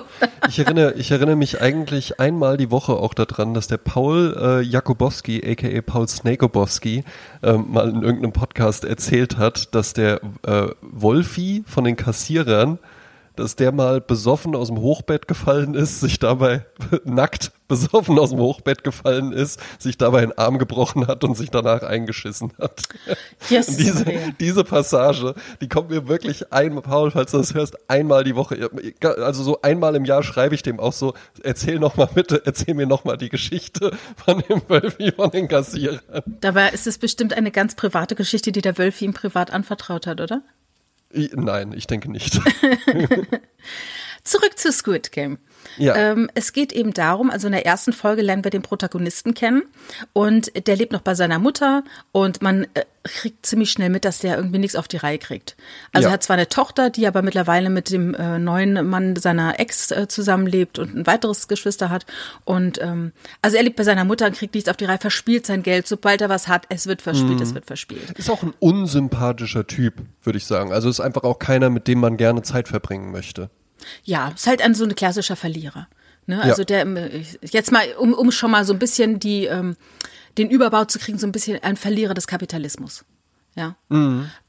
Ich, 0.48 0.58
erinnere, 0.58 0.94
ich 0.94 1.10
erinnere 1.10 1.36
mich 1.36 1.60
eigentlich 1.60 2.20
einmal 2.20 2.56
die 2.56 2.70
Woche 2.70 2.92
auch 2.92 3.14
daran, 3.14 3.54
dass 3.54 3.66
der 3.68 3.76
Paul 3.78 4.36
äh, 4.40 4.60
Jakubowski, 4.62 5.42
aka 5.46 5.80
Paul 5.82 6.08
Snakobowski, 6.08 7.04
ähm, 7.42 7.66
mal 7.70 7.88
in 7.88 8.02
irgendeinem 8.02 8.32
Podcast 8.32 8.84
erzählt 8.84 9.36
hat, 9.38 9.74
dass 9.74 9.92
der 9.94 10.20
äh, 10.42 10.68
Wolfi 10.82 11.64
von 11.66 11.84
den 11.84 11.96
Kassierern, 11.96 12.78
dass 13.40 13.56
der 13.56 13.72
mal 13.72 14.00
besoffen 14.00 14.54
aus 14.54 14.68
dem 14.68 14.78
Hochbett 14.78 15.26
gefallen 15.26 15.74
ist, 15.74 16.00
sich 16.00 16.18
dabei 16.18 16.66
nackt 17.04 17.52
besoffen 17.68 18.18
aus 18.18 18.30
dem 18.30 18.40
Hochbett 18.40 18.82
gefallen 18.82 19.32
ist, 19.32 19.60
sich 19.78 19.96
dabei 19.96 20.22
einen 20.22 20.32
Arm 20.32 20.58
gebrochen 20.58 21.06
hat 21.06 21.22
und 21.22 21.36
sich 21.36 21.50
danach 21.50 21.82
eingeschissen 21.82 22.52
hat. 22.58 22.82
Yes, 23.48 23.68
Und 23.68 23.78
diese, 23.78 24.04
diese 24.40 24.64
Passage, 24.64 25.34
die 25.60 25.68
kommt 25.68 25.88
mir 25.88 26.08
wirklich 26.08 26.52
ein, 26.52 26.82
Paul, 26.82 27.12
falls 27.12 27.30
du 27.30 27.38
das 27.38 27.54
hörst, 27.54 27.78
einmal 27.88 28.24
die 28.24 28.34
Woche. 28.34 28.70
Also 29.00 29.44
so 29.44 29.62
einmal 29.62 29.94
im 29.94 30.04
Jahr 30.04 30.24
schreibe 30.24 30.56
ich 30.56 30.62
dem 30.62 30.80
auch 30.80 30.92
so, 30.92 31.14
erzähl 31.44 31.78
noch 31.78 31.96
mal 31.96 32.08
bitte, 32.12 32.42
erzähl 32.44 32.74
mir 32.74 32.88
noch 32.88 33.04
mal 33.04 33.16
die 33.16 33.28
Geschichte 33.28 33.96
von 34.16 34.42
dem 34.48 34.60
Wölfi 34.68 35.12
von 35.12 35.30
den 35.30 35.46
Kassierern. 35.46 36.00
Dabei 36.40 36.70
ist 36.70 36.88
es 36.88 36.98
bestimmt 36.98 37.34
eine 37.34 37.52
ganz 37.52 37.76
private 37.76 38.16
Geschichte, 38.16 38.50
die 38.50 38.62
der 38.62 38.78
Wölfi 38.78 39.04
ihm 39.04 39.14
privat 39.14 39.52
anvertraut 39.52 40.08
hat, 40.08 40.20
oder? 40.20 40.42
Nein, 41.12 41.72
ich 41.72 41.86
denke 41.86 42.10
nicht. 42.10 42.34
Zurück 44.24 44.58
zu 44.58 44.72
Squid 44.72 45.12
Game. 45.12 45.38
Ja. 45.78 45.94
Ähm, 45.94 46.30
es 46.34 46.52
geht 46.52 46.72
eben 46.72 46.92
darum, 46.92 47.30
also 47.30 47.46
in 47.46 47.52
der 47.52 47.64
ersten 47.66 47.92
Folge 47.92 48.22
lernen 48.22 48.44
wir 48.44 48.50
den 48.50 48.62
Protagonisten 48.62 49.34
kennen 49.34 49.62
und 50.12 50.66
der 50.66 50.76
lebt 50.76 50.92
noch 50.92 51.00
bei 51.02 51.14
seiner 51.14 51.38
Mutter 51.38 51.84
und 52.12 52.42
man 52.42 52.64
äh, 52.74 52.84
kriegt 53.04 53.46
ziemlich 53.46 53.70
schnell 53.70 53.88
mit, 53.88 54.04
dass 54.04 54.18
der 54.18 54.36
irgendwie 54.36 54.58
nichts 54.58 54.76
auf 54.76 54.86
die 54.88 54.98
Reihe 54.98 55.18
kriegt. 55.18 55.56
Also 55.92 56.04
Ja. 56.06 56.10
er 56.10 56.12
hat 56.14 56.22
zwar 56.22 56.34
eine 56.36 56.48
Tochter, 56.48 56.90
die 56.90 57.06
aber 57.06 57.22
mittlerweile 57.22 57.70
mit 57.70 57.90
dem 57.90 58.14
äh, 58.14 58.38
neuen 58.38 58.86
Mann 58.88 59.16
seiner 59.16 59.58
Ex 59.58 59.90
äh, 59.90 60.06
zusammenlebt 60.08 60.78
und 60.78 60.94
ein 60.94 61.06
weiteres 61.06 61.48
Geschwister 61.48 61.88
hat 61.88 62.04
und 62.44 62.80
ähm, 62.82 63.12
also 63.40 63.56
er 63.56 63.62
lebt 63.62 63.76
bei 63.76 63.84
seiner 63.84 64.04
Mutter 64.04 64.26
und 64.26 64.36
kriegt 64.36 64.54
nichts 64.54 64.68
auf 64.68 64.76
die 64.76 64.84
Reihe, 64.84 64.98
verspielt 64.98 65.46
sein 65.46 65.62
Geld, 65.62 65.86
sobald 65.86 66.20
er 66.20 66.28
was 66.28 66.48
hat, 66.48 66.66
es 66.68 66.86
wird 66.86 67.00
verspielt, 67.00 67.36
Mhm. 67.36 67.42
es 67.42 67.54
wird 67.54 67.66
verspielt. 67.66 68.10
Ist 68.18 68.28
auch 68.30 68.42
ein 68.42 68.52
unsympathischer 68.58 69.66
Typ, 69.66 69.94
würde 70.22 70.36
ich 70.36 70.44
sagen. 70.46 70.72
Also 70.72 70.88
ist 70.90 71.00
einfach 71.00 71.22
auch 71.22 71.38
keiner, 71.38 71.70
mit 71.70 71.86
dem 71.88 72.00
man 72.00 72.16
gerne 72.16 72.42
Zeit 72.42 72.68
verbringen 72.68 73.12
möchte. 73.12 73.50
Ja, 74.04 74.28
ist 74.28 74.46
halt 74.46 74.62
ein 74.62 74.74
so 74.74 74.84
ein 74.84 74.94
klassischer 74.94 75.36
Verlierer. 75.36 75.88
Ne? 76.26 76.40
Also 76.42 76.62
Ja. 76.62 76.66
der 76.66 76.80
ähm, 76.82 77.24
jetzt 77.42 77.72
mal, 77.72 77.84
um, 77.98 78.12
um 78.14 78.30
schon 78.30 78.50
mal 78.50 78.64
so 78.64 78.72
ein 78.72 78.78
bisschen 78.78 79.18
die 79.18 79.46
ähm, 79.46 79.76
den 80.38 80.48
Überbau 80.50 80.84
zu 80.84 80.98
kriegen, 80.98 81.18
so 81.18 81.26
ein 81.26 81.32
bisschen 81.32 81.62
ein 81.62 81.76
Verlierer 81.76 82.14
des 82.14 82.26
Kapitalismus. 82.26 83.04
Ja. 83.56 83.74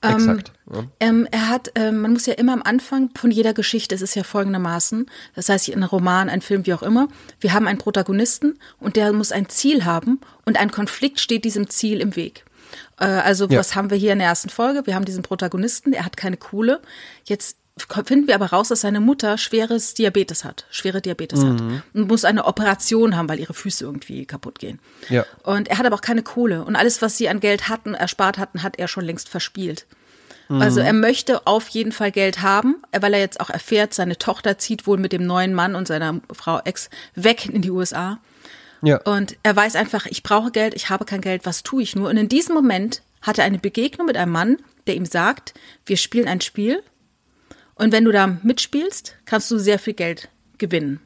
Exakt. 0.02 0.52
ja. 0.72 0.84
Ähm, 1.00 1.28
er 1.32 1.50
hat, 1.50 1.72
ähm, 1.74 2.02
man 2.02 2.14
muss 2.14 2.28
ja 2.28 2.36
immer 2.36 2.54
am 2.54 2.62
Anfang 2.62 3.10
von 3.18 3.32
jeder 3.32 3.54
Geschichte, 3.54 3.96
es 3.96 4.02
ist 4.04 4.16
ja 4.16 4.24
folgendermaßen, 4.24 5.08
das 5.34 5.50
heißt 5.50 5.70
ein 5.72 5.84
Roman, 5.84 6.30
ein 6.30 6.42
Film, 6.42 6.68
wie 6.68 6.74
auch 6.76 6.84
immer, 6.84 7.08
wir 7.40 7.54
haben 7.54 7.68
einen 7.68 7.80
Protagonisten 7.80 8.60
und 8.80 8.96
der 8.98 9.12
muss 9.12 9.32
ein 9.32 9.50
Ziel 9.50 9.86
haben 9.86 10.20
und 10.46 10.58
ein 10.60 10.70
Konflikt 10.72 11.20
steht 11.20 11.46
diesem 11.46 11.68
Ziel 11.70 12.00
im 12.00 12.16
Weg. 12.16 12.46
Äh, 13.00 13.06
also 13.06 13.48
Ja. 13.50 13.58
was 13.60 13.74
haben 13.76 13.90
wir 13.90 13.98
hier 13.98 14.14
in 14.14 14.20
der 14.20 14.28
ersten 14.28 14.50
Folge? 14.50 14.86
Wir 14.86 14.94
haben 14.94 15.06
diesen 15.06 15.24
Protagonisten, 15.24 15.94
er 15.94 16.06
hat 16.06 16.16
keine 16.16 16.38
Kohle. 16.38 16.80
Jetzt 17.26 17.58
finden 18.06 18.28
wir 18.28 18.36
aber 18.36 18.48
raus, 18.48 18.70
dass 18.70 18.82
seine 18.82 19.00
Mutter 19.00 19.38
schweres 19.38 19.94
Diabetes 19.94 20.44
hat, 20.44 20.66
schwere 20.70 21.02
Diabetes 21.02 21.44
hat 21.44 21.62
und 21.94 22.08
muss 22.08 22.26
eine 22.26 22.46
Operation 22.46 23.16
haben, 23.16 23.30
weil 23.30 23.40
ihre 23.40 23.54
Füße 23.54 23.84
irgendwie 23.84 24.26
kaputt 24.26 24.60
gehen. 24.60 24.80
Ja. 25.10 25.26
Und 25.44 25.68
er 25.68 25.78
hat 25.78 25.86
aber 25.86 25.96
auch 25.96 26.02
keine 26.02 26.24
Kohle. 26.24 26.64
Und 26.64 26.76
alles, 26.76 27.02
was 27.02 27.18
sie 27.18 27.30
an 27.30 27.40
Geld 27.40 27.70
hatten, 27.70 27.94
erspart 27.94 28.38
hatten, 28.38 28.64
hat 28.64 28.80
er 28.80 28.88
schon 28.88 29.06
längst 29.06 29.30
verspielt. 29.30 29.86
Also 30.60 30.82
er 30.82 30.94
möchte 30.94 31.48
auf 31.48 31.70
jeden 31.70 31.94
Fall 31.94 32.12
Geld 32.12 32.42
haben, 32.42 32.82
weil 32.92 33.14
er 33.14 33.22
jetzt 33.22 33.40
auch 33.40 33.50
erfährt, 33.50 33.94
seine 33.94 34.18
Tochter 34.18 34.58
zieht 34.58 34.86
wohl 34.86 34.98
mit 34.98 35.14
dem 35.14 35.26
neuen 35.26 35.54
Mann 35.54 35.76
und 35.76 35.88
seiner 35.88 36.20
Frau 36.32 36.60
Ex 36.66 36.90
weg 37.16 37.48
in 37.48 37.62
die 37.62 37.72
USA. 37.72 38.20
Ja. 38.82 38.98
Und 39.04 39.38
er 39.44 39.56
weiß 39.56 39.76
einfach, 39.76 40.06
ich 40.08 40.24
brauche 40.24 40.52
Geld, 40.52 40.74
ich 40.74 40.90
habe 40.90 41.06
kein 41.06 41.22
Geld, 41.22 41.46
was 41.46 41.64
tue 41.64 41.84
ich 41.84 41.96
nur? 41.96 42.10
Und 42.10 42.18
in 42.18 42.28
diesem 42.28 42.54
Moment 42.54 43.02
hat 43.22 43.38
er 43.38 43.46
eine 43.46 43.60
Begegnung 43.60 44.08
mit 44.08 44.18
einem 44.18 44.32
Mann, 44.32 44.58
der 44.88 44.96
ihm 44.96 45.06
sagt, 45.06 45.54
wir 45.86 45.98
spielen 45.98 46.28
ein 46.28 46.42
Spiel 46.42 46.84
und 47.82 47.92
wenn 47.92 48.06
du 48.06 48.12
da 48.12 48.28
mitspielst, 48.28 49.16
kannst 49.26 49.50
du 49.50 49.58
sehr 49.58 49.80
viel 49.80 49.96
Geld 49.96 50.30
gewinnen. 50.60 51.00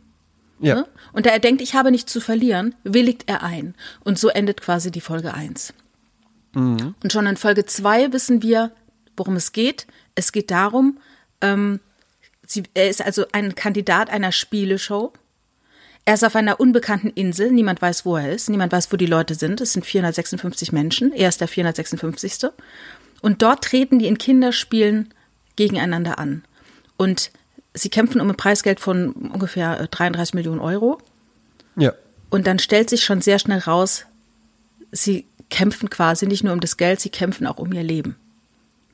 ja. 0.60 0.76
Ne? 0.76 0.88
Und 1.14 1.26
da 1.26 1.30
er 1.30 1.40
denkt, 1.40 1.62
ich 1.62 1.74
habe 1.74 1.90
nichts 1.90 2.12
zu 2.12 2.20
verlieren, 2.20 2.76
willigt 2.84 3.24
er 3.28 3.44
ein. 3.44 3.76
Und 4.04 4.20
so 4.20 4.28
endet 4.28 4.60
quasi 4.60 4.92
die 4.92 5.00
Folge 5.00 5.34
1. 5.34 5.74
Und 7.02 7.14
schon 7.14 7.28
in 7.28 7.38
Folge 7.38 7.66
2 7.66 8.12
wissen 8.12 8.42
wir, 8.42 8.72
worum 9.16 9.38
es 9.38 9.54
geht. 9.54 9.88
Es 10.16 10.34
geht 10.34 10.52
darum, 10.52 11.00
ähm, 11.40 11.80
sie, 12.46 12.64
er 12.74 12.90
ist 12.90 13.02
also 13.02 13.24
ein 13.32 13.56
Kandidat 13.56 14.10
einer 14.10 14.34
Spieleshow. 14.34 15.14
Er 16.04 16.16
ist 16.16 16.26
auf 16.26 16.36
einer 16.36 16.60
unbekannten 16.60 17.10
Insel. 17.10 17.52
Niemand 17.52 17.82
weiß, 17.82 18.06
wo 18.06 18.18
er 18.18 18.34
ist. 18.34 18.50
Niemand 18.50 18.74
weiß, 18.74 18.92
wo 18.92 18.98
die 18.98 19.06
Leute 19.06 19.36
sind. 19.36 19.62
Es 19.62 19.72
sind 19.72 19.86
456 19.86 20.74
Menschen. 20.74 21.14
Er 21.14 21.30
ist 21.30 21.40
der 21.40 21.48
456. 21.48 22.52
Und 23.22 23.42
dort 23.42 23.64
treten 23.64 23.98
die 23.98 24.08
in 24.08 24.18
Kinderspielen 24.18 25.14
gegeneinander 25.56 26.20
an. 26.20 26.44
Und 26.98 27.32
sie 27.74 27.90
kämpfen 27.90 28.22
um 28.22 28.30
ein 28.30 28.38
Preisgeld 28.38 28.80
von 28.80 29.12
ungefähr 29.12 29.80
äh, 29.82 29.88
33 29.88 30.34
Millionen 30.34 30.60
Euro. 30.62 30.98
Ja. 31.76 31.94
Und 32.30 32.48
dann 32.48 32.60
stellt 32.60 32.90
sich 32.90 33.04
schon 33.04 33.22
sehr 33.22 33.40
schnell 33.40 33.60
raus, 33.60 34.06
sie 34.92 35.26
kämpfen 35.50 35.90
quasi 35.90 36.26
nicht 36.26 36.44
nur 36.44 36.54
um 36.54 36.60
das 36.60 36.78
Geld, 36.78 37.00
sie 37.00 37.10
kämpfen 37.10 37.48
auch 37.48 37.58
um 37.58 37.72
ihr 37.74 37.84
Leben. 37.84 38.16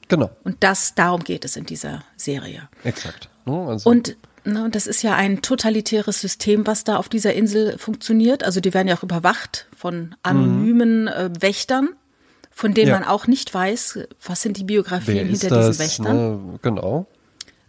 Genau. 0.08 0.30
Und 0.44 0.58
das, 0.62 0.94
darum 0.96 1.24
geht 1.24 1.46
es 1.46 1.56
in 1.56 1.66
dieser 1.66 2.04
Serie. 2.18 2.68
Exakt. 2.84 3.30
Ne, 3.46 3.54
Also, 3.68 3.90
Und 3.90 4.18
ne, 4.44 4.68
das 4.70 4.86
ist 4.88 5.02
ja 5.04 5.16
ein 5.16 5.42
totalitäres 5.42 6.20
System, 6.20 6.68
was 6.68 6.84
da 6.84 6.98
auf 6.98 7.08
dieser 7.08 7.34
Insel 7.34 7.78
funktioniert. 7.78 8.44
Also 8.44 8.60
die 8.60 8.74
werden 8.74 8.88
ja 8.90 8.98
auch 8.98 9.04
überwacht 9.04 9.68
von 9.76 10.14
anonymen 10.24 11.08
äh, 11.08 11.30
Wächtern, 11.40 11.90
von 12.52 12.74
denen 12.74 12.90
Ja. 12.90 13.00
man 13.00 13.08
auch 13.08 13.28
nicht 13.28 13.54
weiß, 13.54 14.00
was 14.26 14.42
sind 14.42 14.58
die 14.58 14.66
Biografien 14.66 15.16
wer 15.16 15.24
hinter 15.26 15.48
diesen 15.48 15.50
das? 15.50 15.80
Wächtern. 15.80 16.52
Ne? 16.52 16.60
Genau. 16.62 17.08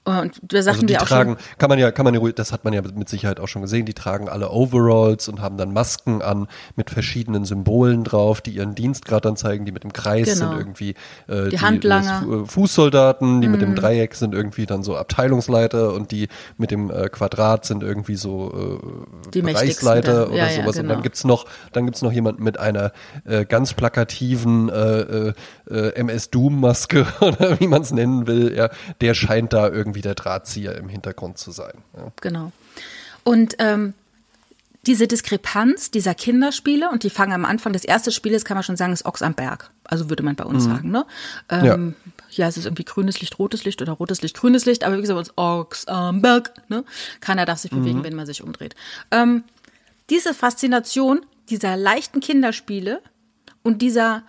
Und 0.04 0.40
da 0.42 0.62
sagten 0.62 0.78
Also 0.80 0.86
die 0.86 0.92
wir 0.94 1.02
auch 1.02 1.06
tragen, 1.06 1.36
schon, 1.38 1.58
kann 1.58 1.68
man 1.68 1.78
ja, 1.78 1.92
kann 1.92 2.04
man 2.04 2.12
ja, 2.14 2.20
das 2.32 2.50
hat 2.50 2.64
man 2.64 2.72
ja 2.72 2.82
mit 2.82 3.08
Sicherheit 3.08 3.38
auch 3.38 3.46
schon 3.46 3.62
gesehen, 3.62 3.86
die 3.86 3.94
tragen 3.94 4.28
alle 4.28 4.50
Overalls 4.50 5.28
und 5.28 5.40
haben 5.40 5.56
dann 5.56 5.72
Masken 5.72 6.22
an 6.22 6.48
mit 6.74 6.90
verschiedenen 6.90 7.44
Symbolen 7.44 8.02
drauf, 8.02 8.40
die 8.40 8.50
ihren 8.50 8.74
Dienstgrad 8.74 9.24
dann 9.24 9.36
zeigen, 9.36 9.64
die 9.64 9.70
mit 9.70 9.84
dem 9.84 9.92
Kreis 9.92 10.26
Genau. 10.26 10.50
sind 10.50 10.58
irgendwie 10.58 10.94
äh, 11.28 11.50
Die 11.50 11.60
Handlanger. 11.60 12.02
das 12.02 12.24
Fu- 12.24 12.42
äh, 12.42 12.46
Fußsoldaten, 12.46 13.40
die 13.42 13.48
mit 13.48 13.62
dem 13.62 13.76
Dreieck 13.76 14.14
sind 14.16 14.34
irgendwie 14.34 14.66
dann 14.66 14.82
so 14.82 14.96
Abteilungsleiter 14.96 15.92
und 15.94 16.10
die 16.10 16.26
mit 16.58 16.72
dem 16.72 16.90
äh, 16.90 17.08
Quadrat 17.08 17.64
sind 17.64 17.84
irgendwie 17.84 18.16
so 18.16 18.80
äh, 19.22 19.30
Die 19.30 19.42
Bereichsleiter 19.42 20.28
oder 20.28 20.36
Ja, 20.36 20.46
ja, 20.48 20.62
sowas. 20.62 20.76
Und 20.76 20.82
genau. 20.82 20.94
dann 20.94 21.02
gibt's 21.04 21.22
noch, 21.24 21.44
dann 21.72 21.84
gibt's 21.84 22.02
noch 22.02 22.10
jemanden 22.12 22.42
mit 22.42 22.58
einer 22.58 22.90
äh, 23.24 23.44
ganz 23.44 23.72
plakativen 23.74 24.68
äh, 24.68 25.00
äh, 25.00 25.32
äh, 25.70 25.94
MS 25.94 26.30
Doom 26.30 26.58
Maske 26.60 27.06
oder 27.20 27.60
wie 27.60 27.68
man 27.68 27.82
es 27.82 27.92
nennen 27.92 28.26
will. 28.26 28.52
Ja, 28.56 28.68
der 29.00 29.14
scheint 29.14 29.52
da 29.52 29.68
irgendwie 29.68 29.91
der 30.00 30.14
Drahtzieher 30.14 30.76
im 30.76 30.88
Hintergrund 30.88 31.38
zu 31.38 31.50
sein. 31.50 31.83
Ja. 31.96 32.12
genau. 32.20 32.52
Und 33.24 33.57
ähm, 33.59 33.94
diese 34.87 35.07
Diskrepanz 35.07 35.90
dieser 35.92 36.14
Kinderspiele, 36.14 36.90
und 36.90 37.05
die 37.05 37.11
fangen 37.11 37.33
am 37.33 37.44
Anfang 37.44 37.72
des 37.72 37.85
ersten 37.85 38.11
Spieles, 38.11 38.44
kann 38.44 38.57
man 38.57 38.64
schon 38.64 38.76
sagen, 38.76 38.92
ist 38.92 39.05
Ochs 39.05 39.22
am 39.22 39.35
Berg. 39.35 39.70
Also 39.85 40.11
würde 40.11 40.24
man 40.24 40.35
bei 40.35 40.44
uns 40.44 40.64
sagen, 40.64 40.90
ne? 40.90 41.07
Ähm, 41.50 41.94
ja. 42.31 42.48
es 42.48 42.57
ist 42.57 42.64
irgendwie 42.64 42.85
grünes 42.85 43.20
Licht, 43.20 43.38
rotes 43.38 43.64
Licht 43.64 43.81
oder 43.81 43.92
rotes 43.92 44.22
Licht, 44.22 44.37
grünes 44.37 44.64
Licht, 44.64 44.83
aber 44.83 44.96
wie 44.96 45.02
gesagt, 45.02 45.18
uns 45.18 45.33
Ochs 45.37 45.87
am 45.87 46.20
Berg, 46.20 46.52
ne? 46.68 46.85
Keiner 47.20 47.44
darf 47.44 47.59
sich 47.59 47.70
bewegen, 47.70 48.02
wenn 48.02 48.16
man 48.16 48.26
sich 48.26 48.42
umdreht. 48.42 48.74
Ähm, 49.12 49.44
diese 50.11 50.35
Faszination 50.35 51.24
dieser 51.48 51.76
leichten 51.76 52.20
Kinderspiele 52.20 53.00
und 53.62 53.83
dieser 53.83 54.24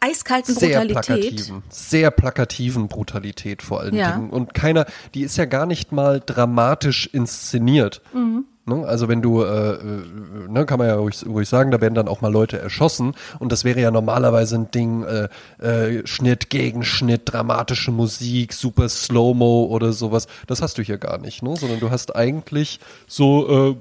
eiskalten 0.00 0.54
Sehr 0.54 0.80
Brutalität. 0.80 1.06
plakativen, 1.36 1.62
sehr 1.68 2.10
plakativen 2.10 2.88
Brutalität 2.88 3.62
vor 3.62 3.80
allen 3.80 3.94
Ja. 3.94 4.12
Dingen. 4.12 4.30
Und 4.30 4.54
keiner, 4.54 4.86
die 5.14 5.22
ist 5.22 5.36
ja 5.36 5.44
gar 5.44 5.66
nicht 5.66 5.92
mal 5.92 6.22
dramatisch 6.24 7.06
inszeniert. 7.12 8.00
Mhm. 8.12 8.44
Ne? 8.66 8.86
Also 8.86 9.08
wenn 9.08 9.20
du, 9.20 9.42
äh, 9.42 9.72
äh, 9.74 10.02
ne, 10.48 10.64
kann 10.64 10.78
man 10.78 10.88
ja 10.88 10.94
ruhig, 10.94 11.24
ruhig 11.26 11.46
sagen, 11.48 11.70
da 11.70 11.82
werden 11.82 11.94
dann 11.94 12.08
auch 12.08 12.22
mal 12.22 12.32
Leute 12.32 12.58
erschossen 12.58 13.12
und 13.38 13.52
das 13.52 13.64
wäre 13.64 13.78
ja 13.80 13.90
normalerweise 13.90 14.56
ein 14.56 14.70
Ding, 14.70 15.04
äh, 15.04 15.28
äh, 15.62 16.06
Schnitt, 16.06 16.48
Gegenschnitt, 16.48 17.22
dramatische 17.26 17.90
Musik, 17.90 18.54
super 18.54 18.88
Slow-Mo 18.88 19.64
oder 19.66 19.92
sowas. 19.92 20.28
Das 20.46 20.62
hast 20.62 20.78
du 20.78 20.82
hier 20.82 20.96
gar 20.96 21.18
nicht, 21.18 21.42
ne? 21.42 21.56
sondern 21.56 21.78
du 21.78 21.90
hast 21.90 22.16
eigentlich 22.16 22.80
so, 23.06 23.72
äh, 23.72 23.76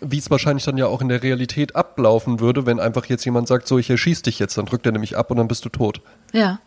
wie 0.00 0.18
es 0.18 0.30
wahrscheinlich 0.30 0.64
dann 0.64 0.76
ja 0.76 0.86
auch 0.86 1.00
in 1.00 1.08
der 1.08 1.22
Realität 1.22 1.76
ablaufen 1.76 2.40
würde, 2.40 2.66
wenn 2.66 2.80
einfach 2.80 3.06
jetzt 3.06 3.24
jemand 3.24 3.48
sagt, 3.48 3.68
so 3.68 3.78
ich 3.78 3.90
erschieß 3.90 4.22
dich 4.22 4.38
jetzt, 4.38 4.56
dann 4.56 4.66
drückt 4.66 4.86
er 4.86 4.92
nämlich 4.92 5.16
ab 5.16 5.30
und 5.30 5.36
dann 5.36 5.48
bist 5.48 5.64
du 5.64 5.68
tot. 5.68 6.00
Ja. 6.32 6.60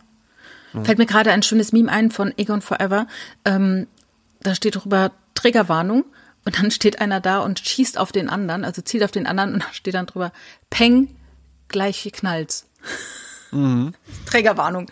Fällt 0.84 0.98
mir 0.98 1.06
gerade 1.06 1.32
ein 1.32 1.42
schönes 1.42 1.72
Meme 1.72 1.90
ein 1.90 2.12
von 2.12 2.34
Egon 2.38 2.62
Forever. 2.62 3.08
Ähm, 3.46 3.88
da 4.42 4.56
steht 4.56 4.76
drüber 4.76 5.12
Triggerwarnung 5.34 6.04
und 6.44 6.60
dann 6.60 6.70
steht 6.70 7.00
einer 7.00 7.22
da 7.22 7.40
und 7.40 7.60
schießt 7.60 7.98
auf 7.98 8.12
den 8.12 8.30
anderen, 8.30 8.66
also 8.66 8.82
zielt 8.82 9.04
auf 9.04 9.12
den 9.12 9.26
anderen 9.26 9.54
und 9.54 9.64
da 9.68 9.74
steht 9.74 9.94
dann 9.94 10.06
drüber 10.06 10.32
Peng, 10.70 11.16
gleich 11.68 11.98
knallt's. 13.52 13.98
Trägerwarnung. 14.26 14.88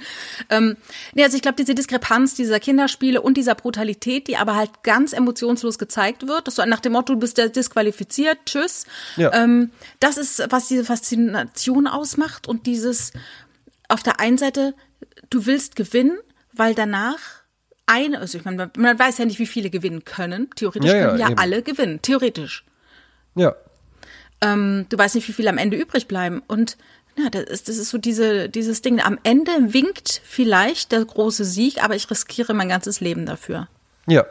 Ähm, 0.49 0.77
nee, 1.13 1.23
also 1.23 1.35
ich 1.35 1.41
glaube, 1.41 1.55
diese 1.57 1.75
Diskrepanz 1.75 2.35
dieser 2.35 2.59
Kinderspiele 2.59 3.21
und 3.21 3.35
dieser 3.35 3.55
Brutalität, 3.55 4.27
die 4.27 4.37
aber 4.37 4.55
halt 4.55 4.83
ganz 4.83 5.13
emotionslos 5.13 5.77
gezeigt 5.77 6.27
wird, 6.27 6.47
dass 6.47 6.55
du 6.55 6.65
nach 6.65 6.79
dem 6.79 6.93
Motto, 6.93 7.13
du 7.13 7.19
bist 7.19 7.37
ja 7.37 7.47
disqualifiziert, 7.47 8.37
tschüss. 8.45 8.85
Ja. 9.17 9.33
Ähm, 9.33 9.71
das 9.99 10.17
ist, 10.17 10.43
was 10.49 10.67
diese 10.67 10.85
Faszination 10.85 11.87
ausmacht 11.87 12.47
und 12.47 12.65
dieses 12.67 13.11
auf 13.89 14.03
der 14.03 14.19
einen 14.19 14.37
Seite, 14.37 14.73
du 15.29 15.45
willst 15.45 15.75
gewinnen, 15.75 16.17
weil 16.53 16.73
danach 16.75 17.19
eine, 17.85 18.19
also 18.19 18.37
ich 18.37 18.45
meine, 18.45 18.71
man- 18.77 18.97
weiß 18.99 19.17
ja 19.17 19.25
nicht, 19.25 19.39
wie 19.39 19.45
viele 19.45 19.69
gewinnen 19.69 20.05
können. 20.05 20.49
Theoretisch 20.55 20.89
Ja, 20.89 20.97
ja, 20.97 21.07
können 21.07 21.19
ja 21.19 21.29
eben. 21.31 21.39
alle 21.39 21.61
gewinnen. 21.63 22.01
Theoretisch. 22.01 22.63
Ja. 23.35 23.55
Ähm, 24.41 24.85
du 24.89 24.97
weißt 24.97 25.15
nicht, 25.15 25.27
wie 25.27 25.33
viele 25.33 25.49
am 25.49 25.57
Ende 25.57 25.75
übrig 25.77 26.07
bleiben. 26.07 26.41
Und 26.47 26.77
ja, 27.17 27.29
das 27.29 27.43
ist, 27.43 27.69
das 27.69 27.77
ist 27.77 27.89
so 27.89 27.97
diese, 27.97 28.49
dieses 28.49 28.81
Ding. 28.81 28.99
Am 28.99 29.19
Ende 29.23 29.51
winkt 29.73 30.21
vielleicht 30.23 30.91
der 30.91 31.03
große 31.05 31.45
Sieg, 31.45 31.83
aber 31.83 31.95
ich 31.95 32.09
riskiere 32.09 32.53
mein 32.53 32.69
ganzes 32.69 33.01
Leben 33.01 33.25
dafür. 33.25 33.67
Ja, 34.05 34.25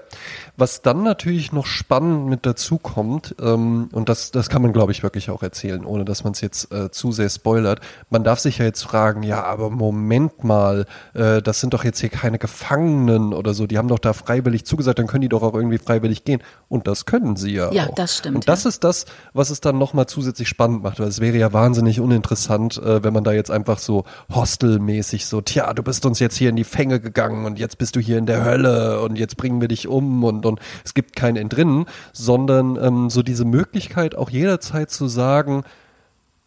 was 0.58 0.82
dann 0.82 1.02
natürlich 1.02 1.50
noch 1.52 1.64
spannend 1.64 2.26
mit 2.26 2.44
dazu 2.44 2.76
kommt, 2.76 3.34
ähm, 3.40 3.88
und 3.92 4.10
das, 4.10 4.30
das 4.30 4.50
kann 4.50 4.60
man, 4.60 4.74
glaube 4.74 4.92
ich, 4.92 5.02
wirklich 5.02 5.30
auch 5.30 5.42
erzählen, 5.42 5.86
ohne 5.86 6.04
dass 6.04 6.24
man 6.24 6.34
es 6.34 6.42
jetzt 6.42 6.70
äh, 6.70 6.90
zu 6.90 7.10
sehr 7.10 7.30
spoilert. 7.30 7.80
Man 8.10 8.22
darf 8.22 8.38
sich 8.38 8.58
ja 8.58 8.66
jetzt 8.66 8.82
fragen, 8.82 9.22
ja, 9.22 9.42
aber 9.44 9.70
Moment 9.70 10.44
mal, 10.44 10.84
äh, 11.14 11.40
das 11.40 11.60
sind 11.60 11.72
doch 11.72 11.84
jetzt 11.84 12.00
hier 12.00 12.10
keine 12.10 12.38
Gefangenen 12.38 13.32
oder 13.32 13.54
so, 13.54 13.66
die 13.66 13.78
haben 13.78 13.88
doch 13.88 13.98
da 13.98 14.12
freiwillig 14.12 14.66
zugesagt, 14.66 14.98
dann 14.98 15.06
können 15.06 15.22
die 15.22 15.30
doch 15.30 15.42
auch 15.42 15.54
irgendwie 15.54 15.78
freiwillig 15.78 16.24
gehen. 16.24 16.42
Und 16.68 16.86
das 16.86 17.06
können 17.06 17.36
sie 17.36 17.52
ja, 17.54 17.72
Ja, 17.72 17.86
auch. 17.86 17.94
das 17.94 18.18
stimmt, 18.18 18.36
Und 18.36 18.48
das 18.48 18.66
ist 18.66 18.84
das, 18.84 19.06
was 19.32 19.48
es 19.48 19.62
dann 19.62 19.78
nochmal 19.78 20.06
zusätzlich 20.06 20.48
spannend 20.48 20.82
macht, 20.82 21.00
weil 21.00 21.08
es 21.08 21.20
wäre 21.20 21.38
ja 21.38 21.54
wahnsinnig 21.54 21.98
uninteressant, 21.98 22.76
äh, 22.76 23.02
wenn 23.02 23.14
man 23.14 23.24
da 23.24 23.32
jetzt 23.32 23.50
einfach 23.50 23.78
so 23.78 24.04
hostelmäßig 24.30 25.24
so, 25.24 25.40
tja, 25.40 25.72
du 25.72 25.82
bist 25.82 26.04
uns 26.04 26.18
jetzt 26.18 26.36
hier 26.36 26.50
in 26.50 26.56
die 26.56 26.64
Fänge 26.64 27.00
gegangen 27.00 27.46
und 27.46 27.58
jetzt 27.58 27.78
bist 27.78 27.96
du 27.96 28.00
hier 28.00 28.18
in 28.18 28.26
der 28.26 28.44
Hölle 28.44 29.00
und 29.00 29.16
jetzt 29.16 29.38
bringen 29.38 29.61
wir 29.62 29.68
dich 29.68 29.88
um 29.88 30.22
und, 30.24 30.44
und 30.44 30.60
es 30.84 30.92
gibt 30.92 31.16
kein 31.16 31.36
Entrinnen, 31.36 31.86
sondern 32.12 32.76
ähm, 32.76 33.08
so 33.08 33.22
diese 33.22 33.46
Möglichkeit 33.46 34.14
auch 34.14 34.28
jederzeit 34.28 34.90
zu 34.90 35.08
sagen, 35.08 35.64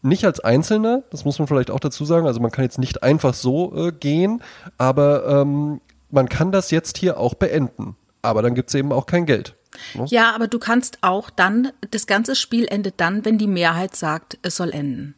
nicht 0.04 0.23
als 0.23 0.39
Einzelner, 0.39 1.01
das 1.10 1.25
muss 1.25 1.39
man 1.39 1.47
vielleicht 1.47 1.71
auch 1.71 1.80
dazu 1.80 2.06
sagen, 2.06 2.28
also 2.28 2.39
man 2.39 2.51
kann 2.51 2.63
jetzt 2.63 2.78
nicht 2.78 3.01
einfach 3.01 3.34
so 3.34 3.75
äh, 3.75 3.91
gehen, 3.91 4.43
aber 4.78 5.25
ähm, 5.28 5.82
man 6.12 6.30
kann 6.30 6.51
das 6.51 6.69
jetzt 6.69 6.97
hier 6.97 7.19
auch 7.19 7.34
beenden. 7.34 7.95
Aber 8.21 8.41
dann 8.41 8.56
gibt's 8.56 8.73
eben 8.73 8.91
auch 8.91 9.08
kein 9.08 9.25
Geld. 9.25 9.56
Ne? 9.93 10.06
Ja, 10.08 10.34
aber 10.34 10.47
du 10.47 10.60
kannst 10.60 10.99
auch 11.01 11.30
dann, 11.30 11.71
das 11.91 12.08
ganze 12.08 12.36
Spiel 12.36 12.67
endet 12.69 12.95
dann, 12.97 13.25
wenn 13.25 13.38
die 13.38 13.47
Mehrheit 13.47 13.95
sagt, 13.95 14.38
es 14.41 14.56
soll 14.56 14.71
enden. 14.71 15.15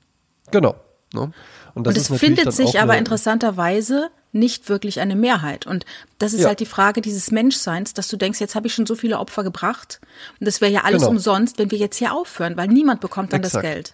Genau. 0.52 0.76
Ne? 1.14 1.32
Und, 1.74 1.88
das 1.88 2.10
Und 2.10 2.16
es 2.16 2.20
findet 2.20 2.54
sich 2.54 2.80
aber 2.80 2.98
interessanterweise 2.98 4.10
nicht 4.38 4.70
wirklich 4.70 5.00
eine 5.00 5.16
Mehrheit. 5.16 5.66
Und 5.68 5.86
das 6.20 6.34
ist 6.34 6.42
Ja. 6.42 6.48
halt 6.48 6.60
die 6.60 6.66
Frage 6.66 7.02
dieses 7.02 7.32
Menschseins, 7.32 7.94
dass 7.94 8.08
du 8.08 8.18
denkst, 8.18 8.40
jetzt 8.40 8.56
habe 8.56 8.68
ich 8.68 8.74
schon 8.74 8.86
so 8.86 8.96
viele 8.96 9.20
Opfer 9.20 9.44
gebracht 9.44 10.00
und 10.40 10.46
das 10.48 10.62
wäre 10.62 10.72
ja 10.72 10.82
alles 10.84 11.02
Genau. 11.02 11.12
umsonst, 11.12 11.58
wenn 11.60 11.72
wir 11.72 11.78
jetzt 11.78 11.98
hier 11.98 12.14
aufhören, 12.14 12.56
weil 12.58 12.68
niemand 12.68 13.02
bekommt 13.02 13.34
dann 13.34 13.42
Exakt. 13.44 13.64
das 13.66 13.72
Geld. 13.74 13.94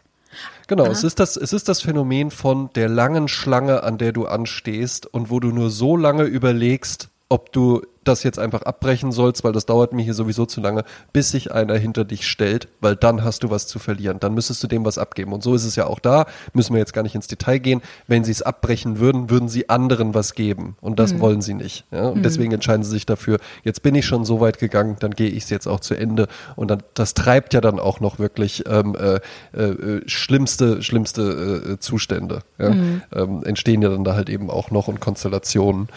Genau, 0.68 0.86
es 0.88 1.04
ist, 1.04 1.20
das, 1.20 1.36
es 1.38 1.54
ist 1.54 1.70
das 1.70 1.82
Phänomen 1.82 2.32
von 2.32 2.72
der 2.74 2.90
langen 2.90 3.28
Schlange, 3.28 3.84
an 3.84 3.98
der 4.00 4.12
du 4.14 4.26
anstehst 4.26 5.06
und 5.06 5.30
wo 5.30 5.40
du 5.40 5.50
nur 5.50 5.70
so 5.70 5.96
lange 5.96 6.24
überlegst, 6.24 7.10
ob 7.34 7.52
du 7.52 7.82
das 8.04 8.22
jetzt 8.22 8.38
einfach 8.38 8.62
abbrechen 8.62 9.12
sollst, 9.12 9.44
weil 9.44 9.54
das 9.54 9.66
dauert 9.66 9.92
mir 9.92 10.04
hier 10.04 10.14
sowieso 10.14 10.46
zu 10.46 10.62
lange, 10.62 10.84
bis 11.14 11.32
sich 11.32 11.52
einer 11.52 11.76
hinter 11.78 12.06
dich 12.06 12.28
stellt, 12.28 12.68
weil 12.80 12.96
dann 12.96 13.24
hast 13.24 13.42
du 13.44 13.50
was 13.50 13.66
zu 13.66 13.80
verlieren. 13.80 14.20
Dann 14.20 14.36
müsstest 14.36 14.62
du 14.62 14.68
dem 14.68 14.86
was 14.86 15.00
abgeben. 15.00 15.34
Und 15.34 15.42
so 15.42 15.56
ist 15.56 15.64
es 15.64 15.76
ja 15.76 15.88
auch 15.88 15.98
da. 15.98 16.28
Müssen 16.54 16.74
wir 16.74 16.80
jetzt 16.80 16.94
gar 16.94 17.02
nicht 17.02 17.16
ins 17.16 17.26
Detail 17.26 17.58
gehen. 17.58 17.82
Wenn 18.06 18.24
sie 18.24 18.32
es 18.32 18.44
abbrechen 18.44 19.00
würden, 19.00 19.32
würden 19.32 19.50
sie 19.50 19.68
anderen 19.68 20.14
was 20.14 20.36
geben. 20.36 20.76
Und 20.80 21.00
das 21.00 21.20
wollen 21.20 21.42
sie 21.42 21.56
nicht. 21.56 21.86
Ja? 21.90 22.10
Und 22.10 22.24
deswegen 22.24 22.52
entscheiden 22.52 22.84
sie 22.84 22.92
sich 22.92 23.08
dafür, 23.08 23.40
jetzt 23.64 23.82
bin 23.82 23.96
ich 23.96 24.06
schon 24.06 24.26
so 24.26 24.40
weit 24.40 24.60
gegangen, 24.60 24.98
dann 25.00 25.12
gehe 25.12 25.30
ich 25.30 25.46
es 25.46 25.50
jetzt 25.50 25.66
auch 25.66 25.80
zu 25.80 25.96
Ende. 25.96 26.28
Und 26.56 26.68
dann, 26.70 26.84
das 26.94 27.16
treibt 27.16 27.56
ja 27.56 27.62
dann 27.62 27.80
auch 27.80 28.00
noch 28.00 28.20
wirklich 28.20 28.66
ähm, 28.68 28.96
äh, 28.96 29.60
äh, 29.60 30.02
schlimmste, 30.08 30.84
schlimmste 30.84 31.72
äh, 31.74 31.80
Zustände. 31.80 32.42
Ja? 32.60 32.76
Ähm, 33.12 33.44
entstehen 33.44 33.82
ja 33.82 33.90
dann 33.90 34.04
da 34.04 34.14
halt 34.14 34.30
eben 34.30 34.52
auch 34.52 34.70
noch 34.70 34.88
und 34.88 35.00
Konstellationen. 35.00 35.88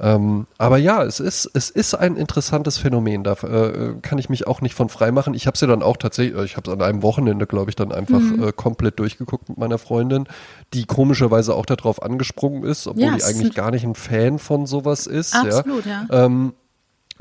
Ähm, 0.00 0.46
aber 0.58 0.78
ja, 0.78 1.02
es 1.02 1.18
ist, 1.18 1.50
es 1.54 1.70
ist 1.70 1.94
ein 1.94 2.16
interessantes 2.16 2.78
Phänomen. 2.78 3.24
Da 3.24 3.32
äh, 3.32 3.94
kann 4.00 4.18
ich 4.18 4.28
mich 4.28 4.46
auch 4.46 4.60
nicht 4.60 4.74
von 4.74 4.88
frei 4.88 5.10
machen. 5.10 5.34
Ich 5.34 5.46
habe 5.46 5.56
es 5.56 5.60
ja 5.60 5.66
dann 5.66 5.82
auch 5.82 5.96
tatsächlich, 5.96 6.40
ich 6.44 6.56
habe 6.56 6.70
es 6.70 6.74
an 6.74 6.82
einem 6.82 7.02
Wochenende, 7.02 7.46
glaube 7.46 7.70
ich, 7.70 7.76
dann 7.76 7.90
einfach 7.90 8.20
äh, 8.40 8.52
komplett 8.52 9.00
durchgeguckt 9.00 9.48
mit 9.48 9.58
meiner 9.58 9.78
Freundin, 9.78 10.28
die 10.72 10.84
komischerweise 10.84 11.54
auch 11.54 11.66
darauf 11.66 12.00
angesprungen 12.02 12.62
ist, 12.62 12.86
obwohl 12.86 13.04
Ja, 13.04 13.16
die 13.16 13.24
eigentlich 13.24 13.54
gar 13.54 13.72
nicht 13.72 13.84
ein 13.84 13.96
Fan 13.96 14.38
von 14.38 14.66
sowas 14.66 15.06
ist. 15.08 15.34
Absolut, 15.34 15.84
ja. 15.84 16.06
ja. 16.08 16.24
Ähm, 16.26 16.52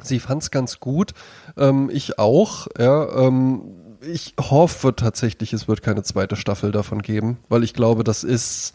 sie 0.03 0.19
fand 0.19 0.43
es 0.43 0.51
ganz 0.51 0.79
gut. 0.79 1.13
Ähm, 1.57 1.89
ich 1.91 2.19
auch, 2.19 2.67
ja. 2.77 3.27
Ähm, 3.27 3.61
ich 4.01 4.35
hoffe 4.39 4.95
tatsächlich, 4.95 5.53
es 5.53 5.67
wird 5.67 5.81
keine 5.81 6.03
zweite 6.03 6.35
Staffel 6.35 6.71
davon 6.71 7.01
geben, 7.01 7.39
weil 7.49 7.63
ich 7.63 7.73
glaube, 7.73 8.03
das 8.03 8.23
ist. 8.23 8.73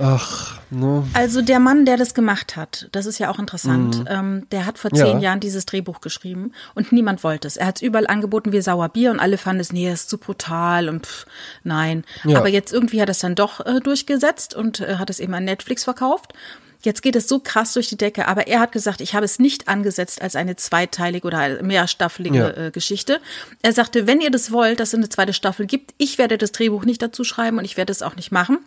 Ach, 0.00 0.58
ne. 0.70 1.04
Also 1.14 1.42
der 1.42 1.60
Mann, 1.60 1.84
der 1.84 1.96
das 1.96 2.14
gemacht 2.14 2.56
hat, 2.56 2.88
das 2.92 3.06
ist 3.06 3.18
ja 3.18 3.30
auch 3.30 3.38
interessant, 3.38 4.04
ähm, 4.08 4.46
der 4.50 4.66
hat 4.66 4.78
vor 4.78 4.90
zehn 4.90 5.06
Ja. 5.06 5.18
Jahren 5.18 5.40
dieses 5.40 5.66
Drehbuch 5.66 6.00
geschrieben 6.00 6.52
und 6.74 6.92
niemand 6.92 7.24
wollte 7.24 7.48
es. 7.48 7.56
Er 7.56 7.66
hat 7.66 7.76
es 7.76 7.82
überall 7.82 8.06
angeboten 8.06 8.52
wie 8.52 8.60
Sauerbier 8.60 9.10
und 9.10 9.20
alle 9.20 9.38
fanden 9.38 9.60
es, 9.60 9.72
nee, 9.72 9.90
ist 9.90 10.08
zu 10.10 10.18
brutal 10.18 10.88
und 10.88 11.06
pff, 11.06 11.26
nein. 11.64 12.04
Ja. 12.24 12.38
Aber 12.38 12.48
jetzt 12.48 12.72
irgendwie 12.72 13.00
hat 13.00 13.08
er 13.08 13.12
es 13.12 13.18
dann 13.20 13.34
doch 13.34 13.64
äh, 13.66 13.80
durchgesetzt 13.80 14.54
und 14.54 14.80
äh, 14.80 14.96
hat 14.96 15.10
es 15.10 15.20
eben 15.20 15.34
an 15.34 15.44
Netflix 15.44 15.84
verkauft. 15.84 16.32
Jetzt 16.80 17.02
geht 17.02 17.16
es 17.16 17.26
so 17.26 17.40
krass 17.40 17.72
durch 17.72 17.88
die 17.88 17.96
Decke, 17.96 18.28
aber 18.28 18.46
er 18.46 18.60
hat 18.60 18.70
gesagt, 18.70 19.00
ich 19.00 19.14
habe 19.16 19.24
es 19.24 19.40
nicht 19.40 19.66
angesetzt 19.66 20.22
als 20.22 20.36
eine 20.36 20.54
zweiteilige 20.54 21.26
oder 21.26 21.60
mehrstaffelige 21.60 22.38
Ja. 22.38 22.66
äh, 22.66 22.70
Geschichte. 22.70 23.20
Er 23.62 23.72
sagte, 23.72 24.06
wenn 24.06 24.20
ihr 24.20 24.30
das 24.30 24.52
wollt, 24.52 24.78
dass 24.78 24.90
es 24.90 24.94
eine 24.94 25.08
zweite 25.08 25.32
Staffel 25.32 25.66
gibt, 25.66 25.92
ich 25.98 26.18
werde 26.18 26.38
das 26.38 26.52
Drehbuch 26.52 26.84
nicht 26.84 27.02
dazu 27.02 27.24
schreiben 27.24 27.58
und 27.58 27.64
ich 27.64 27.76
werde 27.76 27.90
es 27.90 28.00
auch 28.02 28.14
nicht 28.14 28.30
machen. 28.30 28.58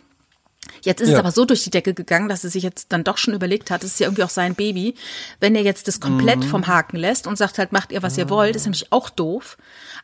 Jetzt 0.82 1.00
ist 1.00 1.08
es 1.08 1.12
Ja. 1.12 1.18
aber 1.20 1.30
so 1.30 1.44
durch 1.44 1.62
die 1.64 1.70
Decke 1.70 1.94
gegangen, 1.94 2.28
dass 2.28 2.42
er 2.44 2.50
sich 2.50 2.62
jetzt 2.62 2.92
dann 2.92 3.04
doch 3.04 3.18
schon 3.18 3.34
überlegt 3.34 3.70
hat, 3.70 3.84
es 3.84 3.92
ist 3.92 4.00
ja 4.00 4.06
irgendwie 4.06 4.24
auch 4.24 4.30
sein 4.30 4.54
Baby. 4.54 4.94
Wenn 5.40 5.54
er 5.54 5.62
jetzt 5.62 5.86
das 5.88 6.00
komplett 6.00 6.38
Mhm. 6.40 6.42
vom 6.44 6.66
Haken 6.66 6.96
lässt 6.96 7.26
und 7.26 7.36
sagt 7.38 7.58
halt, 7.58 7.72
macht 7.72 7.92
ihr, 7.92 8.02
was 8.02 8.16
ihr 8.18 8.28
wollt, 8.30 8.56
ist 8.56 8.64
nämlich 8.64 8.90
auch 8.92 9.10
doof. 9.10 9.56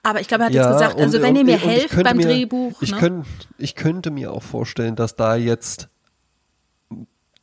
Aber 0.03 0.21
ich 0.21 0.29
glaube, 0.29 0.45
er 0.45 0.47
hat 0.47 0.55
Ja, 0.55 0.62
jetzt 0.64 0.73
gesagt, 0.75 1.01
also 1.01 1.16
und- 1.19 1.23
wenn 1.25 1.37
ihr 1.37 1.45
mir 1.45 1.59
helft 1.59 1.91
könnte 1.91 2.05
beim 2.05 2.16
mir, 2.19 2.27
Drehbuch, 2.27 2.81
Ich, 2.83 2.93
ne? 2.93 2.99
könnt, 2.99 3.27
ich 3.59 3.75
könnte 3.75 4.11
mir 4.11 4.33
auch 4.33 4.43
vorstellen, 4.43 4.95
dass 4.95 5.16
da 5.16 5.35
jetzt, 5.37 5.89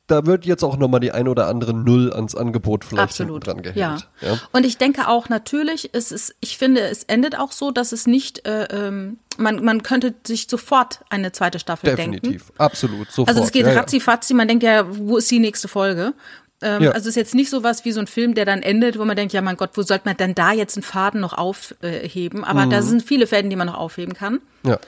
da 0.08 0.26
wird 0.26 0.46
jetzt 0.46 0.64
auch 0.64 0.78
nochmal 0.78 1.00
die 1.00 1.12
ein 1.12 1.28
oder 1.28 1.48
andere 1.48 1.74
Null 1.74 2.14
ans 2.14 2.36
Angebot 2.36 2.86
vielleicht 2.86 3.10
Absolut. 3.10 3.48
dran 3.48 3.62
gehängt. 3.64 3.78
Ja. 3.78 3.98
Ja. 4.22 4.40
Und 4.52 4.66
ich 4.66 4.78
denke 4.78 5.08
auch 5.08 5.30
natürlich, 5.30 5.90
es 5.94 6.12
ist, 6.12 6.36
ich 6.42 6.58
finde, 6.58 6.82
es 6.82 7.04
endet 7.06 7.38
auch 7.38 7.52
so, 7.52 7.72
dass 7.72 7.92
es 7.92 8.06
nicht, 8.06 8.46
äh, 8.48 8.66
ähm, 8.66 9.18
man, 9.38 9.64
man 9.66 9.82
könnte 9.84 10.14
sich 10.26 10.48
sofort 10.50 11.00
eine 11.10 11.32
zweite 11.32 11.58
Staffel 11.60 11.96
denken. 11.96 12.14
Definitiv, 12.14 12.52
absolut, 12.58 13.10
sofort. 13.12 13.30
Also 13.30 13.44
es 13.44 13.52
geht 13.52 13.66
ja, 13.66 13.74
ratzi-fatzi, 13.74 14.34
man 14.36 14.48
denkt 14.48 14.64
ja, 14.64 14.86
wo 14.88 15.18
ist 15.18 15.30
die 15.32 15.40
nächste 15.40 15.68
Folge? 15.68 16.14
Ähm, 16.62 16.84
Ja. 16.84 16.92
Also 16.92 17.02
es 17.02 17.08
ist 17.08 17.16
jetzt 17.18 17.36
nicht 17.36 17.50
sowas 17.50 17.84
wie 17.84 17.92
so 17.92 18.00
ein 18.00 18.08
Film, 18.08 18.34
der 18.36 18.46
dann 18.46 18.62
endet, 18.62 18.98
wo 19.00 19.06
man 19.06 19.16
denkt, 19.16 19.34
ja 19.34 19.42
mein 19.42 19.58
Gott, 19.58 19.72
wo 19.74 19.82
sollte 19.82 20.06
man 20.08 20.16
denn 20.18 20.36
da 20.36 20.52
jetzt 20.54 20.78
einen 20.78 20.84
Faden 20.84 21.20
noch 21.20 21.34
aufheben? 21.34 22.44
Aber 22.44 22.66
Mhm. 22.68 22.70
da 22.70 22.82
sind 22.82 23.02
viele 23.04 23.28
Fäden, 23.28 23.50
die 23.50 23.56
man 23.56 23.68
noch 23.68 23.78
aufheben 23.78 24.14
kann. 24.14 24.40
Ja. 24.64 24.80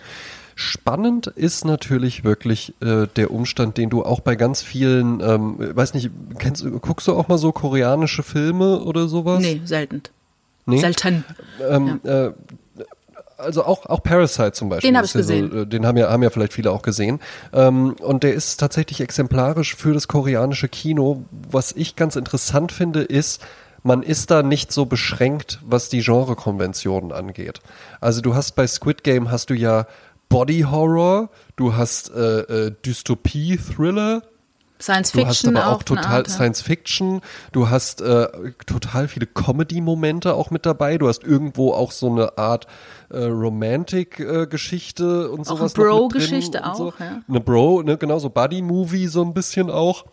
Spannend 0.60 1.28
ist 1.28 1.66
natürlich 1.66 2.24
wirklich 2.24 2.74
äh, 2.82 3.06
der 3.16 3.30
Umstand, 3.30 3.78
den 3.78 3.92
du 3.92 4.04
auch 4.04 4.22
bei 4.22 4.36
ganz 4.36 4.64
vielen, 4.64 5.20
ähm, 5.22 5.56
weiß 5.60 5.94
nicht, 5.94 6.10
kennst, 6.40 6.66
guckst 6.82 7.08
du 7.08 7.14
auch 7.14 7.28
mal 7.28 7.38
so 7.38 7.52
koreanische 7.52 8.24
Filme 8.24 8.80
oder 8.80 9.08
sowas? 9.08 9.40
Nee, 9.40 9.62
selten. 9.66 10.02
Nee? 10.66 10.80
Selten. 10.80 11.24
Ähm, 11.70 12.00
äh, 12.04 12.32
also 13.38 13.66
auch, 13.66 13.86
auch 13.86 14.02
Parasite 14.02 14.54
zum 14.54 14.70
Beispiel. 14.70 14.90
Den 14.90 14.98
hab 14.98 15.04
ist 15.04 15.12
ich 15.12 15.16
ja 15.16 15.22
So, 15.22 15.34
gesehen. 15.34 15.62
äh, 15.62 15.68
den 15.68 15.86
haben 15.86 15.96
ja, 15.96 16.10
haben 16.10 16.24
ja 16.24 16.32
vielleicht 16.32 16.54
viele 16.54 16.72
auch 16.72 16.82
gesehen. 16.82 17.20
Ähm, 17.54 17.94
und 18.02 18.24
der 18.24 18.34
ist 18.34 18.60
tatsächlich 18.60 19.00
exemplarisch 19.00 19.76
für 19.76 19.94
das 19.94 20.08
koreanische 20.08 20.70
Kino. 20.70 21.24
Was 21.52 21.72
ich 21.72 21.96
ganz 21.96 22.16
interessant 22.16 22.72
finde, 22.72 23.04
ist, 23.04 23.46
man 23.84 24.02
ist 24.02 24.32
da 24.32 24.42
nicht 24.42 24.72
so 24.72 24.88
beschränkt, 24.88 25.60
was 25.64 25.90
die 25.90 26.02
Genrekonventionen 26.02 27.12
angeht. 27.12 27.62
Also 28.02 28.22
du 28.22 28.34
hast 28.34 28.56
bei 28.56 28.66
Squid 28.66 29.04
Game 29.04 29.30
hast 29.30 29.52
du 29.52 29.54
ja 29.54 29.86
Body 30.30 30.62
Horror, 30.70 31.30
du 31.56 31.76
hast 31.76 32.12
äh, 32.14 32.42
äh, 32.68 32.72
Dystopie-Thriller, 32.86 34.22
Science 34.80 35.12
Du 35.12 35.26
hast 35.26 35.40
Fiction 35.40 35.58
aber 35.58 35.70
auch 35.72 35.78
auch. 35.80 35.84
total. 35.84 36.28
Science 36.28 36.62
Fiction, 36.62 37.22
du 37.52 37.68
hast 37.70 38.00
äh, 38.02 38.28
total 38.68 39.08
viele 39.08 39.26
Comedy-Momente 39.26 40.36
auch 40.36 40.52
mit 40.52 40.68
dabei, 40.68 41.00
du 41.00 41.08
hast 41.08 41.24
irgendwo 41.24 41.74
auch 41.74 41.92
so 41.92 42.12
eine 42.12 42.38
Art 42.38 42.68
äh, 43.10 43.24
Romantic-Geschichte 43.24 45.32
und 45.32 45.42
Auch 45.42 45.46
sowas. 45.58 45.74
eine 45.76 45.84
Bro-Geschichte 45.86 46.62
so. 46.76 46.90
auch, 46.90 47.00
ja. 47.00 47.22
Eine 47.28 47.40
Bro, 47.40 47.82
ne, 47.84 47.98
genau, 47.98 48.20
so 48.20 48.30
Buddy-Movie 48.30 49.08
so 49.08 49.24
ein 49.24 49.34
bisschen 49.34 49.72
auch. 49.72 50.06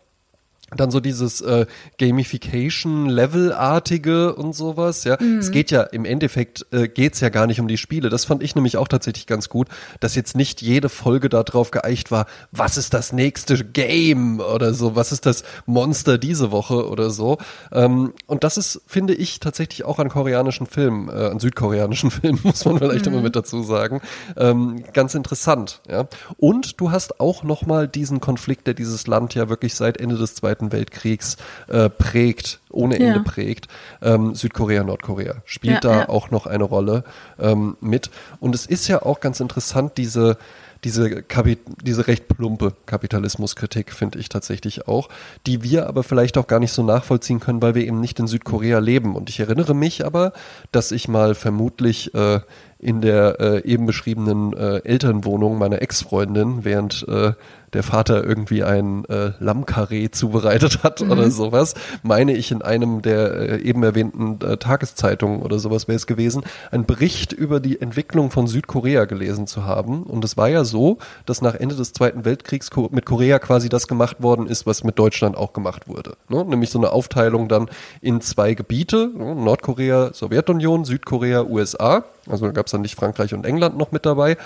Dann 0.77 0.91
so 0.91 1.01
dieses 1.01 1.41
äh, 1.41 1.67
Gamification-Level-artige 1.99 4.35
und 4.35 4.55
sowas, 4.55 5.05
ja. 5.05 5.17
Mhm. 5.21 5.39
Es 5.39 5.51
geht 5.51 5.71
ja, 5.71 5.83
im 5.83 6.05
Endeffekt 6.05 6.67
äh, 6.73 6.89
geht's 6.89 7.21
ja 7.21 7.29
gar 7.29 7.47
nicht 7.47 7.61
um 7.61 7.69
die 7.69 7.79
Spiele. 7.79 8.09
Das 8.09 8.25
fand 8.25 8.43
ich 8.43 8.55
nämlich 8.55 8.77
auch 8.77 8.89
tatsächlich 8.89 9.27
ganz 9.27 9.49
gut, 9.49 9.69
dass 10.01 10.15
jetzt 10.15 10.37
nicht 10.37 10.63
jede 10.63 10.89
Folge 10.89 11.29
darauf 11.29 11.71
geeicht 11.71 12.11
war, 12.11 12.27
was 12.53 12.77
ist 12.77 12.95
das 12.95 13.13
nächste 13.13 13.65
Game 13.65 14.41
oder 14.41 14.75
so, 14.75 14.97
was 14.97 15.13
ist 15.13 15.27
das 15.27 15.45
Monster 15.67 16.19
diese 16.19 16.51
Woche 16.51 16.89
oder 16.89 17.11
so. 17.11 17.39
Ähm, 17.73 18.13
und 18.27 18.45
das 18.45 18.57
ist, 18.57 18.83
finde 18.87 19.15
ich, 19.15 19.41
tatsächlich 19.41 19.85
auch 19.85 19.99
an 19.99 20.09
koreanischen 20.09 20.67
Filmen, 20.67 21.09
äh, 21.09 21.31
an 21.31 21.39
südkoreanischen 21.39 22.11
Filmen, 22.11 22.41
muss 22.43 22.65
man 22.65 22.79
vielleicht 22.79 23.07
immer 23.07 23.21
mit 23.21 23.37
dazu 23.37 23.63
sagen, 23.63 24.01
ähm, 24.37 24.85
ganz 24.93 25.15
interessant, 25.15 25.81
ja. 25.89 26.07
Und 26.37 26.81
du 26.81 26.91
hast 26.91 27.21
auch 27.21 27.43
nochmal 27.43 27.89
diesen 27.89 28.21
Konflikt, 28.21 28.67
der 28.67 28.75
dieses 28.75 29.07
Land 29.07 29.35
ja 29.35 29.49
wirklich 29.49 29.75
seit 29.75 29.99
Ende 29.99 30.17
des 30.17 30.35
Zweiten 30.35 30.64
Weltkriegs 30.73 31.37
äh, 31.69 31.89
prägt, 31.89 32.61
ohne 32.71 32.95
Ende 32.97 33.17
Ja. 33.19 33.23
prägt. 33.23 33.69
Ähm, 34.03 34.35
Südkorea, 34.35 34.85
Nordkorea 34.85 35.37
spielt 35.45 35.75
Ja, 35.75 35.81
da 35.81 35.99
ja. 36.01 36.09
auch 36.09 36.31
noch 36.31 36.47
eine 36.47 36.65
Rolle 36.65 37.05
ähm, 37.39 37.77
mit. 37.81 38.11
Und 38.41 38.55
es 38.55 38.67
ist 38.67 38.89
ja 38.89 39.03
auch 39.03 39.21
ganz 39.21 39.41
interessant, 39.41 39.93
diese 39.97 40.37
diese, 40.85 41.23
Kapi 41.23 41.57
diese 41.83 42.07
recht 42.07 42.29
plumpe 42.29 42.75
Kapitalismuskritik 42.85 43.91
finde 43.93 44.19
ich 44.19 44.29
tatsächlich 44.29 44.87
auch, 44.87 45.09
die 45.47 45.63
wir 45.63 45.87
aber 45.89 46.03
vielleicht 46.03 46.37
auch 46.37 46.47
gar 46.47 46.61
nicht 46.61 46.73
so 46.73 46.83
nachvollziehen 46.83 47.41
können, 47.41 47.63
weil 47.63 47.75
wir 47.75 47.87
eben 47.87 48.01
nicht 48.01 48.19
in 48.21 48.27
Südkorea 48.27 48.81
leben. 48.81 49.17
Und 49.17 49.31
ich 49.31 49.41
erinnere 49.41 49.75
mich 49.75 50.05
aber, 50.05 50.33
dass 50.73 50.93
ich 50.93 51.09
mal 51.09 51.35
vermutlich 51.35 52.15
äh, 52.15 52.41
in 52.79 53.01
der 53.01 53.41
äh, 53.41 53.65
eben 53.65 53.87
beschriebenen 53.87 54.53
äh, 54.53 54.81
Elternwohnung 54.85 55.57
meiner 55.57 55.81
Ex-Freundin, 55.81 56.65
während 56.67 57.07
äh, 57.09 57.33
der 57.75 57.83
Vater 57.83 58.25
irgendwie 58.25 58.63
ein 58.63 59.05
äh, 59.07 59.33
Lammkarree 59.41 60.11
zubereitet 60.11 60.83
hat 60.83 61.03
oder 61.03 61.31
sowas, 61.31 61.75
meine 62.03 62.33
ich 62.35 62.51
in 62.51 62.63
einem 62.63 63.03
der 63.03 63.35
äh, 63.35 63.63
eben 63.63 63.83
erwähnten 63.83 64.39
äh, 64.45 64.57
Tageszeitungen 64.57 65.43
oder 65.43 65.59
sowas 65.59 65.89
wäre 65.89 65.97
es 65.97 66.07
gewesen, 66.07 66.45
einen 66.71 66.87
Bericht 66.87 67.33
über 67.33 67.61
die 67.61 67.81
Entwicklung 67.81 68.31
von 68.31 68.47
Südkorea 68.47 69.05
gelesen 69.05 69.47
zu 69.47 69.65
haben. 69.65 70.05
Und 70.05 70.25
es 70.25 70.37
war 70.37 70.49
ja 70.49 70.65
so, 70.65 70.99
dass 71.27 71.43
nach 71.43 71.55
Ende 71.55 71.75
des 71.75 71.93
Zweiten 71.93 72.25
Weltkriegs 72.25 72.71
mit 72.91 73.05
Korea 73.05 73.39
quasi 73.39 73.69
das 73.69 73.89
gemacht 73.89 74.23
worden 74.23 74.47
ist, 74.47 74.67
was 74.67 74.85
mit 74.85 74.99
Deutschland 74.99 75.37
auch 75.37 75.53
gemacht 75.53 75.89
wurde. 75.89 76.17
Ne? 76.29 76.45
Nämlich 76.45 76.71
so 76.71 76.79
eine 76.79 76.93
Aufteilung 76.93 77.49
dann 77.49 77.69
in 78.01 78.21
zwei 78.21 78.55
Gebiete, 78.55 79.11
ne? 79.17 79.35
Nordkorea, 79.35 80.13
Sowjetunion, 80.13 80.85
Südkorea, 80.85 81.43
USA. 81.43 82.05
Also 82.29 82.47
da 82.47 82.53
gab 82.53 82.67
es 82.67 82.73
dann 82.73 82.83
nicht 82.83 82.95
Frankreich 82.95 83.35
und 83.35 83.45
England 83.45 83.77
noch 83.77 83.93
mit 83.93 84.07
dabei. 84.07 84.37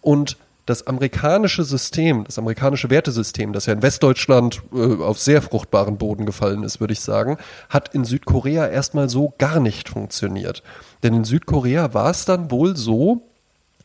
Und 0.00 0.36
das 0.66 0.86
amerikanische 0.86 1.64
System, 1.64 2.24
das 2.24 2.38
amerikanische 2.38 2.90
Wertesystem, 2.90 3.52
das 3.52 3.66
ja 3.66 3.72
in 3.72 3.82
Westdeutschland 3.82 4.62
äh, 4.74 5.02
auf 5.02 5.18
sehr 5.18 5.40
fruchtbaren 5.40 5.96
Boden 5.96 6.26
gefallen 6.26 6.64
ist, 6.64 6.80
würde 6.80 6.92
ich 6.92 7.00
sagen, 7.00 7.38
hat 7.70 7.94
in 7.94 8.04
Südkorea 8.04 8.66
erstmal 8.66 9.08
so 9.08 9.32
gar 9.38 9.60
nicht 9.60 9.88
funktioniert. 9.88 10.62
Denn 11.02 11.14
in 11.14 11.24
Südkorea 11.24 11.94
war 11.94 12.10
es 12.10 12.24
dann 12.24 12.50
wohl 12.50 12.76
so, 12.76 13.22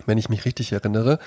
wenn 0.08 0.18
ich 0.18 0.30
mich 0.30 0.44
richtig 0.46 0.72
erinnere, 0.72 1.20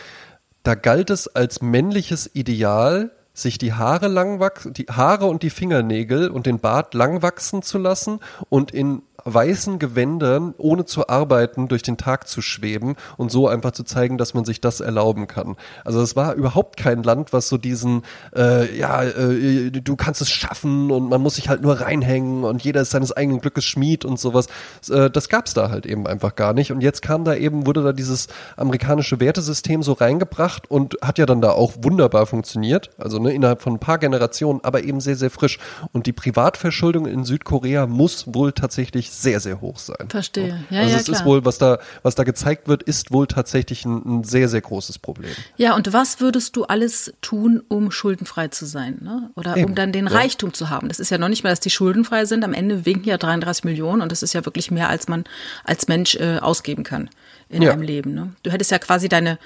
da 0.64 0.74
galt 0.74 1.10
es 1.10 1.28
als 1.28 1.62
männliches 1.62 2.28
Ideal, 2.34 3.12
sich 3.32 3.58
die 3.58 3.72
Haare 3.72 4.08
lang 4.08 4.40
die 4.76 4.86
Haare 4.86 5.26
und 5.26 5.42
die 5.42 5.50
Fingernägel 5.50 6.30
und 6.30 6.46
den 6.46 6.60
Bart 6.60 6.94
lang 6.94 7.20
wachsen 7.20 7.62
zu 7.62 7.78
lassen 7.78 8.20
und 8.48 8.70
in 8.70 9.02
weißen 9.24 9.78
Gewändern, 9.78 10.54
ohne 10.58 10.84
zu 10.84 11.08
arbeiten, 11.08 11.68
durch 11.68 11.82
den 11.82 11.96
Tag 11.96 12.28
zu 12.28 12.42
schweben 12.42 12.96
und 13.16 13.30
so 13.30 13.48
einfach 13.48 13.72
zu 13.72 13.84
zeigen, 13.84 14.18
dass 14.18 14.34
man 14.34 14.44
sich 14.44 14.60
das 14.60 14.80
erlauben 14.80 15.26
kann. 15.26 15.56
Also 15.84 16.00
es 16.00 16.16
war 16.16 16.34
überhaupt 16.34 16.76
kein 16.76 17.02
Land, 17.02 17.32
was 17.32 17.48
so 17.48 17.56
diesen, 17.56 18.02
äh, 18.36 18.76
ja, 18.76 19.02
äh, 19.02 19.70
du 19.70 19.96
kannst 19.96 20.20
es 20.20 20.30
schaffen 20.30 20.90
und 20.90 21.08
man 21.08 21.20
muss 21.20 21.36
sich 21.36 21.48
halt 21.48 21.62
nur 21.62 21.80
reinhängen 21.80 22.44
und 22.44 22.62
jeder 22.62 22.82
ist 22.82 22.90
seines 22.90 23.12
eigenen 23.12 23.40
Glückes 23.40 23.64
Schmied 23.64 24.04
und 24.04 24.18
sowas. 24.18 24.46
Äh, 24.90 25.10
das 25.10 25.28
gab's 25.28 25.54
da 25.54 25.70
halt 25.70 25.86
eben 25.86 26.06
einfach 26.06 26.34
gar 26.36 26.52
nicht. 26.52 26.72
Und 26.72 26.80
jetzt 26.80 27.02
kam 27.02 27.24
da 27.24 27.34
eben, 27.34 27.66
wurde 27.66 27.82
da 27.82 27.92
dieses 27.92 28.28
amerikanische 28.56 29.20
Wertesystem 29.20 29.82
so 29.82 29.92
reingebracht 29.92 30.70
und 30.70 30.96
hat 31.02 31.18
ja 31.18 31.26
dann 31.26 31.40
da 31.40 31.50
auch 31.50 31.72
wunderbar 31.82 32.26
funktioniert. 32.26 32.90
Also 32.98 33.18
ne, 33.18 33.32
innerhalb 33.32 33.62
von 33.62 33.74
ein 33.74 33.80
paar 33.80 33.98
Generationen, 33.98 34.60
aber 34.62 34.84
eben 34.84 35.00
sehr, 35.00 35.16
sehr 35.16 35.30
frisch. 35.30 35.58
Und 35.92 36.06
die 36.06 36.12
Privatverschuldung 36.12 37.06
in 37.06 37.24
Südkorea 37.24 37.86
muss 37.86 38.34
wohl 38.34 38.52
tatsächlich 38.52 39.13
sehr, 39.22 39.40
sehr 39.40 39.60
hoch 39.60 39.78
sein. 39.78 40.08
Verstehe. 40.08 40.64
Ja, 40.70 40.80
also 40.80 40.90
ja, 40.90 40.96
es 40.96 41.08
ist 41.08 41.14
klar. 41.16 41.24
wohl, 41.26 41.44
was 41.44 41.58
da, 41.58 41.78
was 42.02 42.14
da 42.14 42.24
gezeigt 42.24 42.68
wird, 42.68 42.82
ist 42.82 43.12
wohl 43.12 43.26
tatsächlich 43.26 43.84
ein, 43.84 44.02
ein 44.20 44.24
sehr, 44.24 44.48
sehr 44.48 44.60
großes 44.60 44.98
Problem. 44.98 45.32
Ja, 45.56 45.74
und 45.74 45.92
was 45.92 46.20
würdest 46.20 46.56
du 46.56 46.64
alles 46.64 47.12
tun, 47.20 47.62
um 47.68 47.90
schuldenfrei 47.90 48.48
zu 48.48 48.66
sein? 48.66 48.98
Ne? 49.02 49.30
Oder 49.36 49.56
Eben, 49.56 49.70
um 49.70 49.74
dann 49.74 49.92
den 49.92 50.06
ja. 50.06 50.12
Reichtum 50.12 50.52
zu 50.52 50.70
haben? 50.70 50.88
Das 50.88 50.98
ist 51.00 51.10
ja 51.10 51.18
noch 51.18 51.28
nicht 51.28 51.44
mal, 51.44 51.50
dass 51.50 51.60
die 51.60 51.70
schuldenfrei 51.70 52.24
sind. 52.24 52.44
Am 52.44 52.52
Ende 52.54 52.84
winken 52.86 53.08
ja 53.08 53.16
33 53.18 53.64
Millionen 53.64 54.02
und 54.02 54.12
das 54.12 54.22
ist 54.22 54.32
ja 54.34 54.44
wirklich 54.44 54.70
mehr, 54.70 54.88
als 54.88 55.08
man 55.08 55.24
als 55.64 55.88
Mensch 55.88 56.14
äh, 56.16 56.38
ausgeben 56.38 56.82
kann 56.84 57.10
in 57.48 57.62
Ja. 57.62 57.72
einem 57.72 57.82
Leben. 57.82 58.14
Ne? 58.14 58.32
Du 58.42 58.50
hättest 58.50 58.70
ja 58.70 58.78
quasi 58.78 59.08
deine, 59.08 59.38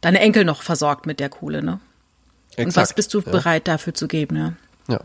deine 0.00 0.20
Enkel 0.20 0.44
noch 0.44 0.62
versorgt 0.62 1.06
mit 1.06 1.20
der 1.20 1.28
Kohle. 1.28 1.62
Ne? 1.62 1.80
Und 2.58 2.66
was 2.68 2.76
Exakt, 2.84 2.96
bist 2.96 3.14
du 3.14 3.22
bereit 3.22 3.68
dafür 3.68 3.94
zu 3.94 4.08
geben? 4.08 4.36
Ja? 4.36 4.52
Ja. 4.88 5.00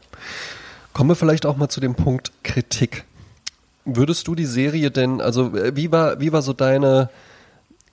Kommen 0.94 1.10
wir 1.10 1.16
vielleicht 1.16 1.46
auch 1.46 1.56
mal 1.58 1.70
zu 1.70 1.80
dem 1.80 1.96
Punkt 1.96 2.32
Kritik. 2.44 3.06
Würdest 3.86 4.28
du 4.28 4.36
die 4.36 4.46
Serie 4.46 4.92
denn, 4.92 5.22
also 5.22 5.56
äh, 5.56 5.76
wie 5.76 5.92
war, 5.92 6.20
wie 6.20 6.32
war 6.32 6.42
so 6.42 6.54
deine, 6.54 7.10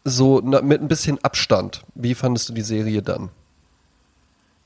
so 0.04 0.40
na, 0.44 0.60
mit 0.60 0.80
ein 0.80 0.88
bisschen 0.88 1.22
Abstand, 1.24 1.82
wie 1.94 2.14
fandest 2.14 2.48
du 2.48 2.52
die 2.52 2.62
Serie 2.62 3.02
dann? 3.02 3.30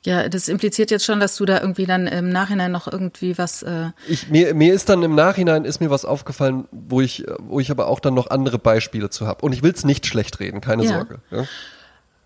Ja, 0.04 0.28
das 0.28 0.48
impliziert 0.48 0.90
jetzt 0.90 1.04
schon, 1.04 1.20
dass 1.20 1.36
du 1.36 1.44
da 1.44 1.60
irgendwie 1.60 1.86
dann 1.86 2.08
im 2.08 2.28
Nachhinein 2.28 2.72
noch 2.72 2.90
irgendwie 2.90 3.38
was. 3.38 3.62
Äh, 3.62 3.90
Ich, 4.08 4.28
mir, 4.30 4.52
mir 4.52 4.74
ist 4.74 4.88
dann 4.88 5.04
im 5.04 5.14
Nachhinein 5.14 5.64
ist 5.64 5.80
mir 5.80 5.90
was 5.90 6.04
aufgefallen, 6.04 6.66
wo 6.72 7.00
ich, 7.00 7.24
wo 7.38 7.60
ich 7.60 7.70
aber 7.70 7.86
auch 7.86 8.00
dann 8.00 8.14
noch 8.14 8.28
andere 8.28 8.58
Beispiele 8.58 9.10
zu 9.10 9.28
habe. 9.28 9.44
Und 9.44 9.52
ich 9.52 9.62
will 9.62 9.70
es 9.72 9.84
nicht 9.84 10.06
schlecht 10.06 10.40
reden, 10.40 10.60
keine 10.60 10.82
Ja. 10.84 10.94
Sorge. 10.94 11.20
Ja? 11.30 11.44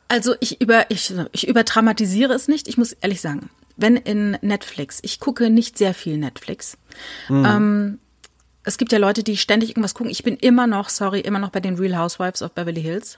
Also 0.08 0.34
ich 0.40 0.60
über 0.62 0.90
ich, 0.90 1.12
ich 1.32 1.48
überdramatisiere 1.48 2.32
es 2.32 2.48
nicht. 2.48 2.66
Ich 2.68 2.78
muss 2.78 2.92
ehrlich 2.92 3.20
sagen, 3.20 3.50
wenn 3.76 3.96
in 3.96 4.38
Netflix, 4.40 5.00
ich 5.02 5.20
gucke 5.20 5.50
nicht 5.50 5.76
sehr 5.76 5.92
viel 5.92 6.16
Netflix. 6.16 6.78
Ähm, 7.28 7.98
es 8.66 8.76
gibt 8.78 8.92
ja 8.92 8.98
Leute, 8.98 9.22
die 9.22 9.36
ständig 9.36 9.70
irgendwas 9.70 9.94
gucken. 9.94 10.10
Ich 10.10 10.22
bin 10.22 10.36
immer 10.36 10.66
noch, 10.66 10.88
sorry, 10.90 11.20
immer 11.20 11.38
noch 11.38 11.50
bei 11.50 11.60
den 11.60 11.76
Real 11.76 11.96
Housewives 11.98 12.42
of 12.42 12.52
Beverly 12.52 12.82
Hills. 12.82 13.16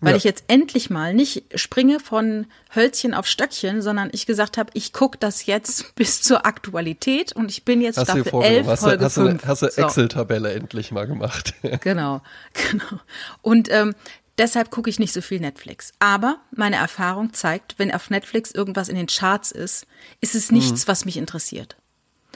weil 0.00 0.10
Ja. 0.12 0.16
ich 0.16 0.24
jetzt 0.24 0.44
endlich 0.48 0.90
mal 0.90 1.14
nicht 1.14 1.44
springe 1.58 1.98
von 2.00 2.46
Hölzchen 2.74 3.14
auf 3.14 3.26
Stöckchen, 3.26 3.80
sondern 3.80 4.10
ich 4.12 4.26
gesagt 4.26 4.58
habe, 4.58 4.70
ich 4.74 4.92
gucke 4.92 5.16
das 5.18 5.46
jetzt 5.46 5.94
bis 5.94 6.20
zur 6.20 6.44
Aktualität 6.46 7.32
und 7.32 7.50
ich 7.50 7.64
bin 7.64 7.80
jetzt 7.80 7.96
Hast 7.96 8.06
Staffel 8.06 8.24
vorgenommen? 8.24 8.56
11, 8.58 8.66
Hast 8.66 8.82
du, 8.82 8.86
Folge 8.88 9.04
hast 9.04 9.16
du 9.16 9.20
eine 9.22 9.30
5. 9.30 9.46
hast 9.46 9.62
du 9.62 9.70
So. 9.70 9.82
Excel-Tabelle 9.82 10.52
endlich 10.52 10.90
mal 10.92 11.06
gemacht? 11.06 11.54
Genau, 11.80 12.20
genau. 12.70 13.00
Und 13.42 13.68
ähm, 13.72 13.94
deshalb 14.36 14.70
gucke 14.70 14.90
ich 14.90 14.98
nicht 14.98 15.12
so 15.12 15.20
viel 15.20 15.40
Netflix. 15.40 15.92
Aber 16.00 16.38
meine 16.54 16.76
Erfahrung 16.76 17.32
zeigt, 17.32 17.78
wenn 17.78 17.92
auf 17.94 18.10
Netflix 18.10 18.50
irgendwas 18.50 18.88
in 18.88 18.96
den 18.96 19.06
Charts 19.06 19.52
ist, 19.52 19.86
ist 20.20 20.34
es 20.34 20.50
nichts, 20.52 20.84
Mhm. 20.86 20.88
was 20.88 21.04
mich 21.06 21.16
interessiert. 21.16 21.76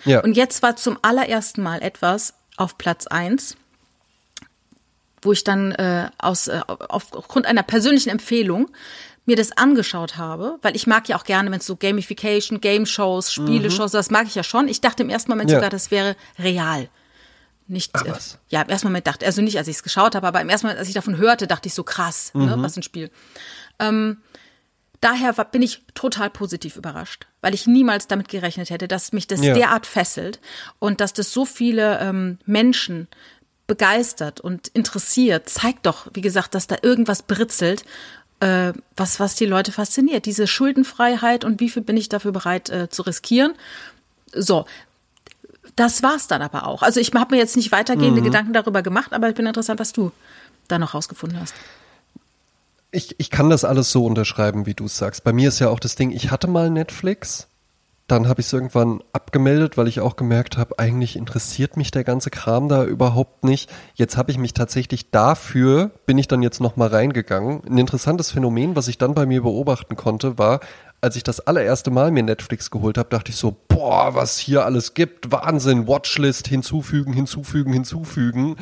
ja. 0.05 0.21
Und 0.23 0.37
jetzt 0.37 0.63
war 0.63 0.77
zum 0.77 0.99
allerersten 1.03 1.63
Mal 1.63 1.83
etwas 1.83 2.35
auf 2.57 2.79
Platz 2.79 3.07
eins, 3.07 3.57
wo 5.23 5.33
ich 5.33 5.45
dann 5.45 5.73
äh, 5.73 6.11
aus, 6.19 6.49
äh, 6.49 6.61
aufgrund 6.67 7.47
einer 7.47 7.63
persönlichen 7.63 8.11
Empfehlung 8.11 8.71
mir 9.25 9.37
das 9.37 9.53
angeschaut 9.57 10.17
habe, 10.17 10.59
weil 10.63 10.75
ich 10.75 10.89
mag 10.89 11.09
ja 11.09 11.17
auch 11.17 11.23
gerne, 11.25 11.51
wenn 11.53 11.61
es 11.61 11.67
so 11.67 11.77
Gamification, 11.77 12.61
Game-Shows, 12.61 13.33
Spiele-Shows, 13.33 13.93
das 13.93 14.11
mag 14.11 14.27
ich 14.27 14.35
ja 14.35 14.43
schon. 14.43 14.67
Ich 14.67 14.81
dachte 14.81 15.05
im 15.05 15.11
ersten 15.11 15.31
Moment 15.31 15.49
Ja. 15.51 15.59
sogar, 15.59 15.71
das 15.71 15.93
wäre 15.93 16.17
real. 16.41 16.89
Nicht, 17.69 17.93
Ach, 17.95 18.05
äh, 18.05 18.11
was? 18.11 18.39
ja, 18.49 18.63
im 18.63 18.69
ersten 18.69 18.89
Moment 18.89 19.07
dachte, 19.07 19.25
also 19.25 19.41
nicht, 19.41 19.57
als 19.59 19.69
ich 19.69 19.77
es 19.77 19.83
geschaut 19.85 20.17
habe, 20.17 20.27
aber 20.27 20.41
im 20.41 20.49
ersten 20.49 20.67
Moment, 20.67 20.81
als 20.81 20.89
ich 20.89 20.95
davon 20.95 21.17
hörte, 21.19 21.47
dachte 21.47 21.69
ich 21.69 21.75
so 21.75 21.85
krass, 21.85 22.33
ne, 22.35 22.57
Mhm. 22.57 22.63
was 22.65 22.77
ein 22.77 22.83
Spiel. 22.83 23.11
Ähm, 23.79 24.19
daher 25.03 25.33
bin 25.45 25.61
ich 25.61 25.83
total 25.95 26.31
positiv 26.31 26.77
überrascht, 26.77 27.27
weil 27.43 27.53
ich 27.53 27.67
niemals 27.67 28.07
damit 28.07 28.29
gerechnet 28.31 28.71
hätte, 28.71 28.89
dass 28.89 29.13
mich 29.13 29.27
das 29.27 29.43
Ja. 29.43 29.53
derart 29.53 29.85
fesselt 29.85 30.41
und 30.79 31.03
dass 31.03 31.13
das 31.13 31.31
so 31.33 31.45
viele 31.45 31.99
ähm, 32.01 32.39
Menschen 32.47 33.09
begeistert 33.67 34.41
und 34.41 34.69
interessiert, 34.69 35.49
zeigt 35.49 35.85
doch, 35.87 36.07
wie 36.15 36.21
gesagt, 36.23 36.55
dass 36.55 36.67
da 36.67 36.77
irgendwas 36.83 37.23
britzelt, 37.23 37.85
äh, 38.41 38.73
was, 38.97 39.21
was 39.21 39.35
die 39.35 39.47
Leute 39.47 39.73
fasziniert. 39.73 40.27
Diese 40.27 40.47
Schuldenfreiheit 40.47 41.45
und 41.45 41.61
wie 41.61 41.69
viel 41.71 41.83
bin 41.83 41.97
ich 41.97 42.09
dafür 42.09 42.33
bereit 42.33 42.71
äh, 42.71 42.89
zu 42.89 43.03
riskieren. 43.03 43.55
So, 44.35 44.67
das 45.77 46.03
war's 46.03 46.27
dann 46.27 46.43
aber 46.43 46.67
auch. 46.67 46.83
Also 46.83 47.01
ich 47.01 47.13
habe 47.15 47.35
mir 47.35 47.41
jetzt 47.41 47.57
nicht 47.57 47.73
weitergehende 47.73 48.21
Mhm. 48.21 48.25
Gedanken 48.25 48.53
darüber 48.53 48.83
gemacht, 48.83 49.13
aber 49.13 49.29
ich 49.29 49.35
bin 49.35 49.47
interessant, 49.47 49.79
was 49.81 49.93
du 49.93 50.13
da 50.69 50.79
noch 50.79 50.95
rausgefunden 50.95 51.41
hast. 51.41 51.55
Ich, 52.95 53.19
ich 53.19 53.31
kann 53.31 53.49
das 53.49 53.65
alles 53.65 53.91
so 53.91 54.05
unterschreiben, 54.05 54.67
wie 54.67 54.75
du 54.75 54.85
es 54.85 54.99
sagst. 54.99 55.25
Bei 55.25 55.33
mir 55.33 55.49
ist 55.49 55.59
ja 55.59 55.71
auch 55.71 55.81
das 55.81 55.97
Ding, 55.97 56.11
ich 56.11 56.31
hatte 56.31 56.47
mal 56.47 56.69
Netflix, 56.69 57.49
dann 58.07 58.29
habe 58.29 58.43
ich 58.43 58.47
es 58.49 58.53
irgendwann 58.53 59.03
abgemeldet, 59.15 59.79
weil 59.79 59.89
ich 59.89 60.01
auch 60.01 60.17
gemerkt 60.17 60.59
habe, 60.59 60.79
eigentlich 60.79 61.17
interessiert 61.17 61.79
mich 61.79 61.91
der 61.91 62.05
ganze 62.05 62.29
Kram 62.29 62.69
da 62.69 62.85
überhaupt 62.85 63.45
nicht. 63.45 63.71
Jetzt 63.95 64.19
habe 64.19 64.31
ich 64.31 64.37
mich 64.37 64.53
tatsächlich 64.53 65.11
dafür, 65.11 65.91
bin 66.05 66.19
ich 66.19 66.29
dann 66.29 66.43
jetzt 66.43 66.61
nochmal 66.61 66.89
reingegangen. 66.89 67.63
Ein 67.65 67.79
interessantes 67.79 68.31
Phänomen, 68.31 68.77
was 68.77 68.89
ich 68.89 68.99
dann 68.99 69.15
bei 69.15 69.25
mir 69.25 69.41
beobachten 69.41 69.97
konnte, 69.97 70.37
war, 70.37 70.61
als 71.01 71.17
ich 71.17 71.25
das 71.25 71.41
allererste 71.41 71.91
Mal 71.91 72.11
mir 72.11 72.23
Netflix 72.23 72.71
geholt 72.71 72.99
habe, 72.99 73.09
dachte 73.09 73.31
ich 73.31 73.37
so, 73.37 73.57
boah, 73.69 74.15
was 74.15 74.39
hier 74.39 74.67
alles 74.67 74.93
gibt, 74.93 75.33
Wahnsinn, 75.33 75.89
Watchlist 75.89 76.49
hinzufügen, 76.49 77.15
hinzufügen, 77.15 77.73
hinzufügen. 77.73 78.57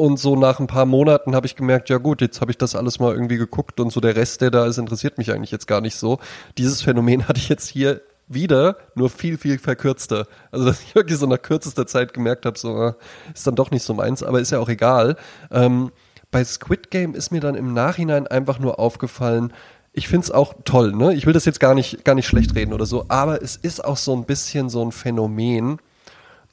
Und 0.00 0.18
so 0.18 0.34
nach 0.34 0.60
ein 0.60 0.66
paar 0.66 0.86
Monaten 0.86 1.34
habe 1.34 1.46
ich 1.46 1.56
gemerkt, 1.56 1.90
ja 1.90 1.98
gut, 1.98 2.22
jetzt 2.22 2.40
habe 2.40 2.50
ich 2.50 2.56
das 2.56 2.74
alles 2.74 3.00
mal 3.00 3.12
irgendwie 3.12 3.36
geguckt 3.36 3.80
und 3.80 3.92
so 3.92 4.00
der 4.00 4.16
Rest, 4.16 4.40
der 4.40 4.50
da 4.50 4.64
ist, 4.64 4.78
interessiert 4.78 5.18
mich 5.18 5.30
eigentlich 5.30 5.50
jetzt 5.50 5.66
gar 5.66 5.82
nicht 5.82 5.94
so. 5.94 6.20
Dieses 6.56 6.80
Phänomen 6.80 7.24
hatte 7.28 7.38
ich 7.38 7.50
jetzt 7.50 7.68
hier 7.68 8.00
wieder, 8.26 8.78
nur 8.94 9.10
viel, 9.10 9.36
viel 9.36 9.58
verkürzter. 9.58 10.26
Also 10.52 10.64
dass 10.64 10.80
ich 10.80 10.94
wirklich 10.94 11.18
so 11.18 11.26
nach 11.26 11.42
kürzester 11.42 11.86
Zeit 11.86 12.14
gemerkt 12.14 12.46
habe, 12.46 12.58
so 12.58 12.82
äh, 12.82 12.92
ist 13.34 13.46
dann 13.46 13.56
doch 13.56 13.70
nicht 13.70 13.82
so 13.82 13.92
meins, 13.92 14.22
aber 14.22 14.40
ist 14.40 14.52
ja 14.52 14.58
auch 14.58 14.70
egal. 14.70 15.16
Ähm, 15.50 15.92
bei 16.30 16.42
Squid 16.44 16.90
Game 16.90 17.14
ist 17.14 17.30
mir 17.30 17.40
dann 17.40 17.54
im 17.54 17.74
Nachhinein 17.74 18.26
einfach 18.26 18.58
nur 18.58 18.78
aufgefallen, 18.78 19.52
ich 19.92 20.08
find's 20.08 20.30
auch 20.30 20.54
toll, 20.64 20.92
ne? 20.92 21.12
Ich 21.12 21.26
will 21.26 21.34
das 21.34 21.44
jetzt 21.44 21.60
gar 21.60 21.74
nicht, 21.74 22.06
gar 22.06 22.14
nicht 22.14 22.26
schlecht 22.26 22.54
reden 22.54 22.72
oder 22.72 22.86
so, 22.86 23.04
aber 23.08 23.42
es 23.42 23.56
ist 23.56 23.84
auch 23.84 23.98
so 23.98 24.16
ein 24.16 24.24
bisschen 24.24 24.70
so 24.70 24.82
ein 24.82 24.92
Phänomen, 24.92 25.78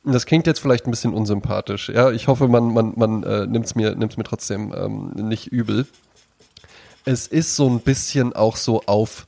Das 0.04 0.26
klingt 0.26 0.48
jetzt 0.48 0.60
vielleicht 0.60 0.88
ein 0.88 0.92
bisschen 0.92 1.14
unsympathisch. 1.14 1.90
Ja, 1.90 2.12
ich 2.12 2.28
hoffe, 2.28 2.48
man, 2.48 2.74
man, 2.74 2.94
man 2.96 3.24
äh, 3.24 3.46
nimmt 3.46 3.66
es 3.66 3.76
mir, 3.76 3.96
nimmt's 3.96 4.18
mir 4.18 4.24
trotzdem 4.24 4.74
ähm, 4.76 5.12
nicht 5.16 5.48
übel. 5.48 5.86
Es 7.04 7.28
ist 7.28 7.56
so 7.56 7.70
ein 7.70 7.82
bisschen 7.82 8.34
auch 8.34 8.56
so 8.56 8.84
auf 8.86 9.28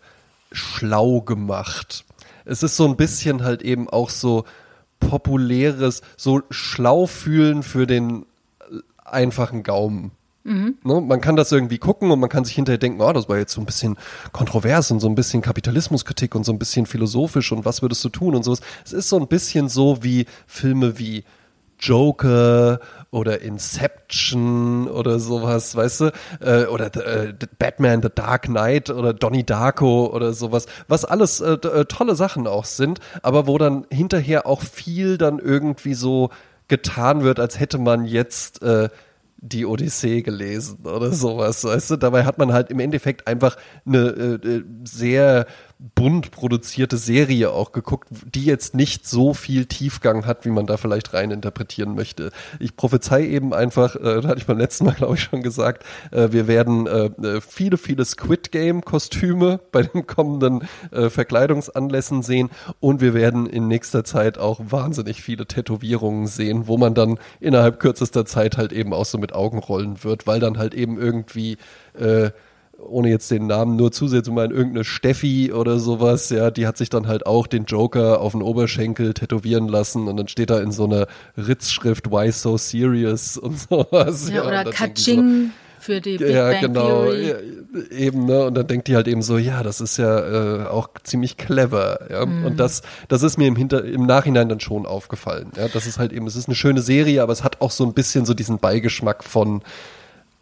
schlau 0.52 1.22
gemacht. 1.22 2.06
Es 2.46 2.64
ist 2.64 2.76
so 2.76 2.88
ein 2.88 2.98
bisschen 2.98 3.44
halt 3.44 3.62
eben 3.62 3.90
auch 3.90 4.10
so 4.10 4.46
populäres, 5.00 6.02
so 6.18 6.42
schlau 6.50 7.06
fühlen 7.08 7.64
für 7.64 7.88
den 7.88 8.26
äh, 8.62 8.80
einfachen 9.06 9.64
Gaumen. 9.64 10.12
Ne, 10.84 11.02
man 11.02 11.22
kann 11.22 11.36
das 11.36 11.52
irgendwie 11.52 11.78
gucken 11.78 12.10
und 12.10 12.20
man 12.20 12.30
kann 12.30 12.44
sich 12.44 12.56
hinterher 12.56 12.80
denken, 12.80 13.02
oh, 13.02 13.14
das 13.14 13.30
war 13.30 13.38
jetzt 13.38 13.54
so 13.54 13.62
ein 13.62 13.66
bisschen 13.66 13.98
kontrovers 14.32 14.90
und 14.90 15.00
so 15.00 15.08
ein 15.08 15.16
bisschen 15.16 15.42
Kapitalismuskritik 15.42 16.34
und 16.34 16.44
so 16.44 16.52
ein 16.52 16.60
bisschen 16.60 16.86
philosophisch 16.88 17.52
und 17.52 17.66
was 17.66 17.82
würdest 17.82 18.04
du 18.04 18.10
tun 18.10 18.36
und 18.36 18.44
sowas. 18.44 18.62
Es 18.84 18.94
ist 18.94 19.10
so 19.10 19.20
ein 19.20 19.28
bisschen 19.28 19.70
so 19.70 20.04
wie 20.04 20.26
Filme 20.48 20.98
wie 20.98 21.24
Joker 21.80 22.80
oder 23.12 23.42
Inception 23.42 24.88
oder 24.88 25.20
sowas, 25.20 25.76
weißt 25.76 26.02
du, 26.02 26.12
äh, 26.42 26.66
oder 26.66 26.96
äh, 26.96 27.34
Batman 27.58 28.02
The 28.02 28.10
Dark 28.14 28.44
Knight 28.44 28.90
oder 28.90 29.14
Donnie 29.14 29.46
Darko 29.46 30.08
oder 30.08 30.34
sowas, 30.34 30.66
was 30.88 31.06
alles 31.06 31.40
äh, 31.42 31.54
äh, 31.54 31.86
tolle 31.86 32.16
Sachen 32.16 32.48
auch 32.48 32.66
sind, 32.66 33.00
aber 33.24 33.48
wo 33.48 33.58
dann 33.58 33.86
hinterher 33.92 34.46
auch 34.46 34.62
viel 34.62 35.18
dann 35.18 35.40
irgendwie 35.40 35.94
so 35.94 36.30
getan 36.68 37.24
wird, 37.24 37.40
als 37.40 37.60
hätte 37.60 37.78
man 37.78 38.06
jetzt 38.06 38.62
äh, 38.62 38.90
die 39.42 39.66
Odyssee 39.66 40.22
gelesen 40.22 40.86
oder 40.86 41.12
sowas, 41.12 41.64
weißt 41.64 41.92
du? 41.92 41.96
Dabei 41.98 42.26
hat 42.26 42.38
man 42.38 42.54
halt 42.54 42.70
im 42.72 42.80
Endeffekt 42.80 43.28
einfach 43.28 43.58
eine 43.86 44.40
äh, 44.44 44.48
äh, 44.48 44.64
sehr 44.84 45.46
bunt 45.80 46.32
produzierte 46.32 46.98
Serie 46.98 47.52
auch 47.52 47.72
geguckt, 47.72 48.10
die 48.12 48.44
jetzt 48.44 48.76
nicht 48.76 49.08
so 49.08 49.34
viel 49.34 49.66
Tiefgang 49.66 50.26
hat, 50.26 50.44
wie 50.44 50.50
man 50.50 50.68
da 50.68 50.76
vielleicht 50.76 51.14
rein 51.14 51.32
interpretieren 51.32 51.96
möchte. 51.96 52.32
Ich 52.60 52.76
prophezei 52.76 53.26
eben 53.26 53.54
einfach, 53.54 53.96
äh, 53.96 54.22
da 54.22 54.28
hatte 54.28 54.40
ich 54.40 54.46
beim 54.46 54.58
letzten 54.58 54.86
Mal, 54.86 54.94
glaube 54.98 55.16
ich, 55.16 55.24
schon 55.24 55.42
gesagt, 55.42 55.86
äh, 56.12 56.34
wir 56.34 56.48
werden 56.48 56.86
äh, 56.86 57.06
äh, 57.06 57.42
viele, 57.42 57.78
viele 57.78 58.04
Squid 58.04 58.52
Game 58.52 58.84
Kostüme 58.84 59.62
bei 59.72 59.84
den 59.84 60.06
kommenden 60.06 60.68
äh, 60.92 61.10
Verkleidungsanlässen 61.10 62.24
sehen 62.24 62.50
und 62.82 63.00
wir 63.00 63.14
werden 63.14 63.46
in 63.48 63.70
nächster 63.70 64.04
Zeit 64.04 64.38
auch 64.38 64.60
wahnsinnig 64.62 65.22
viele 65.22 65.46
Tätowierungen 65.46 66.28
sehen, 66.28 66.68
wo 66.68 66.78
man 66.78 66.94
dann 66.94 67.20
innerhalb 67.40 67.80
kürzester 67.80 68.26
Zeit 68.26 68.58
halt 68.58 68.74
eben 68.74 68.94
auch 68.94 69.06
so 69.06 69.18
mit 69.18 69.32
Augen 69.32 69.60
rollen 69.60 70.04
wird, 70.04 70.28
weil 70.28 70.42
dann 70.42 70.58
halt 70.58 70.74
eben 70.74 71.00
irgendwie 71.00 71.58
äh, 71.94 72.32
ohne 72.88 73.10
jetzt 73.10 73.30
den 73.32 73.48
Namen 73.48 73.76
nur 73.76 73.92
zusätzlich 73.92 74.34
mal 74.34 74.52
irgendeine 74.52 74.84
Steffi 74.84 75.52
oder 75.54 75.80
sowas, 75.80 76.30
ja, 76.30 76.52
die 76.52 76.68
hat 76.68 76.78
sich 76.78 76.90
dann 76.90 77.08
halt 77.08 77.26
auch 77.26 77.48
den 77.48 77.66
Joker 77.66 78.22
auf 78.22 78.34
den 78.34 78.42
Oberschenkel 78.42 79.14
tätowieren 79.14 79.68
lassen 79.68 80.08
und 80.08 80.18
dann 80.18 80.28
steht 80.28 80.50
da 80.50 80.60
in 80.60 80.72
so 80.72 80.86
einer 80.86 81.08
Ritzschrift 81.38 82.12
Why 82.12 82.32
so 82.32 82.58
serious 82.58 83.38
und 83.38 83.60
sowas. 83.60 84.30
Ja, 84.30 84.42
und 84.42 84.48
oder 84.48 84.64
Kaching 84.66 85.52
für 85.80 86.02
die 86.02 86.18
Big 86.18 86.30
ja, 86.30 86.52
Bang 86.52 86.62
genau. 86.62 87.06
Theory. 87.06 87.30
Ja, 87.30 87.98
eben, 87.98 88.26
ne? 88.26 88.46
Und 88.46 88.56
dann 88.56 88.68
denkt 88.68 88.88
die 88.88 88.96
halt 88.96 89.08
eben 89.08 89.22
so, 89.22 89.38
ja, 89.38 89.64
das 89.64 89.80
ist 89.80 89.98
ja 89.98 90.64
äh, 90.64 90.68
auch 90.68 90.90
ziemlich 91.04 91.38
clever. 91.38 92.00
Ja? 92.10 92.26
Mhm. 92.26 92.46
Und 92.46 92.60
das, 92.60 92.82
das 93.08 93.24
ist 93.24 93.38
mir 93.38 93.48
im, 93.48 93.56
Hinter 93.56 93.86
im 93.86 94.06
Nachhinein 94.06 94.50
dann 94.50 94.60
schon 94.60 94.86
aufgefallen. 94.86 95.52
Ja? 95.56 95.68
Das 95.70 95.88
ist 95.88 95.98
halt 95.98 96.12
eben, 96.12 96.28
es 96.28 96.36
ist 96.36 96.48
eine 96.48 96.56
schöne 96.56 96.82
Serie, 96.82 97.24
aber 97.24 97.32
es 97.32 97.44
hat 97.44 97.62
auch 97.62 97.72
so 97.72 97.86
ein 97.86 97.94
bisschen 97.94 98.26
so 98.26 98.34
diesen 98.34 98.60
Beigeschmack 98.60 99.24
von, 99.24 99.62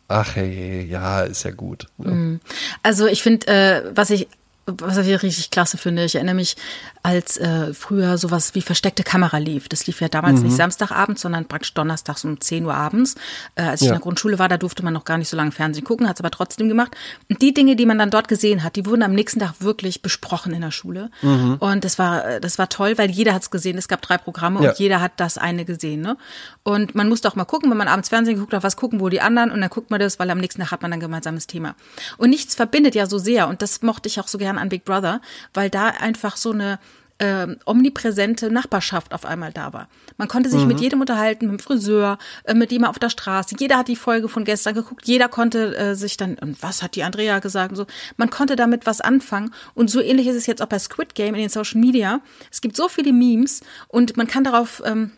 ach 0.08 0.36
hey, 0.36 0.86
ja, 0.86 1.22
ist 1.22 1.44
ja 1.44 1.52
gut. 1.52 1.88
Ne? 1.98 2.12
Mhm. 2.12 2.40
Also 2.84 3.08
ich 3.08 3.24
finde, 3.24 3.48
äh, 3.48 3.92
was 3.96 4.10
ich 4.10 4.28
was 4.68 4.98
ich 4.98 5.24
richtig 5.24 5.50
klasse 5.50 5.78
finde, 5.78 6.04
ich 6.04 6.16
erinnere 6.16 6.36
mich, 6.36 6.56
als 7.04 7.38
äh, 7.38 7.74
früher 7.74 8.18
sowas 8.18 8.54
wie 8.54 8.62
versteckte 8.62 9.04
Kamera 9.04 9.38
lief. 9.38 9.70
Das 9.70 9.88
lief 9.88 10.02
ja 10.02 10.10
damals 10.10 10.40
Mhm. 10.40 10.48
nicht 10.48 10.58
Samstagabends, 10.58 11.22
sondern 11.22 11.46
praktisch 11.48 11.74
donnerstags 11.74 12.26
um 12.26 12.40
10 12.42 12.66
Uhr 12.66 12.74
abends. 12.76 13.16
Äh, 13.56 13.64
als 13.64 13.82
ich 13.82 13.88
Ja. 13.88 13.94
in 13.94 14.00
der 14.00 14.02
Grundschule 14.04 14.40
war, 14.40 14.50
da 14.50 14.58
durfte 14.58 14.84
man 14.84 14.94
noch 14.94 15.06
gar 15.06 15.18
nicht 15.18 15.30
so 15.30 15.38
lange 15.38 15.52
Fernsehen 15.52 15.86
gucken, 15.86 16.08
hat 16.10 16.18
es 16.18 16.22
aber 16.22 16.32
trotzdem 16.32 16.68
gemacht. 16.68 16.96
Und 17.30 17.42
die 17.42 17.54
Dinge, 17.54 17.76
die 17.78 17.86
man 17.86 17.98
dann 17.98 18.10
dort 18.12 18.28
gesehen 18.28 18.62
hat, 18.64 18.76
die 18.76 18.86
wurden 18.86 19.04
am 19.04 19.14
nächsten 19.14 19.40
Tag 19.40 19.54
wirklich 19.60 20.02
besprochen 20.02 20.54
in 20.54 20.62
der 20.62 20.72
Schule. 20.72 21.10
Mhm. 21.22 21.56
Und 21.60 21.86
das 21.86 21.98
war, 21.98 22.26
äh, 22.26 22.42
das 22.42 22.60
war 22.60 22.68
toll, 22.68 22.98
weil 22.98 23.10
jeder 23.10 23.34
hat 23.34 23.44
es 23.44 23.52
gesehen. 23.52 23.78
Es 23.78 23.88
gab 23.88 24.02
drei 24.02 24.18
Programme 24.18 24.62
Ja. 24.64 24.70
und 24.72 24.80
jeder 24.80 25.00
hat 25.00 25.14
das 25.18 25.38
eine 25.38 25.64
gesehen. 25.64 26.02
Ne? 26.02 26.18
Und 26.64 26.94
man 26.94 27.08
musste 27.08 27.30
auch 27.30 27.36
mal 27.36 27.46
gucken, 27.46 27.70
wenn 27.70 27.78
man 27.78 27.88
abends 27.88 28.10
Fernsehen 28.10 28.36
geguckt 28.36 28.54
hat, 28.54 28.64
was 28.64 28.76
gucken 28.76 29.00
wohl 29.00 29.10
die 29.12 29.22
anderen 29.22 29.52
und 29.52 29.62
dann 29.62 29.70
guckt 29.70 29.92
man 29.92 30.00
das, 30.00 30.20
weil 30.20 30.30
am 30.30 30.40
nächsten 30.40 30.62
Tag 30.62 30.72
hat 30.72 30.82
man 30.82 30.92
ein 30.92 31.00
gemeinsames 31.00 31.48
Thema. 31.48 31.76
Und 32.18 32.30
nichts 32.32 32.54
verbindet 32.56 32.96
ja 32.96 33.06
so 33.08 33.18
sehr 33.18 33.48
und 33.48 33.62
das 33.62 33.82
mochte 33.82 34.10
ich 34.10 34.20
auch 34.20 34.28
so 34.28 34.40
gern 34.58 34.64
an 34.64 34.70
Big 34.70 34.86
Brother, 34.86 35.22
weil 35.54 35.70
da 35.70 35.88
einfach 35.88 36.38
so 36.38 36.52
eine 36.52 36.80
ähm, 37.20 37.58
omnipräsente 37.66 38.52
Nachbarschaft 38.52 39.12
auf 39.12 39.26
einmal 39.26 39.52
da 39.52 39.74
war. 39.74 39.88
Man 40.18 40.28
konnte 40.28 40.50
sich 40.52 40.66
mit 40.66 40.80
jedem 40.80 41.02
unterhalten, 41.02 41.48
mit 41.48 41.60
dem 41.60 41.64
Friseur, 41.64 42.20
äh, 42.44 42.54
mit 42.54 42.72
jemandem 42.72 42.92
auf 42.92 43.00
der 43.00 43.10
Straße. 43.10 43.56
Jeder 43.58 43.78
hat 43.78 43.88
die 43.88 43.96
Folge 43.96 44.30
von 44.30 44.46
gestern 44.46 44.76
geguckt. 44.76 45.08
Jeder 45.08 45.28
konnte 45.28 45.76
äh, 45.76 45.96
sich 45.96 46.18
dann, 46.18 46.36
und 46.36 46.62
was 46.62 46.84
hat 46.84 46.96
die 46.96 47.02
Andrea 47.02 47.40
gesagt? 47.40 47.72
Und 47.72 47.76
so. 47.78 47.88
Man 48.18 48.30
konnte 48.30 48.56
damit 48.56 48.86
was 48.86 49.02
anfangen. 49.02 49.52
Und 49.74 49.90
so 49.90 50.00
ähnlich 50.00 50.28
ist 50.28 50.36
es 50.36 50.46
jetzt 50.46 50.62
auch 50.62 50.68
bei 50.68 50.78
Squid 50.78 51.16
Game 51.16 51.34
in 51.34 51.42
den 51.42 51.50
Social 51.50 51.82
Media. 51.82 52.22
Es 52.52 52.62
gibt 52.62 52.76
so 52.76 52.88
viele 52.88 53.12
Memes 53.12 53.62
und 53.88 54.16
man 54.16 54.28
kann 54.28 54.44
darauf 54.44 54.84
ähm, 54.86 55.10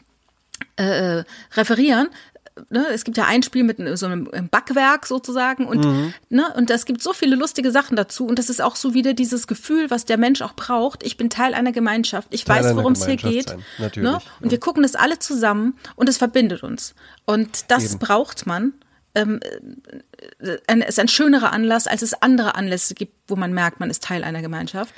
äh, 0.77 1.23
referieren, 1.55 2.07
ne, 2.69 2.87
es 2.91 3.03
gibt 3.03 3.17
ja 3.17 3.25
ein 3.25 3.43
Spiel 3.43 3.63
mit 3.63 3.77
so 3.97 4.05
einem 4.05 4.29
Backwerk 4.49 5.05
sozusagen 5.05 5.65
und, 5.65 5.85
mhm. 5.85 6.13
ne, 6.29 6.45
und 6.55 6.69
es 6.69 6.85
gibt 6.85 7.01
so 7.01 7.13
viele 7.13 7.35
lustige 7.35 7.71
Sachen 7.71 7.95
dazu 7.95 8.25
und 8.25 8.39
das 8.39 8.49
ist 8.49 8.61
auch 8.61 8.75
so 8.75 8.93
wieder 8.93 9.13
dieses 9.13 9.47
Gefühl, 9.47 9.89
was 9.89 10.05
der 10.05 10.17
Mensch 10.17 10.41
auch 10.41 10.53
braucht. 10.53 11.03
Ich 11.03 11.17
bin 11.17 11.29
Teil 11.29 11.53
einer 11.53 11.71
Gemeinschaft. 11.71 12.27
Ich 12.31 12.45
Teil 12.45 12.63
weiß, 12.63 12.75
worum 12.75 12.93
es 12.93 13.05
hier 13.05 13.17
geht. 13.17 13.55
Ne? 13.95 14.19
Und 14.41 14.45
ja. 14.45 14.51
wir 14.51 14.59
gucken 14.59 14.83
das 14.83 14.95
alle 14.95 15.19
zusammen 15.19 15.77
und 15.95 16.09
es 16.09 16.17
verbindet 16.17 16.63
uns. 16.63 16.95
Und 17.25 17.71
das 17.71 17.91
Eben. 17.91 17.99
braucht 17.99 18.45
man. 18.45 18.73
Ähm, 19.15 19.39
äh, 20.39 20.57
es 20.65 20.89
ist 20.89 20.99
ein 20.99 21.07
schönerer 21.07 21.51
Anlass, 21.51 21.87
als 21.87 22.01
es 22.01 22.13
andere 22.21 22.55
Anlässe 22.55 22.93
gibt, 22.93 23.13
wo 23.27 23.35
man 23.35 23.53
merkt, 23.53 23.79
man 23.79 23.89
ist 23.89 24.03
Teil 24.03 24.23
einer 24.23 24.41
Gemeinschaft. 24.41 24.93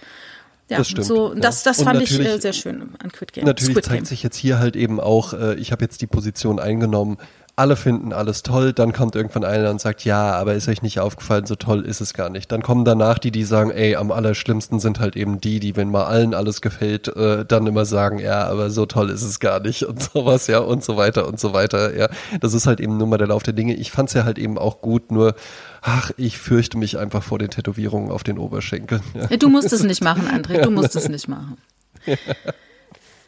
Ja, 0.72 0.78
das 0.78 0.88
stimmt. 0.88 1.06
So, 1.06 1.34
das, 1.34 1.64
das 1.64 1.84
fand 1.84 2.02
ich 2.02 2.18
äh, 2.18 2.40
sehr 2.40 2.54
schön 2.54 2.96
an 3.04 3.12
Quid 3.12 3.34
Game. 3.34 3.44
Natürlich 3.44 3.74
Squid 3.74 3.84
zeigt 3.84 3.98
Game. 3.98 4.06
sich 4.06 4.24
jetzt 4.24 4.38
hier 4.38 4.58
halt 4.58 4.78
eben 4.78 5.02
auch, 5.02 5.34
äh, 5.34 5.56
ich 5.56 5.74
habe 5.74 5.84
jetzt 5.84 6.02
die 6.02 6.08
Position 6.08 6.60
eingenommen, 6.60 7.18
alle 7.58 7.76
finden 7.76 8.14
alles 8.14 8.42
toll, 8.42 8.72
dann 8.72 8.94
kommt 8.94 9.18
irgendwann 9.18 9.44
einer 9.44 9.70
und 9.70 9.82
sagt, 9.82 10.06
ja, 10.06 10.32
aber 10.32 10.54
ist 10.54 10.70
euch 10.70 10.82
nicht 10.82 11.02
aufgefallen, 11.02 11.46
so 11.46 11.56
toll 11.56 11.86
ist 11.86 12.00
es 12.00 12.14
gar 12.14 12.30
nicht. 12.30 12.50
Dann 12.54 12.64
kommen 12.64 12.86
danach 12.86 13.20
die, 13.20 13.32
die 13.32 13.44
sagen, 13.44 13.70
ey, 13.70 13.98
am 13.98 14.12
allerschlimmsten 14.12 14.80
sind 14.80 15.02
halt 15.02 15.18
eben 15.18 15.42
die, 15.42 15.60
die, 15.60 15.76
wenn 15.76 15.92
mal 15.92 16.06
allen 16.06 16.34
alles 16.34 16.62
gefällt, 16.62 17.10
äh, 17.10 17.44
dann 17.46 17.68
immer 17.68 17.84
sagen, 17.84 18.18
ja, 18.20 18.48
aber 18.48 18.70
so 18.70 18.86
toll 18.86 19.10
ist 19.10 19.24
es 19.24 19.42
gar 19.42 19.60
nicht 19.60 19.84
und 19.88 20.02
sowas, 20.02 20.48
ja, 20.48 20.60
und 20.60 20.86
so 20.86 20.96
weiter 20.96 21.28
und 21.28 21.38
so 21.38 21.52
weiter, 21.52 21.98
ja. 21.98 22.08
Das 22.40 22.54
ist 22.54 22.66
halt 22.66 22.80
eben 22.80 22.96
nur 22.96 23.08
mal 23.08 23.18
der 23.18 23.28
Lauf 23.28 23.44
der 23.44 23.54
Dinge. 23.54 23.76
Ich 23.76 23.92
fand's 23.92 24.14
ja 24.14 24.24
halt 24.24 24.40
eben 24.40 24.58
auch 24.58 24.80
gut, 24.80 25.12
nur, 25.12 25.36
ach, 25.82 26.12
ich 26.18 26.38
fürchte 26.38 26.78
mich 26.78 26.98
einfach 26.98 27.24
vor 27.24 27.40
den 27.40 27.50
Tätowierungen 27.50 28.12
auf 28.12 28.24
den 28.24 28.38
Oberschenkeln. 28.38 29.02
Ja. 29.14 29.38
Du 29.38 29.50
musst 29.50 29.74
es 29.74 29.84
nicht 29.84 30.04
machen, 30.04 30.28
André, 30.28 30.62
du 30.62 30.72
musst 30.72 30.96
es 30.96 31.10
nicht 31.10 31.28
machen. 31.28 31.58
Ja. 32.06 32.16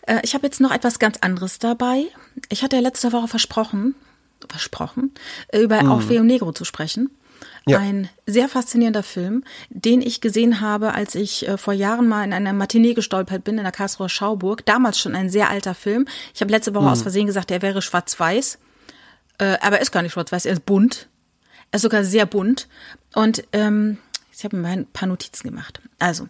Äh, 0.06 0.20
ich 0.24 0.34
habe 0.34 0.46
jetzt 0.46 0.60
noch 0.60 0.72
etwas 0.72 1.00
ganz 1.00 1.20
anderes 1.22 1.60
dabei. 1.60 2.08
Ich 2.50 2.62
hatte 2.62 2.76
ja 2.76 2.82
letzte 2.82 3.14
Woche 3.14 3.30
versprochen, 3.30 3.96
versprochen, 4.50 5.14
äh, 5.48 5.62
über 5.62 5.82
mm. 5.82 5.92
Orfeo 5.92 6.24
Negro 6.24 6.52
zu 6.52 6.66
sprechen. 6.66 7.10
Ja. 7.66 7.80
Ein 7.80 8.10
sehr 8.26 8.50
faszinierender 8.50 9.04
Film, 9.04 9.46
den 9.70 10.02
ich 10.02 10.20
gesehen 10.20 10.60
habe, 10.60 10.94
als 10.94 11.16
ich 11.16 11.48
äh, 11.48 11.58
vor 11.58 11.74
Jahren 11.74 12.10
mal 12.10 12.26
in 12.26 12.34
einer 12.34 12.52
Matinee 12.52 12.94
gestolpert 12.94 13.46
bin 13.46 13.58
in 13.58 13.64
der 13.64 13.72
Karlsruher 13.72 14.10
Schauburg. 14.10 14.66
Damals 14.66 15.00
schon 15.00 15.16
ein 15.16 15.30
sehr 15.30 15.50
alter 15.50 15.74
Film. 15.74 16.06
Ich 16.34 16.42
habe 16.42 16.52
letzte 16.52 16.76
Woche 16.76 16.84
mm. 16.84 16.90
aus 16.90 17.02
Versehen 17.02 17.28
gesagt, 17.28 17.50
er 17.50 17.62
wäre 17.62 17.82
schwarz-weiß. 17.82 18.60
Äh, 19.38 19.58
aber 19.62 19.78
er 19.78 19.82
ist 19.82 19.92
gar 19.92 20.02
nicht 20.02 20.12
schwarz-weiß, 20.12 20.46
er 20.46 20.54
ist 20.54 20.66
bunt. 20.66 21.08
Er 21.74 21.78
ist 21.78 21.82
sogar 21.82 22.04
sehr 22.04 22.28
bunt. 22.28 22.68
Und 23.16 23.46
ähm, 23.52 23.98
ich 24.32 24.44
habe 24.44 24.56
mir 24.58 24.68
ein 24.68 24.86
paar 24.86 25.08
Notizen 25.08 25.50
gemacht. 25.50 25.82
Also, 25.98 26.30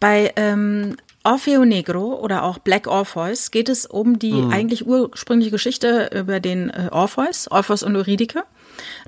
bei 0.00 0.32
ähm, 0.36 0.96
Orfeo 1.24 1.66
Negro 1.66 2.14
oder 2.14 2.44
auch 2.44 2.56
Black 2.58 2.86
Orpheus 2.86 3.50
geht 3.50 3.68
es 3.68 3.84
um 3.84 4.18
die 4.18 4.32
mhm. 4.32 4.50
eigentlich 4.50 4.86
ursprüngliche 4.86 5.50
Geschichte 5.50 6.10
über 6.14 6.40
den 6.40 6.70
äh, 6.70 6.88
Orpheus, 6.90 7.48
Orpheus 7.50 7.82
und 7.82 7.94
Eurydike. 7.94 8.44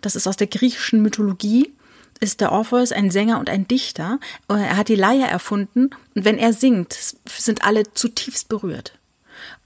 Das 0.03 0.17
ist 0.17 0.27
aus 0.27 0.37
der 0.37 0.49
griechischen 0.49 1.01
Mythologie. 1.01 1.73
Ist 2.21 2.43
der 2.43 2.53
Orpheus 2.53 2.93
ein 2.93 3.11
Sänger 3.11 3.41
und 3.41 3.49
ein 3.49 3.67
Dichter. 3.67 4.21
Er 4.49 4.77
hat 4.77 4.89
die 4.89 4.97
Leier 4.97 5.29
erfunden 5.29 5.91
und 6.15 6.27
wenn 6.27 6.37
er 6.37 6.53
singt, 6.53 7.17
sind 7.27 7.65
alle 7.65 7.91
zutiefst 7.95 8.51
berührt. 8.51 8.99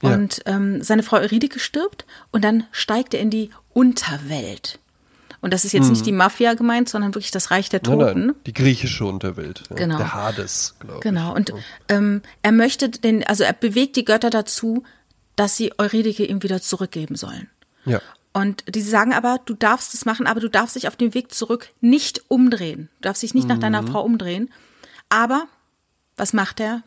Ja. 0.01 0.15
Und 0.15 0.43
ähm, 0.47 0.81
seine 0.85 1.03
Frau 1.03 1.17
Eurydike 1.17 1.59
stirbt 1.59 2.07
und 2.31 2.45
dann 2.45 2.65
steigt 2.71 3.15
er 3.15 3.21
in 3.21 3.31
die 3.31 3.51
Unterwelt. 3.75 4.79
Und 5.41 5.53
das 5.53 5.65
ist 5.65 5.73
jetzt 5.73 5.85
hm. 5.85 5.93
nicht 5.93 6.07
die 6.07 6.13
Mafia 6.13 6.55
gemeint, 6.55 6.89
sondern 6.89 7.15
wirklich 7.15 7.31
das 7.31 7.51
Reich 7.51 7.69
der 7.69 7.83
Toten. 7.83 7.99
Nein, 7.99 8.27
nein, 8.27 8.37
die 8.47 8.53
griechische 8.53 9.05
Unterwelt. 9.05 9.63
Ja. 9.71 9.77
Genau. 9.77 9.99
Der 9.99 10.15
Hades, 10.15 10.75
glaube 10.81 10.97
ich. 10.97 11.01
Genau. 11.03 11.35
Und 11.35 11.53
ähm, 11.89 12.23
er 12.43 12.53
möchte 12.53 12.89
den, 12.89 13.25
also 13.27 13.45
er 13.45 13.53
bewegt 13.53 13.97
die 13.97 14.05
Götter 14.05 14.31
dazu, 14.31 14.85
dass 15.37 15.57
sie 15.57 15.73
Eurydike 15.79 16.25
ihm 16.25 16.43
wieder 16.43 16.63
zurückgeben 16.63 17.17
sollen. 17.17 17.49
Ja. 17.85 18.01
Und 18.33 18.65
die 18.69 18.83
sagen 18.83 19.15
aber, 19.15 19.41
du 19.45 19.55
darfst 19.55 19.95
es 19.95 20.05
machen, 20.05 20.27
aber 20.27 20.41
du 20.41 20.51
darfst 20.51 20.77
dich 20.77 20.89
auf 20.89 20.97
dem 20.97 21.15
Weg 21.15 21.33
zurück 21.33 21.71
nicht 21.81 22.23
umdrehen. 22.29 22.91
Du 22.97 23.09
darfst 23.09 23.23
dich 23.23 23.35
nicht 23.35 23.45
mhm. 23.45 23.55
nach 23.55 23.59
deiner 23.59 23.83
mhm. 23.83 23.89
Frau 23.89 24.03
umdrehen. 24.03 24.51
Aber 25.09 25.47
was 26.17 26.33
macht 26.33 26.61
er? 26.61 26.83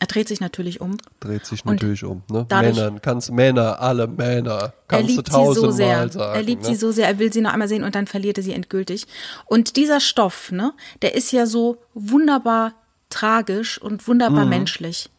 Er 0.00 0.06
dreht 0.06 0.28
sich 0.28 0.40
natürlich 0.40 0.80
um. 0.80 0.96
Dreht 1.18 1.44
sich 1.44 1.64
natürlich 1.64 2.04
um. 2.04 2.22
Ne? 2.30 2.46
Männern, 2.50 3.02
kannst 3.02 3.32
Männer, 3.32 3.80
alle 3.80 4.06
Männer, 4.06 4.72
kannst 4.86 5.16
du 5.16 5.22
tausendmal 5.22 6.10
so 6.10 6.18
sagen. 6.18 6.36
Er 6.36 6.42
liebt 6.42 6.62
ne? 6.62 6.68
sie 6.68 6.74
so 6.76 6.92
sehr, 6.92 7.08
er 7.08 7.18
will 7.18 7.32
sie 7.32 7.40
noch 7.40 7.52
einmal 7.52 7.68
sehen 7.68 7.82
und 7.82 7.94
dann 7.94 8.06
verliert 8.06 8.38
er 8.38 8.44
sie 8.44 8.52
endgültig. 8.52 9.06
Und 9.46 9.76
dieser 9.76 9.98
Stoff, 9.98 10.52
ne, 10.52 10.72
der 11.02 11.16
ist 11.16 11.32
ja 11.32 11.46
so 11.46 11.78
wunderbar 11.94 12.74
tragisch 13.10 13.80
und 13.80 14.06
wunderbar 14.06 14.44
mhm. 14.44 14.50
menschlich, 14.50 15.10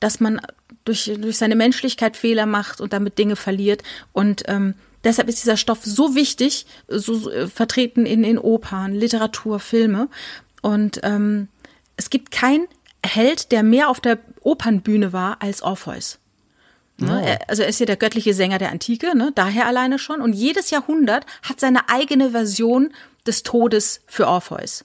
dass 0.00 0.20
man 0.20 0.40
durch, 0.84 1.12
durch 1.18 1.36
seine 1.36 1.56
Menschlichkeit 1.56 2.16
Fehler 2.16 2.46
macht 2.46 2.80
und 2.80 2.94
damit 2.94 3.18
Dinge 3.18 3.36
verliert. 3.36 3.82
Und 4.12 4.44
ähm, 4.46 4.74
deshalb 5.04 5.28
ist 5.28 5.42
dieser 5.42 5.58
Stoff 5.58 5.84
so 5.84 6.14
wichtig, 6.14 6.64
so, 6.88 7.14
so 7.14 7.30
äh, 7.30 7.48
vertreten 7.48 8.06
in, 8.06 8.24
in 8.24 8.38
Opern, 8.38 8.94
Literatur, 8.94 9.60
Filme. 9.60 10.08
Und 10.62 11.00
ähm, 11.02 11.48
es 11.96 12.08
gibt 12.08 12.30
kein 12.30 12.66
Held, 13.06 13.52
der 13.52 13.62
mehr 13.62 13.88
auf 13.88 14.00
der 14.00 14.18
Opernbühne 14.42 15.12
war 15.12 15.42
als 15.42 15.62
Orpheus. 15.62 16.18
Ne? 16.98 17.20
Oh. 17.22 17.26
Er, 17.26 17.50
also 17.50 17.62
er 17.62 17.68
ist 17.68 17.80
ja 17.80 17.86
der 17.86 17.96
göttliche 17.96 18.34
Sänger 18.34 18.58
der 18.58 18.70
Antike, 18.70 19.16
ne? 19.16 19.32
daher 19.34 19.66
alleine 19.66 19.98
schon. 19.98 20.20
Und 20.20 20.32
jedes 20.32 20.70
Jahrhundert 20.70 21.26
hat 21.42 21.60
seine 21.60 21.88
eigene 21.88 22.30
Version 22.30 22.92
des 23.26 23.42
Todes 23.42 24.00
für 24.06 24.26
Orpheus. 24.26 24.84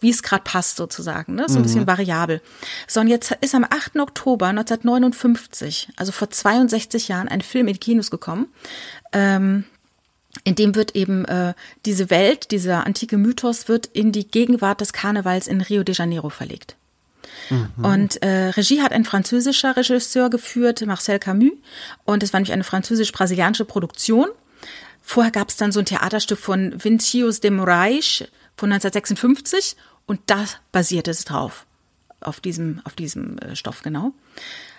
Wie 0.00 0.10
es 0.10 0.22
gerade 0.22 0.42
passt 0.42 0.76
sozusagen, 0.76 1.36
ne? 1.36 1.48
so 1.48 1.54
ein 1.54 1.60
mhm. 1.60 1.62
bisschen 1.62 1.86
variabel. 1.86 2.42
So, 2.86 3.00
und 3.00 3.08
jetzt 3.08 3.32
ist 3.40 3.54
am 3.54 3.64
8. 3.64 3.96
Oktober 3.96 4.46
1959, 4.48 5.90
also 5.96 6.12
vor 6.12 6.28
62 6.28 7.08
Jahren, 7.08 7.28
ein 7.28 7.40
Film 7.40 7.68
in 7.68 7.74
die 7.74 7.80
Kinos 7.80 8.10
gekommen. 8.10 8.48
Ähm, 9.12 9.64
in 10.44 10.54
dem 10.54 10.74
wird 10.74 10.94
eben 10.96 11.24
äh, 11.24 11.54
diese 11.86 12.10
Welt, 12.10 12.50
dieser 12.50 12.84
antike 12.84 13.16
Mythos, 13.16 13.68
wird 13.68 13.86
in 13.86 14.12
die 14.12 14.28
Gegenwart 14.28 14.82
des 14.82 14.92
Karnevals 14.92 15.46
in 15.46 15.62
Rio 15.62 15.82
de 15.82 15.94
Janeiro 15.94 16.28
verlegt. 16.28 16.76
Mhm. 17.50 17.84
Und 17.84 18.22
äh, 18.22 18.48
Regie 18.50 18.82
hat 18.82 18.92
ein 18.92 19.04
französischer 19.04 19.76
Regisseur 19.76 20.30
geführt, 20.30 20.84
Marcel 20.86 21.18
Camus. 21.18 21.52
Und 22.04 22.22
es 22.22 22.32
war 22.32 22.40
nämlich 22.40 22.52
eine 22.52 22.64
französisch-brasilianische 22.64 23.64
Produktion. 23.64 24.26
Vorher 25.02 25.30
gab 25.30 25.50
es 25.50 25.56
dann 25.56 25.72
so 25.72 25.80
ein 25.80 25.86
Theaterstück 25.86 26.38
von 26.38 26.82
Vincius 26.82 27.40
de 27.40 27.50
Moraes 27.50 28.24
von 28.56 28.72
1956 28.72 29.76
und 30.06 30.20
da 30.26 30.44
basierte 30.72 31.10
es 31.10 31.24
drauf. 31.24 31.66
Auf 32.20 32.40
diesem, 32.40 32.80
auf 32.84 32.94
diesem 32.94 33.38
äh, 33.38 33.54
Stoff, 33.54 33.82
genau. 33.82 34.12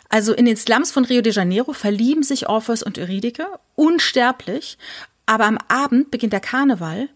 Also 0.09 0.33
in 0.33 0.45
den 0.45 0.57
Slums 0.57 0.91
von 0.91 1.05
Rio 1.05 1.21
de 1.21 1.33
Janeiro 1.33 1.73
verlieben 1.73 2.23
sich 2.23 2.49
Orpheus 2.49 2.83
und 2.83 2.97
Eurydike, 2.97 3.47
unsterblich, 3.75 4.77
aber 5.25 5.45
am 5.45 5.57
Abend 5.67 6.11
beginnt 6.11 6.33
der 6.33 6.39
Karneval 6.39 7.09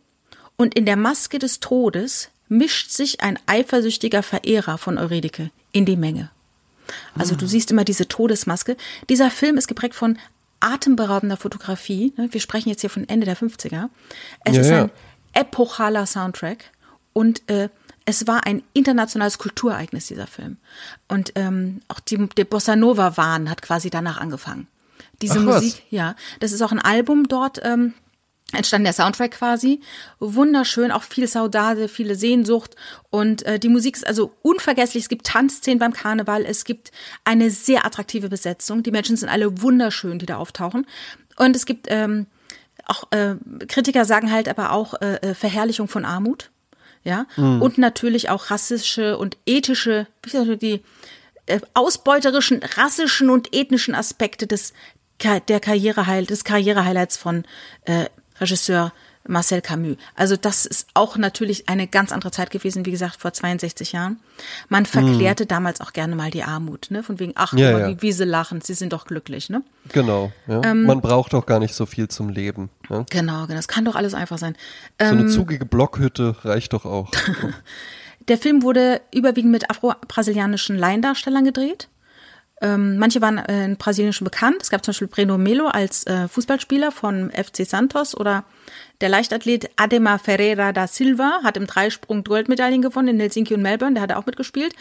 und 0.58 0.76
in 0.76 0.86
der 0.86 0.98
Maske 0.98 1.40
des 1.40 1.60
Todes 1.60 2.30
mischt 2.52 2.92
sich 2.92 3.22
ein 3.22 3.40
eifersüchtiger 3.48 4.22
Verehrer 4.22 4.78
von 4.78 4.98
Eurydike 4.98 5.52
in 5.72 5.86
die 5.86 5.96
Menge. 5.96 6.30
Also 7.18 7.36
du 7.36 7.48
siehst 7.48 7.72
immer 7.72 7.86
diese 7.86 8.10
Todesmaske. 8.10 8.76
Dieser 9.08 9.32
Film 9.32 9.58
ist 9.58 9.70
geprägt 9.70 9.96
von 9.96 10.20
atemberaubender 10.60 11.38
Fotografie. 11.38 12.14
Ne? 12.18 12.28
Wir 12.32 12.42
sprechen 12.42 12.68
jetzt 12.68 12.82
hier 12.82 12.90
von 12.90 13.08
Ende 13.08 13.26
der 13.26 13.38
50er. 13.38 13.90
Es 14.44 14.56
ja, 14.56 14.62
ist 14.62 14.72
ein 14.72 14.92
epochaler 15.34 16.06
Soundtrack 16.06 16.66
und 17.14 17.50
äh, 17.50 17.70
es 18.04 18.28
war 18.28 18.46
ein 18.46 18.64
internationales 18.74 19.38
Kulturereignis, 19.38 20.08
dieser 20.08 20.28
Film. 20.28 20.58
Und 21.08 21.32
ähm, 21.36 21.82
auch 21.88 22.02
die, 22.02 22.18
der 22.36 22.46
Bossa 22.46 22.76
Nova-Wahn 22.76 23.50
hat 23.50 23.62
quasi 23.62 23.90
danach 23.90 24.20
angefangen. 24.20 24.68
Diese 25.22 25.40
Ach, 25.40 25.44
Musik, 25.44 25.76
was? 25.76 25.82
ja, 25.92 26.16
das 26.42 26.52
ist 26.52 26.62
auch 26.62 26.74
ein 26.74 26.80
Album 26.80 27.30
dort, 27.30 27.62
ähm, 27.64 27.94
entstand 28.54 28.86
der 28.86 28.94
Soundtrack 28.94 29.32
quasi. 29.32 29.82
Wunderschön, 30.20 30.92
auch 30.92 31.04
viel 31.04 31.28
Saudade, 31.28 31.88
viele 31.88 32.16
Sehnsucht. 32.16 32.76
Und 33.10 33.44
äh, 33.44 33.60
die 33.60 33.70
Musik 33.70 33.96
ist 33.96 34.08
also 34.08 34.34
unvergesslich. 34.42 35.04
Es 35.04 35.10
gibt 35.10 35.26
Tanzszenen 35.28 35.80
beim 35.80 35.94
Karneval. 35.94 36.46
Es 36.46 36.66
gibt 36.66 36.92
eine 37.24 37.50
sehr 37.50 37.86
attraktive 37.86 38.30
Besetzung. 38.30 38.84
Die 38.84 38.92
Menschen 38.92 39.18
sind 39.18 39.30
alle 39.30 39.62
wunderschön, 39.62 40.20
die 40.20 40.26
da 40.26 40.38
auftauchen. 40.38 40.86
Und 41.38 41.56
es 41.56 41.66
gibt 41.66 41.88
ähm, 41.90 42.28
auch 42.86 43.12
äh, 43.12 43.36
Kritiker 43.68 44.06
sagen 44.06 44.32
halt 44.32 44.50
aber 44.50 44.72
auch 44.72 44.96
äh, 45.02 45.16
äh 45.16 45.34
Verherrlichung 45.34 45.88
von 45.88 46.06
Armut. 46.06 46.52
Ja. 47.04 47.26
Mhm. 47.36 47.62
Und 47.62 47.78
natürlich 47.78 48.30
auch 48.30 48.52
rassische 48.52 49.18
und 49.18 49.38
ethische, 49.46 50.08
die 50.26 50.82
äh, 51.48 51.60
ausbeuterischen, 51.74 52.62
rassischen 52.78 53.30
und 53.30 53.56
ethnischen 53.56 53.96
Aspekte 53.96 54.48
des 54.48 54.74
der 55.48 55.60
Karriereheil, 55.60 56.26
des 56.26 56.44
Karrierehighlights 56.44 57.18
von 57.18 57.46
äh, 57.86 58.06
Regisseur 58.42 58.92
Marcel 59.28 59.62
Camus. 59.62 59.98
Also 60.16 60.36
das 60.36 60.66
ist 60.66 60.88
auch 60.94 61.16
natürlich 61.16 61.70
eine 61.70 61.88
ganz 61.88 62.12
andere 62.12 62.32
Zeit 62.32 62.50
gewesen, 62.50 62.86
wie 62.86 62.92
gesagt, 62.92 63.22
vor 63.22 63.32
62 63.32 63.92
Jahren. 63.92 64.20
Man 64.68 64.86
verklärte 64.86 65.44
mhm. 65.44 65.48
damals 65.48 65.82
auch 65.82 65.94
gerne 65.94 66.16
mal 66.16 66.32
die 66.32 66.44
Armut, 66.44 66.88
ne? 66.90 67.04
Von 67.04 67.20
wegen, 67.20 67.34
ach, 67.36 67.54
ja, 67.54 67.78
ja. 67.78 67.88
wie, 67.88 68.02
wie 68.02 68.12
sie 68.12 68.26
lachen, 68.26 68.62
sie 68.62 68.74
sind 68.74 68.94
doch 68.94 69.06
glücklich, 69.06 69.50
ne? 69.50 69.62
Genau, 69.94 70.32
ja. 70.48 70.64
Ähm, 70.64 70.84
Man 70.84 71.02
braucht 71.02 71.34
doch 71.34 71.46
gar 71.46 71.60
nicht 71.60 71.76
so 71.76 71.86
viel 71.86 72.08
zum 72.08 72.30
Leben. 72.30 72.70
Ja? 72.90 73.06
Genau, 73.10 73.46
genau. 73.46 73.56
Das 73.56 73.68
kann 73.68 73.86
doch 73.86 73.96
alles 73.96 74.14
einfach 74.14 74.40
sein. 74.40 74.56
So 75.00 75.06
eine 75.06 75.22
ähm, 75.22 75.30
zugige 75.30 75.66
Blockhütte 75.66 76.36
reicht 76.44 76.74
doch 76.74 76.86
auch. 76.86 77.12
Der 78.28 78.38
Film 78.38 78.62
wurde 78.62 79.02
überwiegend 79.14 79.52
mit 79.52 79.70
afro-brasilianischen 79.70 80.78
Laiendarstellern 80.78 81.44
gedreht. 81.44 81.90
Ähm, 82.62 82.98
manche 82.98 83.22
waren 83.22 83.40
äh, 83.40 83.66
in 83.66 83.78
Brasilien 83.78 84.14
schon 84.14 84.26
bekannt. 84.26 84.58
Es 84.62 84.70
gab 84.70 84.86
zum 84.86 84.92
Beispiel 84.92 85.08
Breno 85.08 85.38
Melo 85.38 85.68
als 85.68 86.06
äh, 86.06 86.28
Fußballspieler 86.28 86.92
von 86.92 87.32
FC 87.32 87.66
Santos 87.66 88.16
oder 88.16 88.44
der 89.02 89.10
Leichtathlet 89.10 89.72
Ademar 89.78 90.20
Ferreira 90.20 90.72
da 90.72 90.86
Silva 90.88 91.40
hat 91.44 91.58
im 91.58 91.66
Dreisprung 91.66 92.24
Goldmedaillen 92.24 92.84
gewonnen 92.84 93.08
in 93.10 93.20
Helsinki 93.20 93.56
und 93.56 93.64
Melbourne. 93.64 93.96
Der 93.96 94.04
hat 94.04 94.14
auch 94.14 94.28
mitgespielt. 94.28 94.76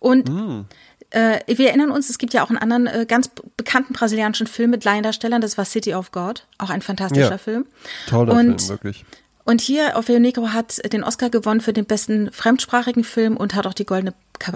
Und 0.00 0.30
mm. 0.30 0.64
äh, 1.10 1.40
wir 1.46 1.68
erinnern 1.68 1.90
uns, 1.90 2.08
es 2.08 2.16
gibt 2.16 2.32
ja 2.32 2.42
auch 2.42 2.48
einen 2.48 2.58
anderen 2.58 2.86
äh, 2.86 3.04
ganz 3.06 3.30
bekannten 3.56 3.92
brasilianischen 3.92 4.46
Film 4.46 4.70
mit 4.70 4.84
Laiendarstellern. 4.84 5.42
Das 5.42 5.58
war 5.58 5.66
City 5.66 5.94
of 5.94 6.12
God. 6.12 6.46
Auch 6.56 6.70
ein 6.70 6.80
fantastischer 6.80 7.32
ja. 7.32 7.38
Film. 7.38 7.66
Toller 8.08 8.32
und, 8.32 8.62
Film, 8.62 8.68
wirklich. 8.70 9.04
Und 9.44 9.60
hier 9.60 9.96
auf 9.96 10.08
Negro 10.08 10.48
hat 10.48 10.92
den 10.92 11.04
Oscar 11.04 11.28
gewonnen 11.28 11.60
für 11.60 11.74
den 11.74 11.84
besten 11.84 12.32
fremdsprachigen 12.32 13.04
Film 13.04 13.36
und 13.36 13.54
hat 13.54 13.66
auch 13.66 13.74
die 13.74 13.86
Goldene 13.86 14.14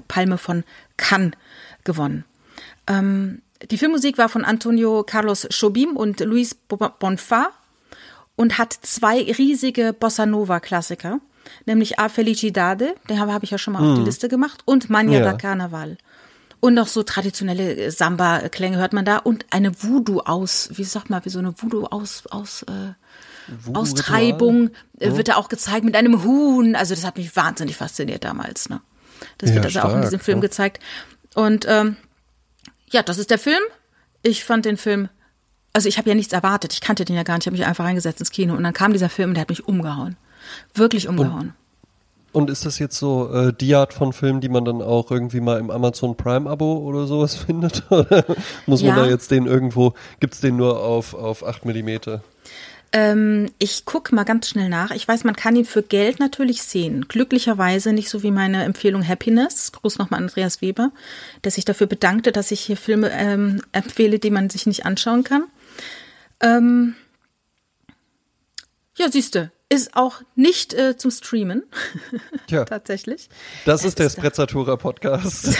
Palme 0.09 0.39
von 0.39 0.64
Cannes 0.97 1.33
gewonnen. 1.85 2.24
Ähm, 2.91 3.43
die 3.70 3.78
Filmmusik 3.78 4.18
war 4.18 4.28
von 4.28 4.45
Antonio 4.45 5.05
Carlos 5.05 5.47
Jobim 5.51 5.97
und 5.97 6.20
Luis 6.20 6.55
Bonfa 6.55 7.51
und 8.36 8.59
hat 8.59 8.72
zwei 8.72 9.20
riesige 9.22 9.93
Bossa 9.93 10.26
Nova 10.26 10.61
Klassiker, 10.61 11.20
nämlich 11.66 11.99
A 11.99 12.09
Felicidade, 12.09 12.95
den 13.09 13.20
habe 13.20 13.45
ich 13.45 13.51
ja 13.51 13.59
schon 13.59 13.74
mal 13.74 13.82
mhm. 13.82 13.88
auf 13.88 13.95
die 13.95 14.01
mhm. 14.01 14.07
Liste 14.07 14.28
gemacht, 14.28 14.62
und 14.64 14.88
Mania 14.88 15.20
ja. 15.20 15.24
da 15.24 15.32
Carnaval. 15.34 15.99
Und 16.61 16.74
noch 16.74 16.88
so 16.88 17.03
traditionelle 17.03 17.91
Samba-Klänge 17.91 18.76
hört 18.76 18.93
man 18.93 19.07
da 19.07 19.16
und 19.18 19.47
eine 19.51 19.82
Voodoo 19.82 20.20
aus, 20.20 20.68
wie 20.72 20.84
sagt 20.84 21.09
man, 21.09 21.24
wie 21.24 21.30
so 21.30 21.38
eine 21.38 21.55
Voodoo 21.57 21.86
aus, 21.86 22.24
aus, 22.30 22.64
äh, 22.64 22.93
Austreibung 23.72 24.70
äh, 24.99 25.16
wird 25.16 25.28
da 25.28 25.36
auch 25.36 25.49
gezeigt 25.49 25.84
mit 25.84 25.97
einem 25.97 26.22
Huhn. 26.22 26.76
Also 26.76 26.95
das 26.95 27.05
hat 27.05 27.16
mich 27.16 27.34
wahnsinnig 27.34 27.76
fasziniert 27.76 28.24
damals. 28.24 28.68
Ne? 28.68 28.80
Das 29.38 29.51
ja, 29.51 29.57
wird 29.57 29.64
also 29.64 29.78
stark, 29.78 29.91
auch 29.91 29.97
in 29.97 30.03
diesem 30.03 30.20
Film 30.20 30.38
ja. 30.38 30.43
gezeigt. 30.43 30.82
Und 31.34 31.66
ähm, 31.68 31.97
ja, 32.91 33.03
das 33.03 33.18
ist 33.18 33.30
der 33.30 33.38
Film. 33.38 33.62
Ich 34.22 34.45
fand 34.45 34.64
den 34.64 34.76
Film, 34.76 35.09
also 35.72 35.88
ich 35.88 35.99
habe 35.99 36.09
ja 36.09 36.14
nichts 36.14 36.32
erwartet. 36.32 36.72
Ich 36.72 36.80
kannte 36.80 37.05
den 37.05 37.16
ja 37.16 37.22
gar 37.22 37.34
nicht. 37.34 37.45
Ich 37.45 37.47
habe 37.47 37.57
mich 37.57 37.66
einfach 37.66 37.84
reingesetzt 37.84 38.20
ins 38.20 38.30
Kino 38.30 38.55
und 38.55 38.62
dann 38.62 38.72
kam 38.72 38.93
dieser 38.93 39.09
Film 39.09 39.30
und 39.30 39.34
der 39.34 39.43
hat 39.43 39.49
mich 39.49 39.66
umgehauen. 39.66 40.16
Wirklich 40.74 41.09
umgehauen. 41.09 41.55
Und, 42.32 42.43
und 42.43 42.51
ist 42.51 42.66
das 42.66 42.78
jetzt 42.78 42.99
so 42.99 43.32
äh, 43.32 43.53
die 43.53 43.74
Art 43.74 43.95
von 43.95 44.12
Film, 44.12 44.41
die 44.41 44.49
man 44.49 44.64
dann 44.64 44.82
auch 44.82 45.11
irgendwie 45.11 45.41
mal 45.41 45.59
im 45.59 45.70
Amazon 45.70 46.16
Prime-Abo 46.16 46.78
oder 46.78 47.07
sowas 47.07 47.34
findet? 47.47 47.91
Oder 47.91 48.24
muss 48.66 48.82
man 48.82 48.97
ja. 48.97 49.05
da 49.05 49.11
jetzt 49.11 49.30
den 49.30 49.47
irgendwo, 49.47 49.95
gibt 50.18 50.34
es 50.34 50.41
den 50.41 50.57
nur 50.57 50.82
auf, 50.84 51.14
auf 51.14 51.47
8 51.47 51.64
Millimeter? 51.64 52.22
Ähm, 52.93 53.51
ich 53.59 53.84
gucke 53.84 54.14
mal 54.14 54.24
ganz 54.24 54.49
schnell 54.49 54.68
nach. 54.68 54.91
Ich 54.91 55.07
weiß, 55.07 55.22
man 55.24 55.36
kann 55.36 55.55
ihn 55.55 55.64
für 55.64 55.82
Geld 55.82 56.18
natürlich 56.18 56.62
sehen. 56.62 57.07
Glücklicherweise 57.07 57.93
nicht 57.93 58.11
so 58.11 58.24
wie 58.24 58.32
meine 58.32 58.64
Empfehlung 58.64 59.07
Happiness. 59.07 59.70
Gruß 59.72 59.99
nochmal 59.99 60.20
Andreas 60.20 60.61
Weber, 60.61 60.91
der 61.45 61.53
sich 61.53 61.64
dafür 61.64 61.86
bedankte, 61.86 62.32
dass 62.32 62.51
ich 62.51 62.61
hier 62.61 62.76
Filme 62.76 63.11
ähm, 63.12 63.62
empfehle, 63.72 64.18
die 64.18 64.30
man 64.30 64.51
sich 64.51 64.66
nicht 64.66 64.86
anschauen 64.86 65.22
kann. 65.22 65.45
Ähm, 66.41 66.97
ja, 68.97 69.11
siehste, 69.11 69.53
ist 69.68 69.95
auch 69.95 70.22
nicht 70.34 70.74
äh, 70.74 70.97
zum 70.97 71.11
Streamen. 71.11 71.62
Ja. 72.49 72.64
Tatsächlich. 72.64 73.28
Das 73.64 73.84
ist 73.84 74.01
der 74.01 74.11
Sprezzatura 74.11 74.74
Podcast. 74.74 75.47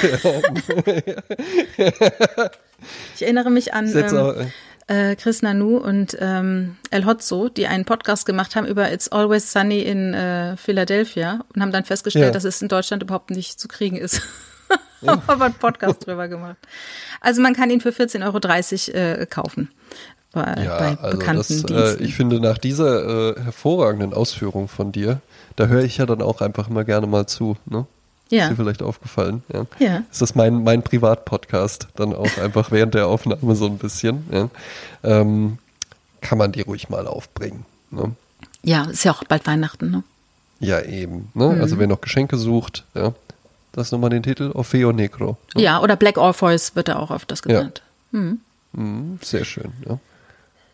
ich 3.14 3.22
erinnere 3.22 3.48
mich 3.48 3.72
an. 3.74 3.86
Ähm, 3.96 4.50
äh, 4.91 5.14
Chris 5.14 5.41
Nanu 5.41 5.76
und 5.76 6.16
ähm, 6.20 6.76
El 6.91 7.07
Hotzo, 7.07 7.49
die 7.49 7.68
einen 7.68 7.84
Podcast 7.84 8.26
gemacht 8.26 8.57
haben 8.57 8.66
über 8.66 8.93
It's 8.93 9.09
Always 9.09 9.53
Sunny 9.53 9.80
in 9.80 10.14
äh, 10.14 10.57
Philadelphia 10.57 11.45
und 11.55 11.62
haben 11.62 11.70
dann 11.70 11.84
festgestellt, 11.84 12.26
ja. 12.26 12.30
dass 12.32 12.45
es 12.45 12.61
in 12.61 12.68
Deutschland 12.68 13.03
überhaupt 13.05 13.30
nicht 13.30 13.61
zu 13.61 13.68
kriegen 13.68 13.97
ist. 13.97 14.20
Ja. 15.01 15.22
Aber 15.28 15.47
einen 15.47 15.55
Podcast 15.55 16.07
drüber 16.07 16.26
gemacht. 16.26 16.57
Also 17.20 17.41
man 17.41 17.55
kann 17.55 17.70
ihn 17.70 17.80
für 17.80 17.91
14,30 17.91 18.93
Euro 18.95 19.20
äh, 19.20 19.26
kaufen. 19.26 19.70
Bei, 20.32 20.62
ja, 20.62 20.78
bei 20.78 20.99
also 20.99 21.18
bekannten 21.18 21.66
das, 21.68 21.97
äh, 21.97 22.03
ich 22.03 22.14
finde, 22.14 22.41
nach 22.41 22.59
dieser 22.59 23.36
äh, 23.36 23.41
hervorragenden 23.41 24.12
Ausführung 24.12 24.68
von 24.68 24.93
dir, 24.93 25.20
da 25.57 25.66
höre 25.66 25.84
ich 25.84 25.99
ja 25.99 26.07
dann 26.07 26.20
auch 26.20 26.41
einfach 26.41 26.68
immer 26.68 26.84
gerne 26.84 27.07
mal 27.07 27.26
zu. 27.26 27.57
Ne? 27.64 27.86
Ja. 28.30 28.44
Ist 28.44 28.50
dir 28.50 28.56
vielleicht 28.56 28.82
aufgefallen. 28.82 29.42
Ja. 29.52 29.66
ja. 29.78 30.02
Ist 30.10 30.22
das 30.22 30.34
mein, 30.34 30.62
mein 30.62 30.82
Privatpodcast 30.82 31.88
dann 31.96 32.14
auch 32.14 32.38
einfach 32.38 32.70
während 32.70 32.94
der 32.94 33.08
Aufnahme 33.08 33.54
so 33.54 33.66
ein 33.66 33.78
bisschen. 33.78 34.24
Ja. 34.32 34.48
Ähm, 35.02 35.58
kann 36.20 36.38
man 36.38 36.52
die 36.52 36.62
ruhig 36.62 36.88
mal 36.88 37.06
aufbringen. 37.06 37.66
Ne? 37.90 38.14
Ja, 38.62 38.84
ist 38.84 39.04
ja 39.04 39.12
auch 39.12 39.24
bald 39.24 39.46
Weihnachten, 39.46 39.90
ne? 39.90 40.04
Ja, 40.60 40.80
eben. 40.82 41.30
Ne? 41.34 41.48
Mhm. 41.48 41.60
Also 41.60 41.78
wer 41.78 41.86
noch 41.86 42.00
Geschenke 42.00 42.36
sucht, 42.36 42.84
ja. 42.94 43.14
Das 43.72 43.86
ist 43.86 43.92
nochmal 43.92 44.10
den 44.10 44.22
Titel, 44.22 44.50
Orfeo 44.52 44.92
Negro. 44.92 45.36
Ne? 45.54 45.62
Ja, 45.62 45.80
oder 45.80 45.96
Black 45.96 46.18
Orpheus 46.18 46.74
wird 46.74 46.88
da 46.88 46.98
auch 46.98 47.10
öfters 47.10 47.42
genannt. 47.42 47.82
Ja. 48.12 48.18
Mhm. 48.18 48.40
Mhm, 48.72 49.18
sehr 49.22 49.44
schön, 49.44 49.72
ja. 49.88 49.98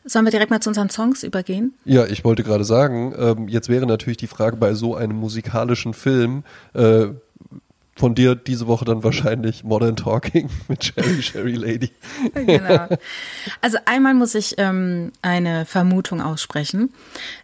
Sollen 0.05 0.25
wir 0.25 0.31
direkt 0.31 0.51
mal 0.51 0.61
zu 0.61 0.71
unseren 0.71 0.89
Songs 0.89 1.25
übergehen? 1.25 1.75
Ja, 1.85 2.07
ich 2.07 2.25
wollte 2.25 2.45
gerade 2.45 2.65
sagen, 2.65 3.13
ähm, 3.19 3.49
jetzt 3.49 3.69
wäre 3.69 3.87
natürlich 3.87 4.19
die 4.19 4.29
Frage 4.29 4.57
bei 4.57 4.75
so 4.75 4.95
einem 4.95 5.17
musikalischen 5.17 5.95
Film, 5.95 6.45
äh, 6.75 7.07
von 7.97 8.15
dir 8.15 8.35
diese 8.35 8.67
Woche 8.67 8.85
dann 8.85 9.03
wahrscheinlich 9.03 9.65
Modern 9.65 9.97
Talking 9.97 10.51
mit 10.69 10.85
Sherry, 10.85 11.23
Sherry 11.23 11.55
Lady. 11.55 11.91
genau. 12.35 12.89
Also 13.63 13.79
einmal 13.87 14.15
muss 14.15 14.35
ich 14.35 14.55
ähm, 14.59 15.13
eine 15.23 15.65
Vermutung 15.65 16.21
aussprechen. 16.21 16.93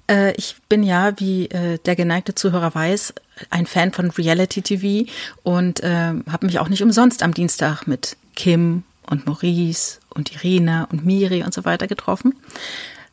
Äh, 0.09 0.35
ich 0.37 0.57
bin 0.69 0.83
ja, 0.83 1.19
wie 1.19 1.47
äh, 1.47 1.79
der 1.79 1.97
geneigte 1.97 2.35
Zuhörer 2.35 2.75
weiß, 2.75 3.15
ein 3.49 3.67
Fan 3.67 3.93
von 3.93 4.11
Reality 4.11 4.61
TV 4.61 5.11
und 5.43 5.81
äh, 5.81 6.13
habe 6.31 6.47
mich 6.47 6.59
auch 6.59 6.69
nicht 6.69 6.83
umsonst 6.83 7.23
am 7.23 7.33
Dienstag 7.33 7.87
mit 7.87 8.17
Kim 8.37 8.85
und 9.09 9.27
Maurice 9.27 10.01
und 10.11 10.33
Irina 10.33 10.85
und 10.85 11.05
Miri 11.05 11.43
und 11.43 11.55
so 11.55 11.65
weiter 11.65 11.87
getroffen. 11.87 12.35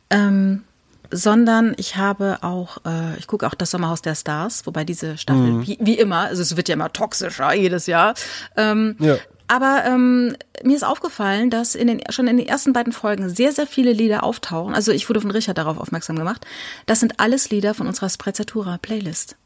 Ähm, 0.09 0.63
sondern 1.12 1.74
ich 1.78 1.95
habe 1.95 2.39
auch, 2.41 2.78
äh, 2.86 3.18
ich 3.18 3.28
gucke 3.28 3.47
auch 3.47 3.55
das 3.55 3.72
Sommerhaus 3.72 4.01
der 4.01 4.16
Stars, 4.16 4.66
wobei 4.66 4.84
diese 4.84 5.18
Staffel, 5.18 5.41
mhm. 5.41 5.68
wie, 5.68 5.78
wie 5.82 5.97
immer, 5.97 6.22
also 6.22 6.41
es 6.41 6.55
wird 6.55 6.70
ja 6.70 6.74
immer 6.74 6.93
toxischer 6.93 7.53
jedes 7.53 7.88
Jahr. 7.88 8.14
Ähm, 8.55 8.95
ja. 8.99 9.18
Aber 9.47 9.84
ähm, 9.86 10.36
mir 10.64 10.76
ist 10.76 10.84
aufgefallen, 10.84 11.49
dass 11.49 11.74
in 11.74 11.88
den, 11.88 12.01
schon 12.12 12.28
in 12.28 12.38
den 12.38 12.47
ersten 12.47 12.72
beiden 12.72 12.93
Folgen 12.93 13.30
sehr, 13.30 13.51
sehr 13.51 13.66
viele 13.66 13.93
Lieder 13.93 14.24
auftauchen. 14.24 14.76
Also 14.76 14.91
ich 14.91 15.10
wurde 15.10 15.22
von 15.22 15.32
Richard 15.32 15.57
darauf 15.57 15.80
aufmerksam 15.80 16.18
gemacht. 16.18 16.45
Das 16.86 16.99
sind 16.99 17.20
alles 17.20 17.49
Lieder 17.49 17.74
von 17.74 17.88
unserer 17.88 18.10
Sprezzatura-Playlist. 18.10 19.38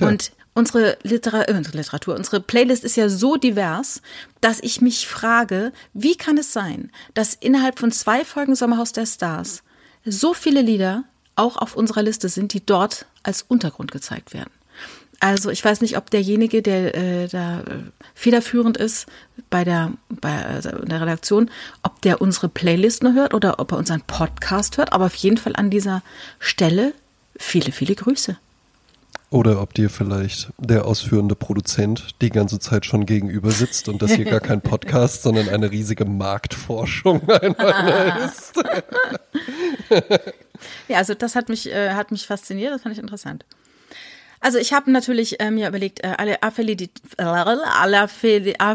Und 0.00 0.32
unsere, 0.52 0.98
Litera 1.02 1.44
äh, 1.44 1.54
unsere 1.54 1.78
Literatur, 1.78 2.14
unsere 2.14 2.40
Playlist 2.40 2.84
ist 2.84 2.96
ja 2.96 3.08
so 3.08 3.36
divers, 3.36 4.02
dass 4.42 4.60
ich 4.60 4.82
mich 4.82 5.08
frage, 5.08 5.72
wie 5.94 6.16
kann 6.16 6.36
es 6.36 6.52
sein, 6.52 6.90
dass 7.14 7.34
innerhalb 7.34 7.78
von 7.78 7.90
zwei 7.90 8.24
Folgen 8.24 8.54
Sommerhaus 8.54 8.92
der 8.92 9.06
Stars 9.06 9.62
so 10.04 10.34
viele 10.34 10.62
Lieder 10.62 11.04
auch 11.36 11.56
auf 11.56 11.76
unserer 11.76 12.02
Liste 12.02 12.28
sind, 12.28 12.52
die 12.52 12.64
dort 12.64 13.06
als 13.22 13.42
Untergrund 13.42 13.92
gezeigt 13.92 14.34
werden. 14.34 14.50
Also 15.20 15.50
ich 15.50 15.64
weiß 15.64 15.80
nicht, 15.80 15.96
ob 15.96 16.10
derjenige, 16.10 16.62
der 16.62 16.94
äh, 16.94 17.28
da 17.28 17.60
äh, 17.60 17.64
federführend 18.14 18.76
ist 18.76 19.06
bei 19.50 19.64
der, 19.64 19.92
bei 20.08 20.32
äh, 20.32 20.60
der 20.62 21.00
Redaktion, 21.00 21.50
ob 21.82 22.00
der 22.02 22.20
unsere 22.20 22.48
Playlist 22.48 23.02
nur 23.02 23.14
hört 23.14 23.34
oder 23.34 23.58
ob 23.58 23.72
er 23.72 23.78
unseren 23.78 24.02
Podcast 24.02 24.78
hört, 24.78 24.92
aber 24.92 25.06
auf 25.06 25.14
jeden 25.16 25.36
Fall 25.36 25.56
an 25.56 25.70
dieser 25.70 26.02
Stelle 26.38 26.94
viele, 27.36 27.72
viele 27.72 27.96
Grüße. 27.96 28.36
Oder 29.30 29.60
ob 29.60 29.74
dir 29.74 29.90
vielleicht 29.90 30.48
der 30.56 30.86
ausführende 30.86 31.34
Produzent 31.34 32.14
die 32.22 32.30
ganze 32.30 32.58
Zeit 32.58 32.86
schon 32.86 33.04
gegenüber 33.04 33.50
sitzt 33.50 33.88
und 33.88 34.00
das 34.00 34.12
hier 34.12 34.24
gar 34.24 34.40
kein 34.40 34.62
Podcast, 34.62 35.22
sondern 35.22 35.50
eine 35.50 35.70
riesige 35.70 36.06
Marktforschung 36.06 37.28
einmal 37.28 38.24
ist. 38.24 38.56
ja, 40.88 40.96
also 40.96 41.12
das 41.12 41.34
hat 41.34 41.50
mich, 41.50 41.70
äh, 41.70 41.90
hat 41.90 42.10
mich 42.10 42.26
fasziniert, 42.26 42.72
das 42.72 42.82
fand 42.82 42.94
ich 42.94 43.00
interessant. 43.00 43.44
Also 44.40 44.58
ich 44.58 44.72
habe 44.72 44.90
natürlich 44.90 45.40
äh, 45.40 45.50
mir 45.50 45.68
überlegt, 45.68 46.02
äh, 46.04 46.14
alle 46.16 46.42
A 46.42 46.50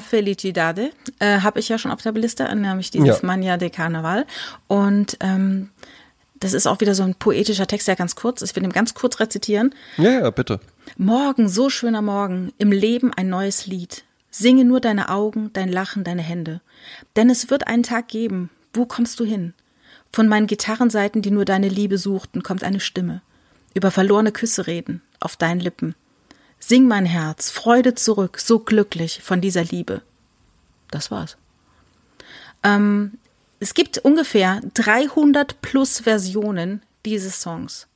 Felicidade 0.02 0.92
äh, 1.20 1.40
habe 1.40 1.60
ich 1.60 1.70
ja 1.70 1.78
schon 1.78 1.92
auf 1.92 2.02
der 2.02 2.12
Liste, 2.12 2.54
nämlich 2.56 2.92
dieses 2.92 3.22
ja. 3.22 3.26
Mania 3.26 3.58
de 3.58 3.70
Carnaval. 3.70 4.26
Und 4.68 5.18
ähm, 5.22 5.70
das 6.44 6.54
ist 6.54 6.68
auch 6.68 6.82
wieder 6.82 6.94
so 6.94 7.04
ein 7.04 7.16
poetischer 7.16 7.68
Text, 7.68 7.88
der 7.88 7.96
ganz 7.96 8.16
kurz 8.16 8.42
ist. 8.42 8.52
Ich 8.52 8.56
will 8.56 8.64
ihn 8.64 8.74
ganz 8.74 8.94
kurz 8.94 9.20
rezitieren. 9.20 9.74
Ja, 9.98 10.12
ja, 10.12 10.30
bitte. 10.30 10.60
Morgen, 10.98 11.48
so 11.48 11.70
schöner 11.70 12.02
Morgen, 12.02 12.52
im 12.58 12.72
Leben 12.72 13.14
ein 13.14 13.30
neues 13.30 13.66
Lied. 13.66 14.04
Singe 14.30 14.66
nur 14.66 14.82
deine 14.82 15.10
Augen, 15.10 15.52
dein 15.54 15.72
Lachen, 15.72 16.04
deine 16.04 16.22
Hände. 16.22 16.60
Denn 17.16 17.30
es 17.30 17.50
wird 17.50 17.68
einen 17.68 17.84
Tag 17.84 18.10
geben. 18.10 18.50
Wo 18.74 18.86
kommst 18.86 19.20
du 19.20 19.26
hin? 19.26 19.54
Von 20.12 20.28
meinen 20.28 20.48
Gitarrenseiten, 20.48 21.22
die 21.22 21.32
nur 21.32 21.46
deine 21.46 21.70
Liebe 21.70 21.98
suchten, 21.98 22.44
kommt 22.44 22.64
eine 22.64 22.82
Stimme. 22.82 23.22
Über 23.74 23.90
verlorene 23.90 24.32
Küsse 24.32 24.68
reden, 24.68 25.02
auf 25.22 25.38
deinen 25.38 25.62
Lippen. 25.62 25.96
Sing 26.60 26.88
mein 26.88 27.06
Herz, 27.06 27.52
Freude 27.52 27.96
zurück, 27.96 28.40
so 28.40 28.60
glücklich 28.60 29.22
von 29.24 29.40
dieser 29.40 29.64
Liebe. 29.64 30.02
Das 30.92 31.10
war's. 31.10 31.38
Ähm, 32.64 33.14
es 33.64 33.74
gibt 33.74 33.98
ungefähr 33.98 34.60
300 34.74 35.62
plus 35.62 36.02
Versionen 36.02 36.82
dieses 37.06 37.40
Songs. 37.40 37.88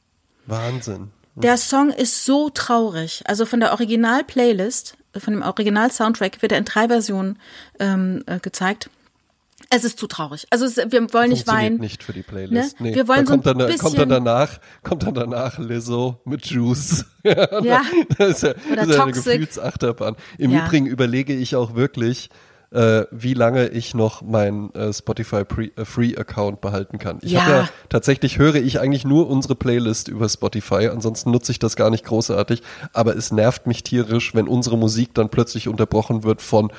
Wahnsinn. 0.45 1.11
Der 1.36 1.57
Song 1.57 1.89
ist 1.89 2.24
so 2.24 2.49
traurig. 2.49 3.22
Also 3.26 3.45
von 3.45 3.59
der 3.59 3.74
Original-Playlist, 3.74 4.95
von 5.18 5.34
dem 5.34 5.43
Original-Soundtrack 5.43 6.41
wird 6.41 6.53
er 6.53 6.57
in 6.57 6.63
drei 6.63 6.88
Versionen 6.88 7.38
ähm, 7.80 8.24
äh, 8.28 8.39
gezeigt. 8.39 8.89
Es 9.70 9.84
ist 9.84 9.99
zu 9.99 10.07
traurig. 10.07 10.47
Also 10.51 10.63
es, 10.63 10.78
wir 10.78 11.13
wollen 11.13 11.32
nicht 11.32 11.47
weinen. 11.47 11.80
nicht 11.80 12.01
für 12.01 12.13
die 12.13 12.24
Playlist. 12.24 12.80
Ne? 12.80 12.95
Wir 12.95 13.09
wollen 13.09 13.26
da 13.26 13.34
so 13.34 13.34
kommt, 13.34 13.47
ein 13.47 13.57
dann, 13.57 13.68
bisschen 13.68 13.80
kommt 13.82 13.97
dann 13.97 14.09
danach, 14.09 14.59
kommt 14.84 15.03
dann 15.03 15.15
danach 15.15 15.59
Lizzo 15.59 16.22
mit 16.24 16.45
Juice. 16.45 17.05
Ja. 17.28 17.82
das 18.18 18.30
ist 18.30 18.43
ja, 18.43 18.53
Oder 18.72 18.76
das 18.78 18.88
ist 18.88 18.95
ja 18.95 19.03
eine. 19.03 19.11
Gefühlsachterbahn. 19.11 20.15
Im 20.38 20.51
Ja. 20.51 20.65
Übrigen 20.65 20.86
überlege 20.86 21.34
ich 21.36 21.57
auch 21.57 21.76
wirklich, 21.76 22.30
äh, 22.72 23.05
wie 23.11 23.34
lange 23.34 23.68
ich 23.70 23.93
noch 23.93 24.22
meinen 24.22 24.74
äh, 24.76 24.91
Spotify 24.93 25.43
Pre 25.45 25.72
äh, 25.76 25.86
Free 25.86 26.18
Account 26.18 26.59
behalten 26.61 26.97
kann. 26.97 27.20
Ich 27.22 27.32
Ja. 27.32 27.41
habe 27.41 27.51
ja 27.51 27.70
tatsächlich 27.89 28.38
höre 28.38 28.55
ich 28.55 28.80
eigentlich 28.80 29.05
nur 29.05 29.30
unsere 29.30 29.55
Playlist 29.55 30.07
über 30.09 30.28
Spotify, 30.28 30.89
ansonsten 30.89 31.32
nutze 31.32 31.51
ich 31.51 31.59
das 31.59 31.76
gar 31.76 31.89
nicht 31.89 32.03
großartig, 32.05 32.61
aber 32.93 33.15
es 33.15 33.32
nervt 33.32 33.68
mich 33.68 33.84
tierisch, 33.84 34.36
wenn 34.36 34.47
unsere 34.47 34.78
Musik 34.78 35.13
dann 35.13 35.30
plötzlich 35.30 35.68
unterbrochen 35.68 36.24
wird 36.24 36.41
von 36.41 36.72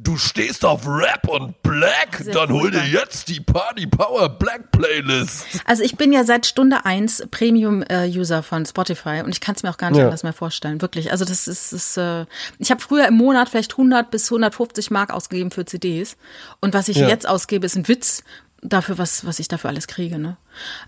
Du 0.00 0.16
stehst 0.16 0.64
auf 0.64 0.86
Rap 0.86 1.26
und 1.28 1.60
Black, 1.64 2.18
Sehr 2.20 2.32
dann 2.32 2.50
hol 2.52 2.70
dir 2.70 2.84
jetzt 2.86 3.28
die 3.28 3.40
Party 3.40 3.84
Power 3.88 4.28
Black 4.28 4.70
Playlist. 4.70 5.44
Also 5.64 5.82
ich 5.82 5.96
bin 5.96 6.12
ja 6.12 6.22
seit 6.22 6.46
Stunde 6.46 6.84
eins 6.84 7.26
Premium-User 7.32 8.44
von 8.44 8.64
Spotify 8.64 9.22
und 9.24 9.30
ich 9.30 9.40
kann 9.40 9.56
es 9.56 9.64
mir 9.64 9.70
auch 9.70 9.76
gar 9.76 9.90
nicht 9.90 9.98
Ja. 9.98 10.04
anders 10.04 10.22
mehr 10.22 10.32
vorstellen. 10.32 10.80
Wirklich. 10.80 11.10
Also 11.10 11.24
das 11.24 11.48
ist, 11.48 11.72
ist 11.72 11.96
äh, 11.96 12.26
ich 12.60 12.70
habe 12.70 12.80
früher 12.80 13.08
im 13.08 13.14
Monat 13.14 13.48
vielleicht 13.48 13.72
100 13.72 14.08
bis 14.12 14.26
150 14.30 14.92
Mark 14.92 15.12
ausgegeben 15.12 15.50
für 15.50 15.64
CDs 15.66 16.16
und 16.60 16.74
was 16.74 16.88
ich 16.88 16.98
Ja. 16.98 17.08
jetzt 17.08 17.28
ausgebe, 17.28 17.66
ist 17.66 17.76
ein 17.76 17.88
Witz 17.88 18.22
dafür, 18.62 18.98
was, 18.98 19.26
was 19.26 19.40
ich 19.40 19.48
dafür 19.48 19.70
alles 19.70 19.88
kriege. 19.88 20.18
Ne? 20.18 20.36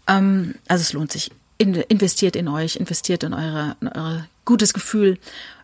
Ähm, 0.06 0.54
also 0.68 0.82
es 0.82 0.92
lohnt 0.92 1.10
sich. 1.10 1.32
In, 1.58 1.74
investiert 1.74 2.36
in 2.36 2.48
euch, 2.48 2.76
investiert 2.76 3.22
in 3.22 3.34
eure, 3.34 3.76
in 3.82 3.88
eure 3.88 4.26
gutes 4.46 4.72
Gefühl. 4.72 5.18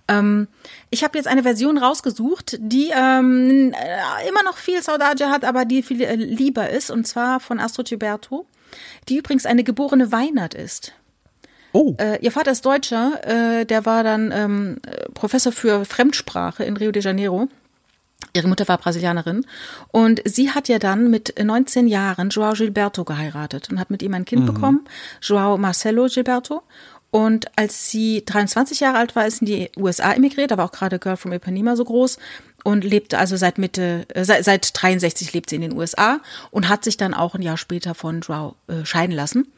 Ähm, 0.09 0.49
ich 0.91 1.05
habe 1.05 1.19
jetzt 1.19 1.27
eine 1.27 1.43
Version 1.43 1.79
rausgesucht, 1.79 2.59
die 2.61 2.91
ähm, 2.95 3.73
äh, 3.73 4.29
immer 4.29 4.43
noch 4.45 4.57
viel 4.57 4.83
Saudade 4.83 5.31
hat, 5.31 5.45
aber 5.45 5.65
die 5.65 5.83
viel 5.83 6.03
äh, 6.03 6.15
lieber 6.15 6.71
ist, 6.71 6.91
und 6.91 7.07
zwar 7.07 7.41
von 7.41 7.59
Astrid 7.59 7.89
Gilberto, 7.89 8.47
die 9.09 9.19
übrigens 9.19 9.47
eine 9.47 9.65
geborene 9.65 10.13
Weinert 10.13 10.55
ist. 10.55 10.93
Oh, 11.73 11.95
Äh, 11.99 12.25
ihr 12.25 12.33
Vater 12.33 12.53
ist 12.53 12.65
Deutscher, 12.65 13.21
äh, 13.25 13.67
der 13.67 13.85
war 13.85 14.03
dann 14.03 14.33
ähm, 14.33 14.77
äh, 14.87 15.11
Professor 15.13 15.53
für 15.53 15.85
Fremdsprache 15.85 16.65
in 16.65 16.77
Rio 16.77 16.91
de 16.91 17.03
Janeiro. 17.03 17.49
Ihre 18.33 18.49
Mutter 18.49 18.67
war 18.69 18.79
Brasilianerin 18.79 19.45
und 19.93 20.23
sie 20.25 20.51
hat 20.51 20.69
ja 20.69 20.79
dann 20.79 21.11
mit 21.11 21.35
19 21.43 21.87
Jahren 21.87 22.31
Joao 22.31 22.53
Gilberto 22.53 23.05
geheiratet 23.05 23.71
und 23.71 23.79
hat 23.79 23.91
mit 23.91 24.03
ihm 24.03 24.15
ein 24.15 24.25
Kind 24.25 24.47
bekommen, 24.47 24.87
Joao 25.23 25.59
Marcelo 25.59 26.07
Gilberto. 26.07 26.63
Und 27.17 27.47
als 27.57 27.91
sie 27.91 28.27
23 28.27 28.81
Jahre 28.81 28.99
alt 28.99 29.17
war, 29.17 29.27
ist 29.27 29.41
in 29.41 29.47
die 29.47 29.71
USA 29.79 30.13
emigriert, 30.13 30.55
war 30.55 30.67
auch 30.67 30.71
gerade 30.71 30.99
Girl 30.99 31.17
from 31.17 31.33
Ipanema 31.33 31.75
so 31.75 31.83
groß 31.83 32.19
und 32.63 32.85
lebte 32.85 33.17
also 33.17 33.39
seit 33.39 33.57
Mitte, 33.57 34.05
äh, 34.11 34.23
seit, 34.23 34.45
seit 34.45 34.71
63 34.75 35.33
lebt 35.33 35.49
sie 35.49 35.57
in 35.57 35.63
den 35.63 35.73
USA 35.75 36.21
und 36.51 36.69
hat 36.69 36.85
sich 36.85 36.99
dann 36.99 37.15
auch 37.15 37.35
ein 37.35 37.41
Jahr 37.41 37.57
später 37.57 37.95
von 37.95 38.21
Joao 38.21 38.55
äh, 38.69 38.85
scheiden 38.85 39.17
lassen. 39.17 39.51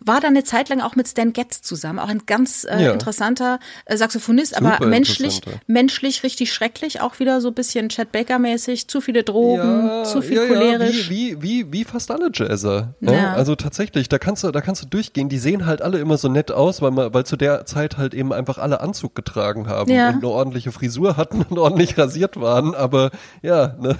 War 0.00 0.20
dann 0.20 0.30
eine 0.30 0.44
Zeit 0.44 0.68
lang 0.68 0.80
auch 0.80 0.96
mit 0.96 1.08
Stan 1.08 1.32
Getz 1.32 1.62
zusammen, 1.62 1.98
auch 1.98 2.08
ein 2.08 2.22
ganz 2.26 2.64
äh, 2.64 2.84
Ja. 2.84 2.92
interessanter 2.92 3.58
äh, 3.84 3.96
Saxophonist, 3.96 4.56
aber 4.56 4.72
Super 4.78 4.86
menschlich, 4.86 5.36
interessanter. 5.36 5.60
menschlich 5.66 6.22
richtig 6.22 6.52
schrecklich, 6.52 7.00
auch 7.00 7.18
wieder 7.18 7.40
so 7.40 7.48
ein 7.48 7.54
bisschen 7.54 7.88
Chad 7.88 8.12
Baker-mäßig, 8.12 8.88
zu 8.88 9.00
viele 9.00 9.22
Drogen, 9.24 10.04
zu 10.04 10.22
viel 10.22 10.36
ja, 10.38 10.46
cholerisch. 10.46 11.04
Ja, 11.04 11.10
wie, 11.10 11.42
wie, 11.42 11.42
wie, 11.42 11.72
wie 11.72 11.84
fast 11.84 12.10
alle 12.10 12.30
Jazzer. 12.32 12.94
Ja. 13.00 13.12
Ja. 13.12 13.32
Also 13.34 13.54
tatsächlich, 13.56 14.08
da 14.08 14.18
kannst 14.18 14.44
du, 14.44 14.50
da 14.50 14.60
kannst 14.60 14.82
du 14.82 14.86
durchgehen. 14.86 15.28
Die 15.28 15.38
sehen 15.38 15.66
halt 15.66 15.82
alle 15.82 15.98
immer 15.98 16.16
so 16.18 16.28
nett 16.28 16.52
aus, 16.52 16.82
weil 16.82 16.90
man, 16.90 17.12
weil 17.14 17.24
zu 17.26 17.36
der 17.36 17.64
Zeit 17.66 17.96
halt 17.98 18.14
eben 18.14 18.32
einfach 18.32 18.58
alle 18.58 18.80
Anzug 18.80 19.14
getragen 19.14 19.68
haben 19.68 19.90
Ja. 19.90 20.08
und 20.10 20.16
eine 20.16 20.28
ordentliche 20.28 20.72
Frisur 20.72 21.16
hatten 21.16 21.42
und 21.42 21.58
ordentlich 21.66 21.96
rasiert 21.98 22.40
waren, 22.40 22.74
aber 22.74 23.10
ja, 23.42 23.74
ne. 23.80 23.96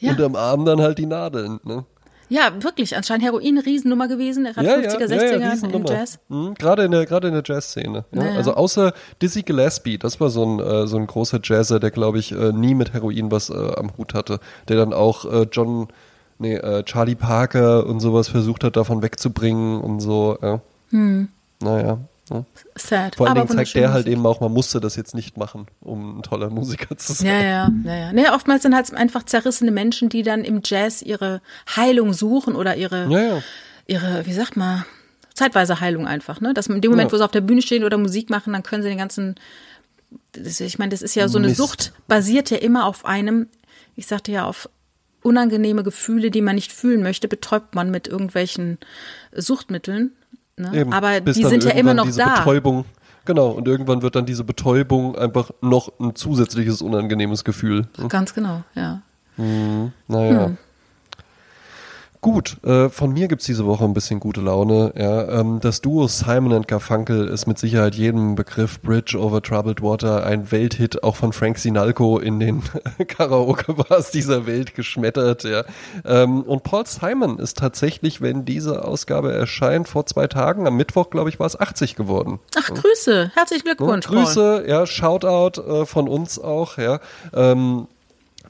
Ja. 0.00 0.10
Unterm 0.12 0.36
Arm 0.36 0.64
dann 0.66 0.80
halt 0.82 0.98
die 0.98 1.06
Nadeln, 1.06 1.60
ne? 1.64 1.84
Ja, 2.28 2.52
wirklich, 2.62 2.96
anscheinend 2.96 3.24
Heroin 3.24 3.56
eine 3.56 3.64
Riesennummer 3.64 4.08
gewesen, 4.08 4.44
gerade 4.44 4.68
50er, 4.68 5.06
60er 5.06 5.30
im 5.32 5.42
Riesennummer. 5.50 5.90
Jazz. 5.90 6.18
Mhm, 6.28 6.54
gerade 6.54 6.84
in 6.84 6.90
der, 6.90 7.06
gerade 7.06 7.28
in 7.28 7.34
der 7.34 7.42
Jazzszene. 7.44 8.04
Ja. 8.12 8.22
Naja. 8.22 8.36
Also 8.36 8.54
außer 8.54 8.92
Dizzy 9.22 9.42
Gillespie, 9.42 9.98
das 9.98 10.20
war 10.20 10.30
so 10.30 10.44
ein, 10.44 10.60
äh, 10.60 10.86
so 10.86 10.96
ein 10.96 11.06
großer 11.06 11.40
Jazzer, 11.42 11.80
der 11.80 11.90
glaube 11.90 12.18
ich 12.18 12.32
äh, 12.32 12.52
nie 12.52 12.74
mit 12.74 12.92
Heroin 12.92 13.30
was 13.30 13.50
äh, 13.50 13.54
am 13.76 13.96
Hut 13.96 14.14
hatte, 14.14 14.40
der 14.68 14.76
dann 14.76 14.92
auch 14.92 15.24
äh, 15.24 15.46
John, 15.50 15.88
nee, 16.38 16.60
Charlie 16.84 17.14
Parker 17.14 17.86
und 17.86 18.00
sowas 18.00 18.28
versucht 18.28 18.64
hat, 18.64 18.76
davon 18.76 19.02
wegzubringen 19.02 19.80
und 19.80 20.00
so. 20.00 20.38
Ja. 20.42 20.60
Naja. 21.60 21.98
Ja. 22.30 22.44
Sad. 22.76 23.16
Vor 23.16 23.26
allen 23.26 23.36
Dingen 23.36 23.48
zeigt 23.48 23.74
der 23.74 23.92
halt 23.92 24.06
eben 24.06 24.24
auch, 24.26 24.40
man 24.40 24.52
musste 24.52 24.80
das 24.80 24.96
jetzt 24.96 25.14
nicht 25.14 25.36
machen, 25.36 25.66
um 25.80 26.18
ein 26.18 26.22
toller 26.22 26.50
Musiker 26.50 26.96
zu 26.96 27.12
sein. 27.12 27.26
Ja, 27.26 27.40
ja, 27.42 27.70
ja, 27.84 27.94
ja. 27.96 28.12
Nee, 28.12 28.28
oftmals 28.30 28.62
sind 28.62 28.74
halt 28.74 28.92
einfach 28.94 29.22
zerrissene 29.24 29.70
Menschen, 29.70 30.08
die 30.08 30.22
dann 30.22 30.44
im 30.44 30.60
Jazz 30.64 31.02
ihre 31.02 31.40
Heilung 31.74 32.12
suchen 32.12 32.54
oder 32.54 32.76
ihre, 32.76 33.06
Ja, 33.10 33.20
ja. 33.36 33.42
ihre, 33.86 34.26
wie 34.26 34.32
sagt 34.32 34.56
man, 34.56 34.84
zeitweise 35.34 35.80
Heilung 35.80 36.06
einfach, 36.06 36.40
ne? 36.40 36.52
Dass 36.54 36.66
in 36.66 36.80
dem 36.80 36.90
Moment, 36.90 37.10
Ja. 37.10 37.12
wo 37.14 37.18
sie 37.18 37.24
auf 37.24 37.30
der 37.30 37.40
Bühne 37.40 37.62
stehen 37.62 37.84
oder 37.84 37.96
Musik 37.98 38.28
machen, 38.30 38.52
dann 38.52 38.62
können 38.62 38.82
sie 38.82 38.88
den 38.88 38.98
ganzen, 38.98 39.36
das, 40.32 40.60
ich 40.60 40.78
meine, 40.78 40.90
das 40.90 41.02
ist 41.02 41.14
ja 41.14 41.28
so 41.28 41.38
eine 41.38 41.48
Mist. 41.48 41.58
Sucht, 41.58 41.92
basiert 42.08 42.50
ja 42.50 42.58
immer 42.58 42.86
auf 42.86 43.04
einem, 43.04 43.46
ich 43.96 44.06
sagte 44.06 44.32
ja, 44.32 44.44
auf 44.44 44.68
unangenehme 45.22 45.82
Gefühle, 45.82 46.30
die 46.30 46.42
man 46.42 46.54
nicht 46.54 46.72
fühlen 46.72 47.02
möchte, 47.02 47.28
betäubt 47.28 47.74
man 47.74 47.90
mit 47.90 48.06
irgendwelchen 48.08 48.78
Suchtmitteln. 49.34 50.12
Ne? 50.58 50.70
Eben, 50.74 50.92
Aber 50.92 51.20
die 51.20 51.44
sind 51.44 51.64
ja 51.64 51.70
immer 51.70 51.94
noch 51.94 52.10
da. 52.10 52.38
Betäubung, 52.38 52.84
genau, 53.24 53.50
und 53.50 53.66
irgendwann 53.68 54.02
wird 54.02 54.16
dann 54.16 54.26
diese 54.26 54.44
Betäubung 54.44 55.16
einfach 55.16 55.50
noch 55.60 55.92
ein 56.00 56.14
zusätzliches 56.14 56.82
unangenehmes 56.82 57.44
Gefühl. 57.44 57.86
Ganz 58.08 58.34
genau, 58.34 58.62
ja. 58.74 59.02
Naja. 60.08 60.46
Hm. 60.46 60.58
Gut, 62.20 62.56
äh, 62.64 62.88
von 62.88 63.12
mir 63.12 63.28
gibt's 63.28 63.46
diese 63.46 63.64
Woche 63.64 63.84
ein 63.84 63.94
bisschen 63.94 64.18
gute 64.18 64.40
Laune. 64.40 64.92
Ja, 64.96 65.40
ähm, 65.40 65.60
das 65.60 65.80
Duo 65.80 66.08
Simon 66.08 66.52
and 66.52 66.66
Garfunkel 66.66 67.28
ist 67.28 67.46
mit 67.46 67.58
Sicherheit 67.60 67.94
jedem 67.94 68.34
Begriff 68.34 68.80
Bridge 68.80 69.16
over 69.16 69.40
Troubled 69.40 69.82
Water 69.82 70.24
ein 70.24 70.50
Welthit, 70.50 71.04
auch 71.04 71.14
von 71.14 71.32
Frank 71.32 71.58
Sinalco 71.58 72.18
in 72.18 72.40
den 72.40 72.62
Karaoke-Bars 73.06 74.10
dieser 74.10 74.46
Welt 74.46 74.74
geschmettert. 74.74 75.44
Ja. 75.44 75.64
Ähm, 76.04 76.42
und 76.42 76.64
Paul 76.64 76.86
Simon 76.86 77.38
ist 77.38 77.58
tatsächlich, 77.58 78.20
wenn 78.20 78.44
diese 78.44 78.84
Ausgabe 78.84 79.32
erscheint, 79.32 79.86
vor 79.86 80.04
zwei 80.06 80.26
Tagen, 80.26 80.66
am 80.66 80.76
Mittwoch, 80.76 81.10
glaube 81.10 81.28
ich, 81.28 81.38
war 81.38 81.46
es 81.46 81.58
80 81.58 81.94
geworden. 81.94 82.40
Ach, 82.58 82.68
Grüße, 82.68 83.30
herzlichen 83.34 83.64
Glückwunsch. 83.64 84.08
Paul. 84.08 84.24
Grüße, 84.24 84.64
ja, 84.66 84.86
Shoutout 84.86 85.60
äh, 85.62 85.86
von 85.86 86.08
uns 86.08 86.40
auch, 86.40 86.78
ja. 86.78 86.98
Ähm, 87.32 87.86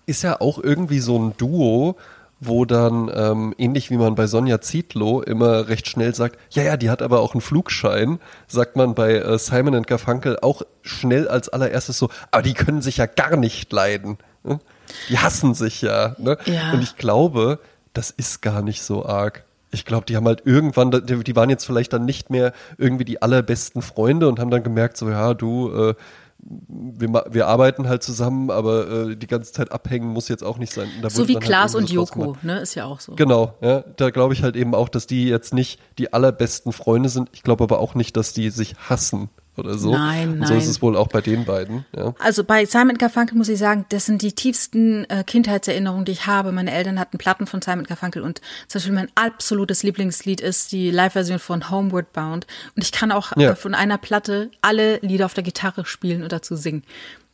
ist 0.07 0.23
ja 0.23 0.41
auch 0.41 0.59
irgendwie 0.59 1.01
so 1.01 1.19
ein 1.19 1.35
Duo, 1.37 1.97
wo 2.41 2.65
dann, 2.65 3.11
ähm, 3.13 3.55
ähnlich 3.59 3.91
wie 3.91 3.97
man 3.97 4.15
bei 4.15 4.27
Sonja 4.27 4.61
Zietlow 4.61 5.23
immer 5.23 5.69
recht 5.69 5.89
schnell 5.89 6.15
sagt, 6.15 6.39
ja, 6.51 6.63
ja, 6.63 6.77
die 6.77 6.91
hat 6.91 7.03
aber 7.03 7.21
auch 7.21 7.35
einen 7.35 7.41
Flugschein, 7.41 8.21
sagt 8.47 8.77
man 8.77 8.95
bei 8.95 9.17
äh, 9.17 9.39
Simon 9.39 9.75
and 9.75 9.87
Garfunkel 9.87 10.39
auch 10.41 10.63
schnell 10.83 11.27
als 11.27 11.49
allererstes 11.49 11.99
so, 11.99 12.11
aber 12.31 12.43
die 12.43 12.55
können 12.55 12.81
sich 12.81 12.99
ja 12.99 13.07
gar 13.07 13.37
nicht 13.37 13.73
leiden. 13.73 14.19
Ne? 14.45 14.61
Die 15.09 15.19
hassen 15.19 15.55
sich 15.55 15.83
ja. 15.83 16.15
Ne? 16.19 16.39
Ja. 16.47 16.73
Und 16.73 16.83
ich 16.83 16.97
glaube, 16.97 17.59
das 17.93 18.11
ist 18.11 18.41
gar 18.41 18.63
nicht 18.63 18.83
so 18.83 19.05
arg. 19.05 19.45
Ich 19.71 19.85
glaube, 19.85 20.07
die 20.07 20.17
haben 20.17 20.27
halt 20.27 20.43
irgendwann, 20.47 20.91
die 20.91 21.25
die 21.25 21.37
waren 21.37 21.51
jetzt 21.51 21.67
vielleicht 21.67 21.93
dann 21.93 22.05
nicht 22.05 22.31
mehr 22.31 22.53
irgendwie 22.79 23.05
die 23.05 23.21
allerbesten 23.21 23.83
Freunde 23.83 24.29
und 24.29 24.39
haben 24.39 24.51
dann 24.51 24.63
gemerkt, 24.63 24.97
so, 24.97 25.11
ja, 25.11 25.35
du, 25.35 25.91
äh, 25.91 25.95
wir, 26.41 27.25
wir 27.31 27.47
arbeiten 27.49 27.89
halt 27.89 28.03
zusammen, 28.03 28.51
aber 28.51 29.09
äh, 29.11 29.17
die 29.17 29.27
ganze 29.27 29.53
Zeit 29.53 29.73
abhängen 29.73 30.09
muss 30.09 30.29
jetzt 30.29 30.45
auch 30.45 30.59
nicht 30.59 30.73
sein. 30.73 30.89
Und 31.03 31.11
So 31.11 31.29
wie 31.29 31.35
halt 31.35 31.45
Klaas 31.45 31.75
und 31.75 31.91
irgendwie 31.91 31.97
draus 31.97 32.11
Joko, 32.15 32.37
ne? 32.43 32.61
Ist 32.61 32.75
ja 32.75 32.85
auch 32.85 33.01
so. 33.01 33.15
Genau, 33.17 33.55
ja, 33.61 33.81
da 33.97 34.11
glaube 34.11 34.35
ich 34.35 34.43
halt 34.43 34.57
eben 34.57 34.75
auch, 34.75 34.89
dass 34.89 35.07
die 35.07 35.29
jetzt 35.29 35.53
nicht 35.53 35.81
die 35.99 36.13
allerbesten 36.13 36.73
Freunde 36.73 37.09
sind. 37.09 37.29
Ich 37.33 37.43
glaube 37.43 37.65
aber 37.65 37.81
auch 37.81 37.95
nicht, 37.95 38.17
dass 38.17 38.33
die 38.33 38.51
sich 38.51 38.77
hassen 38.89 39.31
oder 39.59 39.77
so. 39.79 39.93
Nein, 39.93 40.41
und 40.41 40.47
so 40.47 40.55
nein. 40.55 40.63
ist 40.63 40.69
es 40.69 40.81
wohl 40.83 40.97
auch 40.97 41.09
bei 41.09 41.21
den 41.21 41.45
beiden. 41.45 41.85
Ja. 41.97 42.15
Also 42.19 42.45
bei 42.45 42.65
Simon 42.65 42.99
Garfunkel 42.99 43.37
muss 43.37 43.49
ich 43.49 43.59
sagen, 43.59 43.85
das 43.89 44.07
sind 44.07 44.23
die 44.23 44.33
tiefsten 44.33 45.05
äh, 45.11 45.25
Kindheitserinnerungen, 45.25 46.05
die 46.05 46.13
ich 46.13 46.27
habe. 46.27 46.53
Meine 46.53 46.73
Eltern 46.73 46.99
hatten 46.99 47.19
Platten 47.19 47.47
von 47.47 47.61
Simon 47.63 47.85
Garfunkel 47.85 48.23
und 48.23 48.41
zum 48.69 48.79
Beispiel 48.79 48.95
mein 48.95 49.09
absolutes 49.15 49.83
Lieblingslied 49.83 50.41
ist 50.41 50.73
die 50.73 50.91
Live-Version 50.91 51.39
von 51.39 51.71
Homeward 51.71 52.13
Bound. 52.13 52.47
Und 52.77 52.83
ich 52.85 52.93
kann 52.93 53.13
auch 53.13 53.37
Ja. 53.37 53.51
äh, 53.53 53.57
von 53.57 53.75
einer 53.75 53.99
Platte 53.99 54.51
alle 54.63 54.99
Lieder 55.01 55.27
auf 55.27 55.35
der 55.35 55.45
Gitarre 55.45 55.85
spielen 55.85 56.23
und 56.23 56.33
dazu 56.33 56.57
singen. 56.57 56.83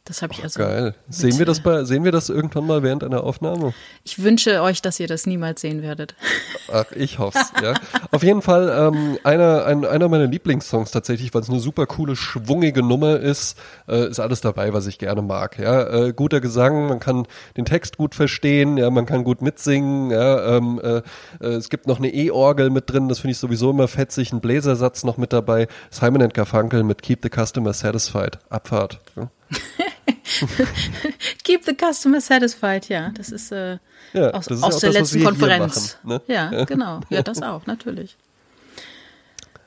Das 0.07 0.21
habe 0.21 0.35
ich 0.35 0.43
also. 0.43 0.61
Geil. 0.61 0.95
Sehen 1.09 1.39
wir 1.39 1.47
das 1.47 1.61
äh, 1.61 1.63
bei, 1.63 1.85
sehen 1.85 2.05
wir 2.05 2.13
das 2.13 2.29
irgendwann 2.29 2.67
mal 2.67 2.83
während 2.83 3.03
einer 3.03 3.25
Aufnahme? 3.25 3.73
Ich 4.05 4.23
wünsche 4.23 4.61
euch, 4.61 4.83
dass 4.83 5.01
ihr 5.01 5.07
das 5.07 5.25
niemals 5.25 5.63
sehen 5.63 5.81
werdet. 5.81 6.15
Ach, 6.73 6.93
ich 6.93 7.19
hoff's, 7.19 7.53
ja. 7.63 7.73
Auf 8.11 8.23
jeden 8.23 8.43
Fall 8.43 8.69
ähm, 8.69 9.19
einer, 9.25 9.65
ein, 9.65 9.87
einer 9.87 10.09
meiner 10.09 10.27
Lieblingssongs 10.27 10.91
tatsächlich, 10.91 11.33
weil 11.33 11.41
es 11.41 11.49
eine 11.49 11.59
super 11.59 11.87
coole, 11.87 12.17
schwungige 12.17 12.83
Nummer 12.83 13.19
ist, 13.19 13.59
äh, 13.89 14.11
ist 14.11 14.21
alles 14.21 14.43
dabei, 14.43 14.75
was 14.75 14.87
ich 14.87 14.99
gerne 14.99 15.23
mag. 15.23 15.59
Ja, 15.59 15.89
äh, 15.89 16.13
guter 16.13 16.43
Gesang, 16.43 16.87
man 16.87 17.01
kann 17.01 17.27
den 17.57 17.65
Text 17.65 17.97
gut 17.97 18.15
verstehen, 18.15 18.77
ja, 18.77 18.91
man 18.91 19.07
kann 19.07 19.25
gut 19.25 19.41
mitsingen. 19.41 20.11
Ja, 20.11 20.57
ähm, 20.59 20.81
äh, 20.85 20.99
äh, 21.41 21.47
es 21.55 21.71
gibt 21.71 21.87
noch 21.87 21.97
eine 21.97 22.13
E-Orgel 22.13 22.69
mit 22.69 22.91
drin, 22.91 23.09
das 23.09 23.21
finde 23.21 23.33
ich 23.33 23.39
sowieso 23.39 23.71
immer 23.71 23.89
fetzig, 23.89 24.35
ein 24.35 24.43
Bläsersatz 24.43 25.03
noch 25.03 25.17
mit 25.17 25.33
dabei. 25.33 25.67
Simon 25.89 26.21
and 26.21 26.35
Garfunkel 26.35 26.83
mit 26.83 27.01
Keep 27.01 27.21
the 27.23 27.31
Customer 27.31 27.73
Satisfied. 27.73 28.39
Abfahrt. 28.51 29.01
Ja. 29.17 29.31
Keep 31.45 31.65
the 31.65 31.75
customer 31.75 32.21
satisfied, 32.21 32.89
ja. 32.89 33.11
Das 33.11 33.31
ist, 33.31 33.53
äh, 33.53 33.79
ja, 34.13 34.31
aus, 34.31 34.47
das 34.47 34.59
ist 34.59 34.65
aus 34.65 34.79
der 34.79 34.91
das, 34.91 35.01
letzten 35.01 35.25
Konferenz. 35.25 35.99
Machen, 36.03 36.23
ne? 36.27 36.35
ja, 36.35 36.53
ja, 36.53 36.65
genau. 36.65 37.01
Ja, 37.11 37.23
das 37.23 37.43
auch, 37.43 37.67
natürlich. 37.67 38.17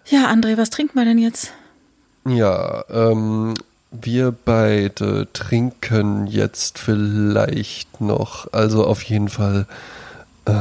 Ja, 0.06 0.32
André, 0.32 0.58
was 0.58 0.70
trinken 0.70 0.98
wir 0.98 1.06
denn 1.06 1.18
jetzt? 1.18 1.54
Ja, 2.26 2.86
ähm, 2.90 3.54
wir 3.92 4.32
beide 4.32 5.28
trinken 5.34 6.28
jetzt 6.28 6.80
vielleicht 6.80 8.02
noch, 8.02 8.52
also 8.54 8.86
auf 8.86 9.04
jeden 9.04 9.30
Fall 9.30 9.68
äh, 10.46 10.52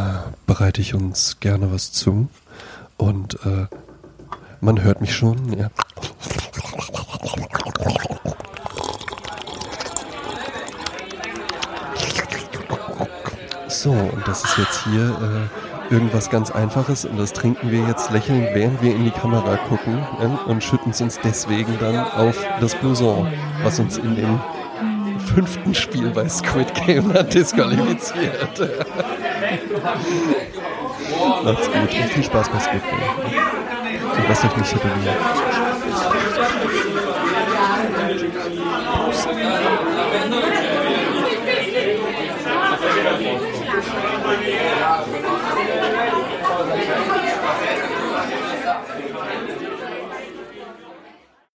bereite 0.46 0.80
ich 0.80 0.94
uns 0.94 1.38
gerne 1.40 1.72
was 1.72 1.92
zu. 1.92 2.28
Und 2.96 3.34
äh, 3.44 3.66
man 4.60 4.82
hört 4.82 5.00
mich 5.00 5.14
schon, 5.14 5.52
ja. 5.58 5.70
So, 13.76 13.90
und 13.90 14.26
das 14.26 14.42
ist 14.42 14.56
jetzt 14.56 14.84
hier 14.84 15.50
äh, 15.90 15.92
irgendwas 15.94 16.30
ganz 16.30 16.50
Einfaches 16.50 17.04
und 17.04 17.18
das 17.18 17.34
trinken 17.34 17.70
wir 17.70 17.86
jetzt 17.86 18.10
lächelnd, 18.10 18.48
während 18.54 18.80
wir 18.80 18.96
in 18.96 19.04
die 19.04 19.10
Kamera 19.10 19.56
gucken 19.68 19.98
äh, 20.18 20.50
und 20.50 20.64
schütten 20.64 20.92
es 20.92 21.02
uns 21.02 21.20
deswegen 21.22 21.78
dann 21.78 21.98
auf 21.98 22.42
das 22.58 22.74
Blouson, 22.74 23.30
was 23.62 23.78
uns 23.78 23.98
in 23.98 24.16
dem 24.16 24.40
fünften 25.18 25.74
Spiel 25.74 26.08
bei 26.08 26.26
Squid 26.26 26.72
Game 26.86 27.12
disqualifiziert. 27.34 28.60
Macht's 31.44 31.66
gut 31.66 31.82
und 31.82 32.08
viel 32.14 32.24
Spaß 32.24 32.48
bei 32.48 32.58
Squid 32.58 32.82
Game. 32.82 33.02
Und 34.16 34.26
lasst 34.26 34.42
euch 34.46 34.56
nicht 34.56 34.72
tätowieren. 34.72 35.16